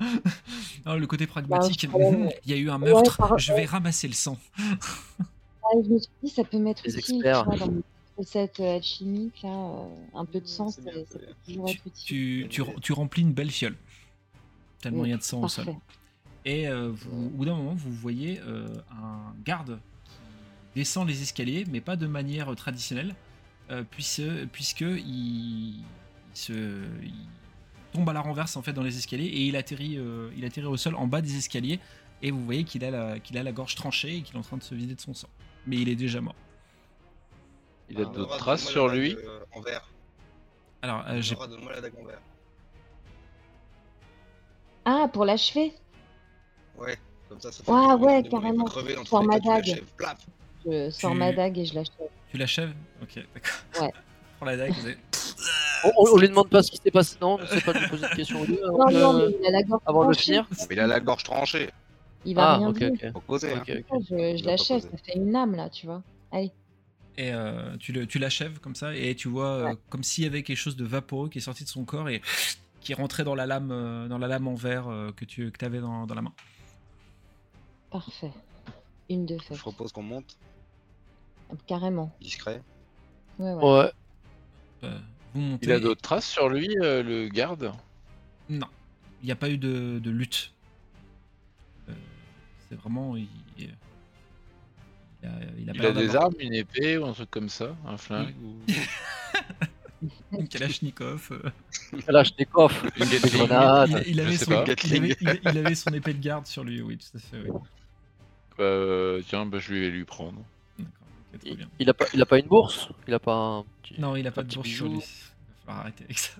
Non, 0.85 0.97
le 0.97 1.07
côté 1.07 1.27
pragmatique. 1.27 1.87
Bah, 1.87 1.93
prélève. 1.99 2.33
Il 2.45 2.51
y 2.51 2.55
a 2.55 2.57
eu 2.59 2.71
un 2.71 2.81
Ouais, 2.81 2.89
meurtre, 2.91 3.17
par- 3.17 3.39
je 3.39 3.53
vais 3.53 3.65
ramasser 3.65 4.09
le 4.09 4.15
sang. 4.15 4.37
Je 4.59 5.89
me 5.93 5.99
suis 5.99 6.09
dit, 6.23 6.31
ça 6.31 6.45
peut 6.45 6.59
m'être 6.59 6.83
Les 6.85 6.97
utile. 6.99 7.17
experts. 7.17 7.43
Tu 7.43 7.49
vois, 7.59 7.67
dans 7.67 7.73
mes 7.73 7.83
recettes 8.17 8.61
euh, 8.61 8.77
alchimiques, 8.77 9.43
là, 9.43 9.51
euh, 9.51 9.87
un 10.15 10.25
peu 10.25 10.41
de 10.41 10.47
sang, 10.47 10.71
C'est 10.71 10.83
ça, 10.83 10.91
bien, 10.91 11.01
ça 11.03 11.07
c'est 11.13 11.19
peut 11.19 11.25
bien. 11.27 11.35
toujours 11.55 11.69
être 11.71 11.87
utile. 11.87 12.05
tu, 12.05 12.47
tu- 12.51 12.81
tu 12.81 12.93
remplis 12.93 13.23
une 13.23 13.33
belle 13.33 13.51
fiole. 13.51 13.77
Tellement 14.81 15.05
il 15.05 15.11
y 15.11 15.15
a 15.15 15.17
de 15.17 15.23
sang 15.23 15.43
au 15.43 15.49
sol. 15.49 15.67
Et 16.45 16.69
euh, 16.69 16.91
vous- 16.93 17.27
au 17.27 17.31
bout 17.31 17.45
d'un 17.45 17.57
moment, 17.57 17.75
vous 17.75 17.93
voyez 17.93 18.41
euh, 18.47 18.69
un 18.93 19.35
garde 19.45 19.81
qui 20.73 20.81
descend 20.81 21.09
les 21.09 21.23
escaliers, 21.23 21.65
mais 21.69 21.81
pas 21.81 21.97
de 21.97 22.07
manière 22.07 22.55
traditionnelle, 22.55 23.15
euh, 23.71 23.83
puisque, 23.91 24.23
puisque 24.53 24.83
il, 24.83 25.83
il 26.37 26.39
se, 26.39 26.53
il 27.03 27.15
tombe 27.95 28.09
à 28.11 28.13
la 28.13 28.21
renverse 28.21 28.57
en 28.59 28.63
fait 28.63 28.75
dans 28.75 28.83
les 28.83 28.99
escaliers 28.99 29.25
et 29.25 29.47
il 29.47 29.57
atterrit, 29.57 29.97
euh, 29.97 30.29
il 30.37 30.45
atterrit 30.45 30.67
au 30.67 30.77
sol 30.77 30.95
en 30.97 31.07
bas 31.07 31.23
des 31.23 31.35
escaliers 31.39 31.81
et 32.21 32.31
vous 32.31 32.45
voyez 32.45 32.65
qu'il 32.65 32.85
a 32.85 32.91
la, 32.91 33.19
qu'il 33.21 33.39
a 33.39 33.43
la 33.43 33.53
gorge 33.53 33.75
tranchée 33.75 34.17
et 34.19 34.23
qu'il 34.23 34.37
est 34.37 34.39
en 34.39 34.43
train 34.43 34.59
de 34.59 34.63
se 34.63 34.75
vider 34.75 34.95
de 34.95 35.01
son 35.01 35.15
sang. 35.15 35.29
Mais 35.67 35.77
il 35.77 35.89
est 35.89 35.95
déjà 35.97 36.21
mort. 36.21 36.35
Il 37.89 37.97
a 37.99 38.05
Ah, 38.07 38.13
d'autres 38.15 38.37
traces 38.37 38.69
sur 38.69 38.89
lui 38.89 39.15
euh, 39.17 39.41
En 39.55 39.61
vert. 39.63 39.89
Alors 40.83 41.05
euh, 41.09 41.23
j'ai 41.23 41.35
Nora, 41.35 41.47
donne-moi 41.49 41.73
la 41.73 41.81
dague 41.81 41.95
en 42.03 42.05
vert. 42.05 42.21
Ah, 44.85 45.09
pour 45.13 45.25
l'achever? 45.25 45.73
Ouais, 46.79 46.99
comme 47.31 47.41
ça, 47.41 47.51
ça 47.51 47.65
fait 47.65 47.71
Ouais, 47.73 47.97
que 47.97 48.03
ouais, 48.05 48.29
carrément. 48.29 48.65
crever 48.67 48.95
dans 48.95 49.05
Sors 49.07 49.25
ma 49.25 49.41
dague. 49.41 49.83
Je 50.67 50.91
sors 50.91 51.13
Tu- 51.13 51.17
ma 51.17 51.33
dague 51.33 51.59
et 51.59 51.65
je 51.65 51.75
l'achève. 51.75 52.09
Tu 52.31 52.37
l'achèves? 52.37 52.75
Ok, 53.03 53.15
d'accord. 53.35 53.83
Ouais. 53.87 53.93
Prends 54.37 54.47
la 54.47 54.57
dague. 54.59 54.73
vous 54.75 54.87
avez- 54.87 54.99
On, 55.85 55.89
on- 55.97 56.15
on 56.15 56.17
lui 56.19 56.29
demande 56.29 56.49
pas 56.49 56.63
ce 56.63 56.71
qui 56.71 56.77
s'est 56.79 56.91
passé. 56.91 57.17
Non, 57.21 57.39
c'est 57.49 57.65
pas 57.65 57.73
de 57.73 57.79
lui 57.81 57.89
poser 57.89 58.07
une 58.09 58.17
question. 58.17 58.41
au 58.41 58.45
lieu, 58.45 58.59
avant 58.65 58.79
Non, 58.79 58.87
de- 58.87 58.99
non, 58.99 59.13
mais 59.29 59.35
il 59.41 59.47
a 59.47 59.51
la 59.51 59.63
gorge 59.63 59.83
Avant 59.87 60.01
de 60.01 60.05
tranchée. 60.13 60.23
finir 60.25 60.49
Il 60.71 60.81
a 60.81 60.87
la 60.87 61.01
gorge 61.01 61.23
tranchée. 61.25 61.71
Il 62.25 62.35
va 62.35 62.53
Ah, 62.55 62.57
rien 62.59 62.69
ok, 62.71 62.79
dire. 62.79 63.13
hein. 63.15 63.21
Je, 64.11 64.37
je 64.39 64.45
l'achève, 64.45 64.83
pas 64.83 64.97
ça 64.97 65.03
fait 65.05 65.17
une 65.17 65.37
âme 65.37 65.55
là, 65.55 65.69
tu 65.71 65.87
vois. 65.87 66.03
Allez. 66.33 66.51
Et 67.19 67.33
euh, 67.33 67.77
tu, 67.79 67.93
le, 67.93 68.07
tu 68.07 68.19
l'achèves 68.19 68.59
comme 68.61 68.75
ça 68.75 68.95
et 68.95 69.15
tu 69.15 69.29
vois 69.29 69.47
euh, 69.71 69.75
comme 69.91 70.03
s'il 70.03 70.25
y 70.25 70.27
avait 70.27 70.43
quelque 70.43 70.57
chose 70.59 70.77
de 70.77 70.85
vaporeux 70.85 71.29
qui 71.29 71.39
est 71.39 71.41
sorti 71.41 71.63
de 71.65 71.69
son 71.69 71.85
corps 71.85 72.09
et 72.09 72.21
qui 72.81 72.95
rentrait 72.95 73.25
dans 73.25 73.35
la 73.35 73.47
lame, 73.47 73.71
euh, 73.73 74.07
dans 74.09 74.19
la 74.19 74.27
lame 74.27 74.49
en 74.49 74.55
verre 74.55 74.89
euh, 74.89 75.13
que 75.13 75.25
tu 75.25 75.51
que 75.51 75.65
avais 75.65 75.81
dans, 75.81 76.07
dans 76.07 76.15
la 76.15 76.23
main. 76.23 76.33
Parfait. 77.91 78.33
Une 79.09 79.25
de 79.25 79.39
fait. 79.39 79.55
Je 79.55 79.61
propose 79.61 79.93
qu'on 79.93 80.03
monte, 80.03 80.37
Carrément. 81.67 82.11
discret. 82.21 82.61
Ouais, 83.39 83.53
ouais. 83.55 83.93
Ouais. 84.83 84.91
Euh, 85.37 85.41
vous 85.41 85.51
montez. 85.51 85.67
Il 85.67 85.73
a 85.73 85.81
d'autres 85.81 86.03
traces 86.03 86.29
sur 86.29 86.49
lui, 86.49 86.69
euh, 86.81 87.03
le 87.03 87.29
garde? 87.29 87.73
Non, 88.49 88.67
il 89.23 89.27
n'y 89.27 89.33
a 89.33 89.37
pas 89.37 89.51
eu 89.51 89.59
de, 89.59 89.99
de 89.99 90.11
lutte. 90.11 90.53
Euh, 91.89 91.93
c'est 92.69 92.77
vraiment. 92.77 93.17
Il, 93.17 93.27
il 93.59 93.67
a, 95.25 95.29
il 95.59 95.71
a 95.71 95.73
Il 95.75 95.87
a 95.87 95.93
des 95.93 96.15
armes, 96.15 96.35
une 96.39 96.55
épée 96.55 96.99
ou 96.99 97.07
un 97.07 97.13
truc 97.13 97.31
comme 97.31 97.49
ça 97.49 97.75
Un 97.87 97.97
flingue 97.97 98.35
ou... 98.43 98.57
une 100.39 100.47
Kalachnikov. 100.49 101.29
euh. 101.33 102.01
Kalachnikov, 102.07 102.91
Une 102.97 103.31
grenades. 103.31 104.05
il, 104.07 104.21
avait 104.21 104.37
son, 104.37 104.65
il, 104.85 105.01
avait, 105.59 105.97
épée 105.97 106.15
de 106.15 106.23
garde 106.23 106.47
sur 106.47 106.63
lui, 106.63 106.81
oui, 106.81 106.99
tout 106.99 107.17
à 107.17 107.21
fait. 107.21 107.41
Oui. 107.49 107.61
Euh, 108.61 109.21
tiens, 109.27 109.47
bah, 109.47 109.59
je 109.59 109.75
vais 109.75 109.91
lui 109.91 110.05
prendre. 110.05 110.43
Il, 111.45 111.57
bien. 111.57 111.69
il 111.79 111.91
a 111.91 111.95
pas, 111.95 112.07
il 112.15 112.23
a 112.23 112.27
pas 112.27 112.39
une 112.39 112.47
bourse? 112.47 112.89
Il 113.07 113.15
a 113.15 113.19
pas 113.19 113.35
un 113.35 113.65
petit, 113.83 114.01
Non, 114.01 114.17
il 114.17 114.27
a 114.27 114.31
pas 114.31 114.43
de 114.43 114.55
bourse 114.55 114.69
sur 114.69 114.87
bijou 114.87 114.97
lui. 114.97 115.03
Il 115.03 115.03
va 115.03 115.65
falloir 115.65 115.81
arrêter 115.81 116.05
avec 116.05 116.19
ça. 116.19 116.33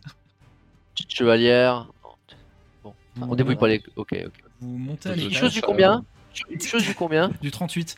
petite 0.95 1.13
chevalière. 1.13 1.87
Bon, 2.83 2.95
Vous- 3.17 3.27
on 3.31 3.35
débrouille 3.35 3.57
pas 3.57 3.69
les. 3.69 3.83
Ok, 3.97 4.15
ok. 4.27 4.33
Vous 4.61 4.79
montez 4.79 5.11
à 5.11 5.17
Une 5.17 5.33
chose 5.33 5.53
du 5.53 5.61
combien? 5.63 6.05
Une 6.51 6.61
chose 6.61 6.83
du 6.85 6.95
combien? 6.95 7.31
Du 7.43 7.51
38. 7.51 7.97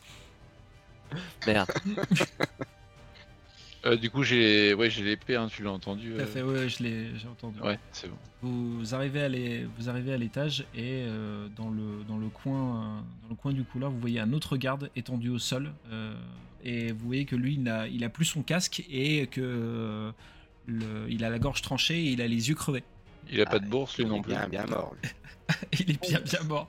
Merde. 1.47 1.71
Euh, 3.87 3.97
du 3.97 4.11
coup, 4.11 4.25
j'ai 4.25 4.75
ouais, 4.75 4.91
j'ai 4.91 5.05
l'épée, 5.05 5.37
hein, 5.37 5.47
tu 5.49 5.63
l'as 5.63 5.71
entendu. 5.71 6.13
Tout 6.13 6.21
à 6.21 6.25
euh, 6.25 6.27
fait, 6.27 6.43
ouais, 6.43 6.69
je 6.69 6.83
l'ai, 6.83 7.17
j'ai 7.17 7.29
entendu. 7.29 7.61
Ouais, 7.61 7.79
c'est 7.93 8.09
bon. 8.09 8.17
Vous 8.43 8.95
arrivez 8.95 9.23
à 9.23 9.29
les, 9.29 9.65
vous 9.79 9.89
arrivez 9.89 10.13
à 10.13 10.17
l'étage 10.17 10.67
et 10.75 11.05
euh, 11.07 11.49
dans 11.57 11.71
le 11.71 12.03
dans 12.09 12.19
le 12.19 12.29
coin 12.29 12.59
euh, 12.59 13.01
dans 13.23 13.29
le 13.31 13.35
coin 13.37 13.53
du 13.53 13.63
couloir, 13.63 13.91
vous 13.91 14.01
voyez 14.01 14.19
un 14.21 14.33
autre 14.33 14.57
garde 14.57 14.91
étendu 14.97 15.29
au 15.29 15.39
sol 15.39 15.73
euh, 15.93 16.13
et 16.65 16.93
vous 16.93 17.07
voyez 17.07 17.25
que 17.25 17.37
lui 17.37 17.55
il 17.55 17.69
a 17.69 17.87
il 17.87 18.03
a 18.05 18.09
plus 18.09 18.25
son 18.25 18.43
casque 18.43 18.85
et 18.91 19.27
que 19.29 19.41
euh, 19.43 20.13
le, 20.67 21.07
il 21.11 21.25
a 21.25 21.31
la 21.31 21.39
gorge 21.39 21.63
tranchée 21.63 21.97
et 21.99 22.11
il 22.13 22.21
a 22.23 22.27
les 22.27 22.49
yeux 22.49 22.55
crevés. 22.55 22.85
Il 23.31 23.41
a 23.41 23.45
pas 23.47 23.53
Ah, 23.57 23.59
de 23.59 23.67
bourse, 23.67 23.97
lui 23.99 24.05
Il 24.05 24.09
non 24.09 24.19
est 24.19 24.23
plus. 24.23 24.33
bien, 24.33 24.49
bien 24.49 24.67
mort. 24.67 24.95
il 25.73 25.91
est 25.91 26.01
bien 26.01 26.21
bien 26.21 26.43
mort. 26.45 26.69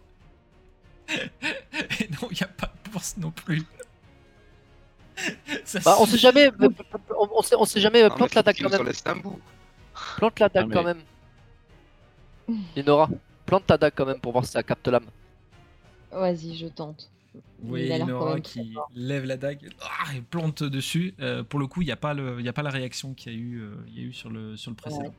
et 1.09 2.07
non, 2.21 2.27
il 2.31 2.35
n'y 2.35 2.43
a 2.43 2.47
pas 2.47 2.71
de 2.85 2.91
bourse 2.91 3.15
non 3.17 3.31
plus. 3.31 3.63
Ça 5.65 5.79
Bah, 5.83 5.95
on 5.99 6.05
sait 6.05 6.17
jamais. 6.17 6.49
On, 6.59 7.29
on 7.35 7.41
sait, 7.41 7.55
on 7.57 7.65
sait 7.65 7.81
jamais. 7.81 8.01
Non, 8.03 8.09
mais 8.09 8.15
Plante 8.15 8.29
faut 8.29 8.35
la 8.35 8.43
dague 8.43 8.55
qu'il 8.55 8.65
quand 8.65 8.71
même. 8.83 8.93
Plante 10.17 10.39
la 10.39 10.49
dague 10.49 10.67
mais- 10.67 10.73
quand 10.75 10.83
même. 10.83 11.01
Linora, 12.75 13.09
plante 13.45 13.65
ta 13.67 13.77
dague 13.77 13.93
quand 13.95 14.05
même 14.05 14.19
pour 14.19 14.31
voir 14.31 14.45
si 14.45 14.51
ça 14.51 14.63
capte 14.63 14.87
l'âme. 14.87 15.05
Vas-y, 16.11 16.55
je 16.57 16.67
tente. 16.67 17.09
Vous 17.59 17.65
Il 17.77 17.87
voyez 17.87 17.93
a 18.01 18.05
très 18.05 18.41
qui 18.41 18.75
lève 18.95 19.25
la 19.25 19.37
dague 19.37 19.69
ah, 19.81 20.15
et 20.15 20.21
plante 20.21 20.63
dessus. 20.63 21.13
Euh, 21.19 21.43
pour 21.43 21.59
le 21.59 21.67
coup, 21.67 21.81
il 21.81 21.85
n'y 21.85 21.91
a, 21.91 21.95
pas 21.97 22.13
le- 22.13 22.39
il 22.39 22.45
y 22.45 22.49
a 22.49 22.53
pas 22.53 22.63
la 22.63 22.69
réaction 22.69 23.13
qu'il 23.13 23.33
y 23.33 23.35
a 23.35 23.39
eu, 23.39 23.61
euh, 23.61 23.75
y 23.93 23.99
a 23.99 24.03
eu 24.03 24.13
sur, 24.13 24.29
le, 24.29 24.55
sur 24.57 24.71
le 24.71 24.75
précédent. 24.75 25.13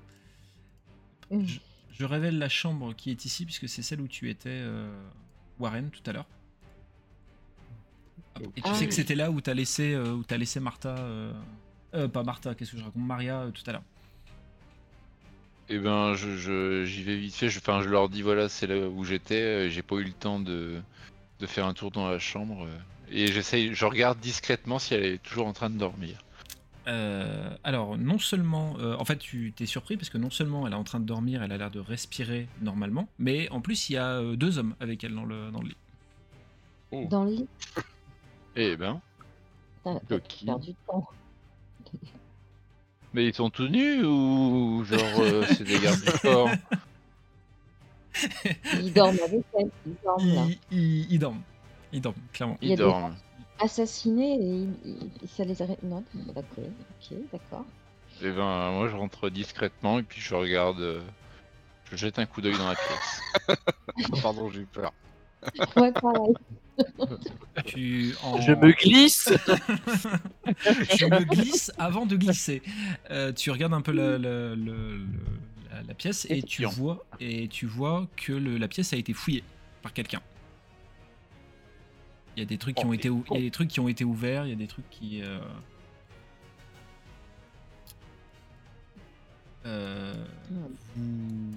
Mm. 1.30 1.44
Je, 1.46 1.58
je 1.92 2.04
révèle 2.04 2.38
la 2.38 2.48
chambre 2.48 2.94
qui 2.94 3.10
est 3.10 3.24
ici, 3.24 3.44
puisque 3.44 3.68
c'est 3.68 3.82
celle 3.82 4.00
où 4.00 4.08
tu 4.08 4.30
étais, 4.30 4.48
euh, 4.50 4.90
Warren, 5.58 5.90
tout 5.90 6.02
à 6.06 6.12
l'heure. 6.12 6.26
Et 8.56 8.62
tu 8.62 8.70
Ah 8.70 8.74
sais 8.74 8.84
que 8.86 8.90
oui. 8.90 8.96
c'était 8.96 9.14
là 9.14 9.30
où 9.30 9.40
t'as 9.40 9.54
laissé, 9.54 9.92
euh, 9.92 10.12
où 10.14 10.22
t'as 10.24 10.38
laissé 10.38 10.60
Martha. 10.60 10.96
euh, 10.96 11.32
euh, 11.94 12.08
pas 12.08 12.22
Martha, 12.22 12.54
qu'est-ce 12.54 12.72
que 12.72 12.78
je 12.78 12.84
raconte 12.84 13.04
Maria 13.04 13.40
euh, 13.40 13.50
tout 13.50 13.62
à 13.66 13.72
l'heure. 13.72 13.82
Et 15.68 15.78
ben, 15.78 16.14
je, 16.14 16.36
je- 16.36 16.84
j'y 16.84 17.02
vais 17.02 17.16
vite 17.16 17.34
fait. 17.34 17.48
Je, 17.48 17.58
enfin, 17.58 17.82
je 17.82 17.88
leur 17.88 18.08
dis 18.08 18.22
voilà, 18.22 18.48
c'est 18.48 18.66
là 18.66 18.88
où 18.88 19.04
j'étais. 19.04 19.70
J'ai 19.70 19.82
pas 19.82 19.96
eu 19.96 20.04
le 20.04 20.12
temps 20.12 20.40
de, 20.40 20.80
de 21.40 21.46
faire 21.46 21.66
un 21.66 21.74
tour 21.74 21.90
dans 21.90 22.08
la 22.08 22.18
chambre. 22.18 22.64
euh, 22.64 22.78
Et 23.10 23.26
j'essaye, 23.28 23.74
je 23.74 23.84
regarde 23.84 24.18
discrètement 24.20 24.78
si 24.78 24.94
elle 24.94 25.04
est 25.04 25.22
toujours 25.22 25.46
en 25.46 25.52
train 25.52 25.70
de 25.70 25.78
dormir. 25.78 26.18
Euh, 26.86 27.50
alors, 27.62 27.96
non 27.98 28.18
seulement, 28.18 28.76
euh, 28.78 28.96
en 28.98 29.04
fait, 29.04 29.18
tu 29.18 29.52
t'es 29.54 29.66
surpris 29.66 29.96
parce 29.96 30.08
que 30.10 30.18
non 30.18 30.30
seulement 30.30 30.66
elle 30.66 30.72
est 30.72 30.76
en 30.76 30.84
train 30.84 30.98
de 31.00 31.04
dormir, 31.04 31.42
elle 31.42 31.52
a 31.52 31.56
l'air 31.58 31.70
de 31.70 31.78
respirer 31.80 32.48
normalement, 32.62 33.08
mais 33.18 33.48
en 33.50 33.60
plus, 33.60 33.90
il 33.90 33.94
y 33.94 33.96
a 33.96 34.06
euh, 34.18 34.36
deux 34.36 34.58
hommes 34.58 34.74
avec 34.80 35.04
elle 35.04 35.14
dans 35.14 35.24
le, 35.24 35.50
dans 35.50 35.60
le 35.60 35.68
lit. 35.68 35.76
Dans 37.08 37.24
le 37.24 37.30
lit, 37.30 37.48
Eh 38.56 38.76
ben, 38.76 39.00
t'as 39.84 40.18
perdu 40.44 40.74
temps. 40.86 41.06
mais 43.12 43.26
ils 43.26 43.34
sont 43.34 43.50
tous 43.50 43.68
nus 43.68 44.04
ou 44.04 44.84
genre 44.84 45.20
euh, 45.20 45.44
c'est 45.48 45.64
des 45.64 45.78
gardes 45.78 46.00
du 46.00 46.18
corps 46.20 46.50
Ils 48.74 48.92
dorment 48.94 49.18
avec 49.24 49.42
elle. 49.58 49.70
Ils 49.86 49.94
dorment 50.04 50.34
là. 50.34 50.44
Ils, 50.70 50.78
ils- 50.78 51.06
ils 51.12 51.18
dorment. 51.18 51.42
Ils 51.92 52.00
dorment, 52.00 52.16
clairement. 52.32 52.58
Il 52.62 52.68
Ils 52.70 52.76
des- 52.76 52.82
dorment. 52.82 53.14
Assassinés 53.62 54.38
et 54.84 55.26
ça 55.26 55.44
les 55.44 55.60
arrête. 55.60 55.82
Non, 55.82 56.02
d'accord. 56.34 56.44
Ok, 56.64 57.18
d'accord. 57.32 57.64
Et 58.22 58.30
ben, 58.30 58.70
moi 58.72 58.88
je 58.90 58.96
rentre 58.96 59.28
discrètement 59.30 59.98
et 59.98 60.02
puis 60.02 60.20
je 60.20 60.34
regarde. 60.34 60.80
euh, 60.80 61.00
Je 61.90 61.96
jette 61.96 62.18
un 62.18 62.26
coup 62.26 62.40
d'œil 62.40 62.56
dans 62.56 62.68
la 62.68 62.74
pièce. 62.76 63.58
Pardon, 64.22 64.50
j'ai 64.50 64.60
eu 64.60 64.66
peur. 64.66 64.92
Ouais, 65.76 65.92
pareil. 65.92 66.34
Tu, 67.66 68.14
en- 68.22 68.40
Je 68.40 68.52
me 68.52 68.72
glisse. 68.72 69.28
je 70.46 71.04
me 71.04 71.24
glisse 71.24 71.70
avant 71.76 72.06
de 72.06 72.16
glisser. 72.16 72.62
Euh, 73.10 73.32
tu 73.32 73.50
regardes 73.50 73.74
un 73.74 73.82
peu 73.82 73.92
le- 73.92 74.16
la- 75.90 75.94
pièce 75.94 76.26
et 76.30 76.42
tu 76.42 76.64
vois 76.64 77.04
et 77.20 77.48
tu 77.48 77.66
vois 77.66 78.08
que 78.16 78.32
le- 78.32 78.56
la 78.58 78.68
pièce 78.68 78.92
a 78.92 78.96
été 78.96 79.12
fouillée 79.12 79.44
par 79.82 79.92
quelqu'un. 79.92 80.20
Il 82.36 82.40
y 82.40 82.42
a 82.42 82.46
des 82.46 82.58
trucs 82.58 82.76
qui 82.76 82.84
ont 82.86 82.92
été 82.92 83.10
ou- 83.10 83.24
il 83.30 83.34
y 83.34 83.36
a 83.36 83.40
bon. 83.40 83.44
des 83.46 83.50
trucs 83.50 83.68
qui 83.68 83.80
ont 83.80 83.88
été 83.88 84.04
ouverts, 84.04 84.46
il 84.46 84.50
y 84.50 84.52
a 84.52 84.56
des 84.56 84.66
trucs 84.68 84.88
qui 84.90 85.20
euh, 85.22 85.38
euh, 89.66 90.14
vous... 90.96 91.52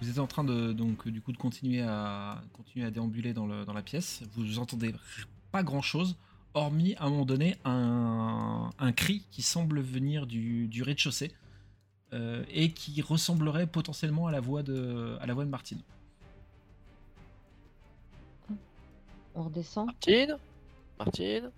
Vous 0.00 0.10
êtes 0.10 0.18
en 0.18 0.26
train 0.26 0.42
de 0.42 0.72
donc 0.72 1.06
du 1.08 1.20
coup 1.20 1.30
de 1.30 1.36
continuer 1.36 1.80
à 1.82 2.42
continuer 2.52 2.84
à 2.86 2.90
déambuler 2.90 3.32
dans, 3.32 3.46
le- 3.46 3.64
dans 3.64 3.72
la 3.72 3.82
pièce. 3.82 4.22
Vous 4.34 4.58
entendez 4.58 4.92
pas 5.52 5.62
grand 5.62 5.82
chose, 5.82 6.16
hormis 6.54 6.94
à 6.96 7.04
un 7.04 7.10
moment 7.10 7.24
donné 7.24 7.56
un, 7.64 8.70
un 8.78 8.92
cri 8.92 9.24
qui 9.30 9.42
semble 9.42 9.80
venir 9.80 10.26
du, 10.26 10.66
du 10.66 10.82
rez-de-chaussée 10.82 11.30
euh, 12.12 12.42
et 12.50 12.72
qui 12.72 13.00
ressemblerait 13.02 13.66
potentiellement 13.66 14.26
à 14.26 14.32
la 14.32 14.40
voix 14.40 14.62
de 14.62 15.16
à 15.20 15.26
la 15.26 15.34
voix 15.34 15.44
de 15.44 15.50
Martine. 15.50 15.80
On 19.34 19.44
redescend. 19.44 19.86
Martine 19.86 20.36
Martine 20.98 21.50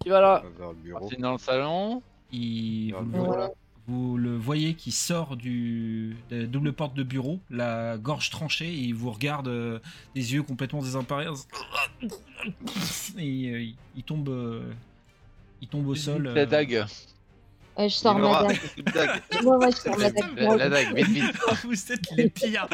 Qui 0.00 0.08
va 0.10 0.20
là. 0.20 0.42
Martine 0.84 1.20
dans 1.20 1.32
le 1.32 1.38
salon. 1.38 2.02
Il, 2.30 2.92
vous, 2.94 3.00
le 3.00 3.04
le, 3.04 3.10
bureau, 3.10 3.30
Ouais. 3.32 3.36
là. 3.38 3.50
vous 3.86 4.16
le 4.16 4.36
voyez 4.36 4.74
qui 4.74 4.92
sort 4.92 5.36
du 5.36 6.16
de 6.30 6.36
la 6.42 6.46
double 6.46 6.72
porte 6.72 6.94
de 6.94 7.02
bureau, 7.02 7.40
la 7.50 7.98
gorge 7.98 8.30
tranchée, 8.30 8.68
et 8.72 8.78
il 8.80 8.94
vous 8.94 9.10
regarde 9.10 9.48
euh, 9.48 9.78
des 10.14 10.32
yeux 10.34 10.42
complètement 10.42 10.82
désemparés. 10.82 11.26
Et 11.26 11.28
euh, 13.50 13.62
il, 13.62 13.76
il 13.96 14.02
tombe, 14.04 14.28
euh, 14.28 14.72
il 15.60 15.68
tombe 15.68 15.86
au 15.88 15.94
sol. 15.94 16.28
La 16.28 16.42
euh, 16.42 16.46
dague. 16.46 16.84
Ouais, 17.78 17.88
je 17.88 17.94
sors 17.94 18.18
ma 18.18 18.42
dague. 18.94 19.22
Ouais, 19.44 19.56
ouais, 19.56 19.70
je 19.72 19.76
sors 19.76 19.98
ma 19.98 20.10
dague. 20.10 20.36
La, 20.36 20.56
la 20.56 20.68
dague, 20.68 20.94
vite, 20.94 21.08
vite. 21.08 21.36
vous 21.64 21.92
êtes 21.92 22.10
les 22.16 22.28
pires. 22.28 22.68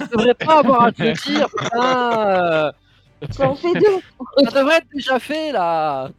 Je 0.00 0.06
devrais 0.06 0.34
pas 0.34 0.60
avoir 0.60 0.84
à 0.84 0.92
te 0.92 1.02
dire, 1.28 1.48
putain 1.50 2.72
Ça 3.30 3.48
en 3.48 3.54
fait 3.54 3.72
deux. 3.74 4.00
Ça 4.44 4.60
devrait 4.60 4.76
être 4.78 4.88
déjà 4.92 5.18
fait 5.18 5.50
là 5.52 6.10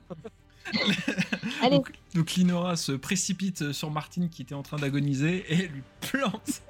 Allez, 1.61 1.75
Donc, 1.77 1.91
Donc 2.15 2.31
Linora 2.33 2.75
se 2.75 2.93
précipite 2.93 3.71
sur 3.73 3.91
Martine 3.91 4.29
qui 4.29 4.41
était 4.41 4.55
en 4.55 4.63
train 4.63 4.77
d'agoniser 4.77 5.45
et 5.47 5.67
lui 5.67 5.83
plante. 6.01 6.61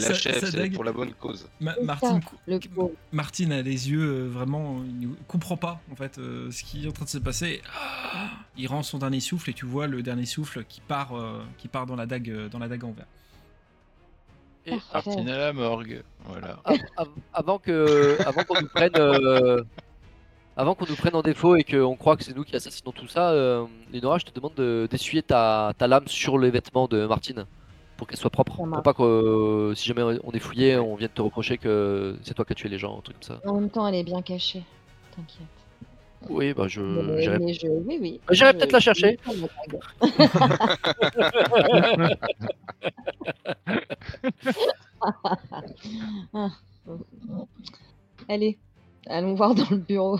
C'est 0.00 0.56
dague. 0.56 0.74
pour 0.74 0.84
la 0.84 0.92
bonne 0.92 1.12
cause. 1.14 1.48
Ma- 1.60 1.74
Martine, 1.82 2.20
ça, 3.50 3.54
a 3.56 3.62
les 3.62 3.90
yeux 3.90 4.00
euh, 4.02 4.28
vraiment, 4.28 4.82
il 4.84 5.08
ne 5.10 5.14
comprend 5.28 5.56
pas 5.56 5.80
en 5.92 5.96
fait 5.96 6.18
euh, 6.18 6.50
ce 6.50 6.62
qui 6.64 6.84
est 6.84 6.88
en 6.88 6.92
train 6.92 7.04
de 7.04 7.10
se 7.10 7.18
passer. 7.18 7.62
Ah 7.72 8.30
il 8.56 8.66
rend 8.66 8.82
son 8.82 8.98
dernier 8.98 9.20
souffle 9.20 9.50
et 9.50 9.54
tu 9.54 9.64
vois 9.64 9.86
le 9.86 10.02
dernier 10.02 10.26
souffle 10.26 10.64
qui 10.64 10.80
part, 10.80 11.16
euh, 11.16 11.42
qui 11.58 11.68
part 11.68 11.86
dans 11.86 11.96
la 11.96 12.06
dague, 12.06 12.30
euh, 12.30 12.48
dans 12.48 12.58
la 12.58 12.68
dague 12.68 12.84
en 12.84 12.92
verre. 12.92 13.06
Et. 14.66 14.76
Martine 14.92 15.28
à 15.28 15.38
la 15.38 15.52
morgue. 15.52 16.02
Voilà. 16.24 16.58
av- 16.64 16.78
av- 16.96 17.08
avant 17.32 17.58
que, 17.58 18.16
avant 18.26 18.44
qu'on 18.44 18.60
nous 18.60 18.68
prenne, 18.68 18.92
euh, 18.96 19.62
avant 20.56 20.74
qu'on 20.74 20.86
nous 20.86 20.94
prenne 20.96 21.16
en 21.16 21.22
défaut 21.22 21.56
et 21.56 21.64
qu'on 21.64 21.96
croit 21.96 22.16
que 22.16 22.22
c'est 22.24 22.36
nous 22.36 22.44
qui 22.44 22.54
assassinons 22.54 22.92
tout 22.92 23.08
ça, 23.08 23.30
euh, 23.30 23.64
Lénora, 23.92 24.18
je 24.18 24.24
te 24.26 24.32
demande 24.34 24.54
de- 24.54 24.86
d'essuyer 24.90 25.22
ta, 25.22 25.72
ta 25.78 25.86
lame 25.86 26.06
sur 26.06 26.38
les 26.38 26.50
vêtements 26.50 26.86
de 26.86 27.06
Martine 27.06 27.46
pour 28.02 28.08
qu'elle 28.08 28.18
soit 28.18 28.30
propre. 28.30 28.56
Pour 28.56 28.82
pas 28.82 28.94
que 28.94 29.02
euh, 29.04 29.74
si 29.76 29.86
jamais 29.86 30.02
on 30.24 30.32
est 30.32 30.40
fouillé, 30.40 30.76
on 30.76 30.96
vienne 30.96 31.08
te 31.14 31.22
reprocher 31.22 31.56
que 31.56 32.18
c'est 32.24 32.34
toi 32.34 32.44
qui 32.44 32.50
as 32.50 32.56
tué 32.56 32.68
les 32.68 32.76
gens, 32.78 32.98
un 32.98 33.00
truc 33.00 33.14
comme 33.20 33.22
ça. 33.22 33.40
En 33.48 33.60
même 33.60 33.70
temps, 33.70 33.86
elle 33.86 33.94
est 33.94 34.02
bien 34.02 34.20
cachée. 34.22 34.64
T'inquiète. 35.14 35.46
Oui, 36.28 36.52
bah 36.52 36.66
je. 36.66 36.80
Mais- 36.80 37.22
j'irai- 37.22 37.38
mais 37.38 37.54
je- 37.54 37.68
Oui, 37.68 37.98
oui. 38.00 38.20
Bah, 38.26 38.34
j'irai 38.34 38.54
peut-être 38.54 38.72
la 38.72 38.80
chercher. 38.80 39.18
Ah. 46.34 46.50
Allez, 48.28 48.58
allons 49.06 49.34
voir 49.34 49.54
dans 49.54 49.68
le 49.70 49.76
bureau. 49.78 50.18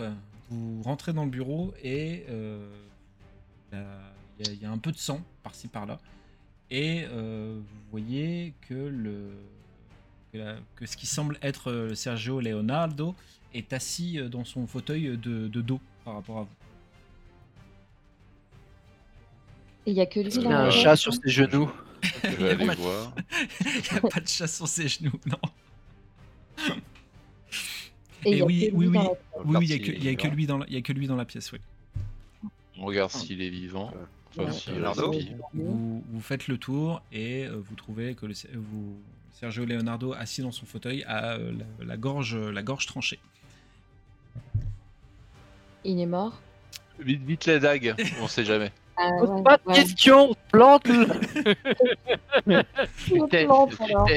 Euh, 0.00 0.10
Vous 0.50 0.82
rentrez 0.82 1.12
dans 1.12 1.24
le 1.24 1.30
bureau 1.30 1.72
et 1.82 2.24
euh, 2.28 2.68
il 3.74 3.76
y 3.76 3.80
a- 3.80 4.00
il 4.40 4.46
y, 4.46 4.50
a- 4.50 4.52
il 4.54 4.62
y 4.62 4.66
a 4.66 4.70
un 4.70 4.78
peu 4.78 4.92
de 4.92 4.96
sang 4.98 5.20
par-ci 5.42 5.68
par-là. 5.68 5.98
Et 6.70 7.04
euh, 7.08 7.58
vous 7.60 7.90
voyez 7.90 8.54
que, 8.68 8.74
le, 8.74 9.30
que, 10.32 10.38
la- 10.38 10.56
que 10.76 10.86
ce 10.86 10.96
qui 10.96 11.06
semble 11.06 11.38
être 11.42 11.70
euh, 11.70 11.94
Sergio 11.94 12.40
Leonardo 12.40 13.14
est 13.52 13.72
assis 13.72 14.18
euh, 14.18 14.28
dans 14.28 14.44
son 14.44 14.66
fauteuil 14.66 15.16
de, 15.18 15.48
de 15.48 15.60
dos 15.60 15.80
par 16.04 16.14
rapport 16.14 16.38
à 16.38 16.42
vous. 16.42 16.48
Il 19.86 19.92
y 19.94 20.00
a 20.00 20.06
que 20.06 20.20
lui 20.20 20.30
Il 20.32 20.46
a 20.46 20.64
un 20.66 20.70
chat 20.70 20.96
sur 20.96 21.12
ses 21.12 21.28
genoux. 21.28 21.70
Je 22.22 22.28
vais 22.36 22.50
aller 22.50 22.74
voir. 22.76 23.14
Il 23.60 23.92
n'y 23.92 23.98
a 23.98 24.00
pas 24.00 24.20
de 24.20 24.28
chat 24.28 24.46
sur 24.46 24.66
ses 24.66 24.88
genoux, 24.88 25.12
non. 25.26 25.38
Et 28.24 28.38
Et 28.38 28.40
a 28.40 28.44
oui, 28.46 28.70
oui, 28.72 28.86
oui. 28.86 28.98
Oui, 29.44 29.66
il 29.68 30.00
n'y 30.00 30.08
a 30.08 30.14
que 30.16 30.92
lui 30.92 31.06
dans 31.06 31.16
la 31.16 31.24
pièce, 31.26 31.52
oui. 31.52 31.58
On 32.78 32.86
regarde 32.86 33.10
s'il 33.10 33.40
est 33.42 33.48
vivant. 33.50 33.92
Enfin, 34.36 34.50
s'il. 34.50 34.74
Vous, 35.54 36.02
vous 36.10 36.20
faites 36.20 36.48
le 36.48 36.58
tour 36.58 37.02
et 37.12 37.44
euh, 37.46 37.56
vous 37.56 37.74
trouvez 37.76 38.14
que 38.14 38.26
le, 38.26 38.34
vous, 38.54 38.96
Sergio 39.32 39.64
Leonardo, 39.64 40.12
assis 40.12 40.42
dans 40.42 40.50
son 40.52 40.66
fauteuil, 40.66 41.04
a 41.04 41.34
euh, 41.34 41.52
la, 41.78 41.84
la 41.86 41.96
gorge, 41.96 42.36
la 42.36 42.62
gorge 42.62 42.86
tranchée. 42.86 43.18
Il 45.84 46.00
est 46.00 46.06
mort. 46.06 46.40
Vite, 46.98 47.22
vite 47.24 47.46
la 47.46 47.58
dague, 47.58 47.94
on 48.22 48.28
sait 48.28 48.44
jamais. 48.44 48.72
Ah, 48.96 49.10
Pose 49.18 49.28
ouais, 49.30 49.42
pas 49.42 49.56
de 49.58 49.62
ouais. 49.66 49.74
questions, 49.74 50.34
plante 50.52 50.86
le- 50.88 51.06
Je 52.46 53.14
me 53.14 53.44
plante, 53.44 53.80
alors. 53.80 54.08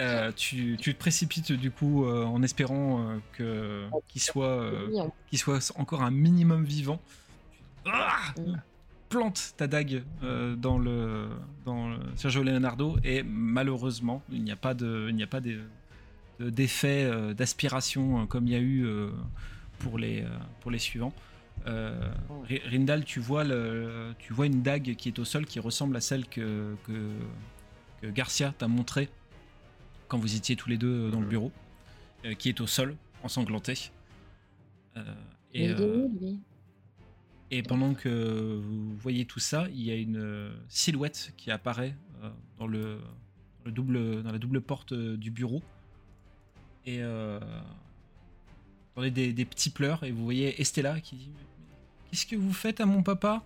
Euh, 0.00 0.32
tu, 0.34 0.76
tu 0.80 0.94
te 0.94 0.98
précipites 0.98 1.52
du 1.52 1.70
coup 1.70 2.04
euh, 2.06 2.24
en 2.24 2.42
espérant 2.42 3.00
euh, 3.10 3.16
que 3.36 3.84
qu'il 4.08 4.22
soit, 4.22 4.46
euh, 4.46 4.88
qu'il 5.28 5.38
soit 5.38 5.72
encore 5.76 6.02
un 6.02 6.10
minimum 6.10 6.64
vivant. 6.64 7.00
Ah 7.86 8.32
Mm. 8.38 8.54
plante 9.08 9.54
ta 9.56 9.66
dague 9.66 10.02
dans 10.56 10.78
le 10.78 11.28
dans 11.64 11.88
le 11.90 11.96
Sergio 12.16 12.42
Leonardo 12.42 12.96
et 13.02 13.22
malheureusement 13.24 14.22
il 14.30 14.42
n'y 14.44 14.52
a 14.52 14.56
pas 14.56 14.72
de 14.74 15.06
il 15.08 15.16
n'y 15.16 15.22
a 15.22 15.26
pas 15.26 15.40
de- 15.40 15.62
de- 16.38 16.48
d'effet 16.50 17.02
euh, 17.04 17.34
d'aspiration 17.34 18.26
comme 18.26 18.46
il 18.46 18.52
y 18.52 18.56
a 18.56 18.60
eu 18.60 18.86
pour 19.80 19.98
les 19.98 20.24
pour 20.60 20.70
les 20.70 20.78
suivants. 20.78 21.12
Euh, 21.66 21.92
Ri- 22.48 22.62
Rindal, 22.64 23.04
tu 23.04 23.20
vois 23.20 23.44
le 23.44 24.14
tu 24.18 24.32
vois 24.32 24.46
une 24.46 24.62
dague 24.62 24.94
qui 24.96 25.08
est 25.08 25.18
au 25.18 25.24
sol 25.24 25.44
qui 25.44 25.58
ressemble 25.60 25.96
à 25.96 26.00
celle 26.00 26.26
que 26.26 26.74
que, 26.86 27.10
que 28.02 28.06
Garcia 28.06 28.54
t'a 28.56 28.68
montrée 28.68 29.08
quand 30.10 30.18
vous 30.18 30.34
étiez 30.34 30.56
tous 30.56 30.68
les 30.68 30.76
deux 30.76 31.10
dans 31.10 31.20
le 31.20 31.26
bureau, 31.26 31.52
euh, 32.24 32.34
qui 32.34 32.48
est 32.50 32.60
au 32.60 32.66
sol 32.66 32.96
ensanglantée. 33.22 33.92
Euh, 34.96 35.14
et, 35.54 35.70
euh, 35.70 36.08
pendant 37.68 37.94
que 37.94 38.60
vous 38.60 38.96
voyez 38.96 39.24
tout 39.24 39.38
ça, 39.38 39.68
il 39.72 39.82
y 39.82 39.90
a 39.90 39.94
une 39.94 40.18
euh, 40.18 40.52
silhouette 40.68 41.32
qui 41.36 41.50
apparaît 41.52 41.96
euh, 42.22 42.30
dans, 42.58 42.66
le, 42.66 42.96
dans 42.96 43.66
le 43.66 43.72
double, 43.72 44.22
dans 44.22 44.32
la 44.32 44.38
double 44.38 44.60
porte 44.60 44.92
euh, 44.92 45.16
du 45.16 45.30
bureau. 45.30 45.62
Et 46.86 46.98
euh, 47.02 47.38
vous 47.40 49.02
entendez 49.02 49.10
des, 49.12 49.32
des 49.32 49.44
petits 49.44 49.70
pleurs 49.70 50.02
et 50.02 50.10
vous 50.10 50.24
voyez 50.24 50.60
Estella 50.60 51.00
qui 51.00 51.16
dit 51.16 51.30
Mais 51.32 51.44
Qu'est-ce 52.10 52.26
que 52.26 52.36
vous 52.36 52.52
faites 52.52 52.80
à 52.80 52.86
mon 52.86 53.04
papa? 53.04 53.44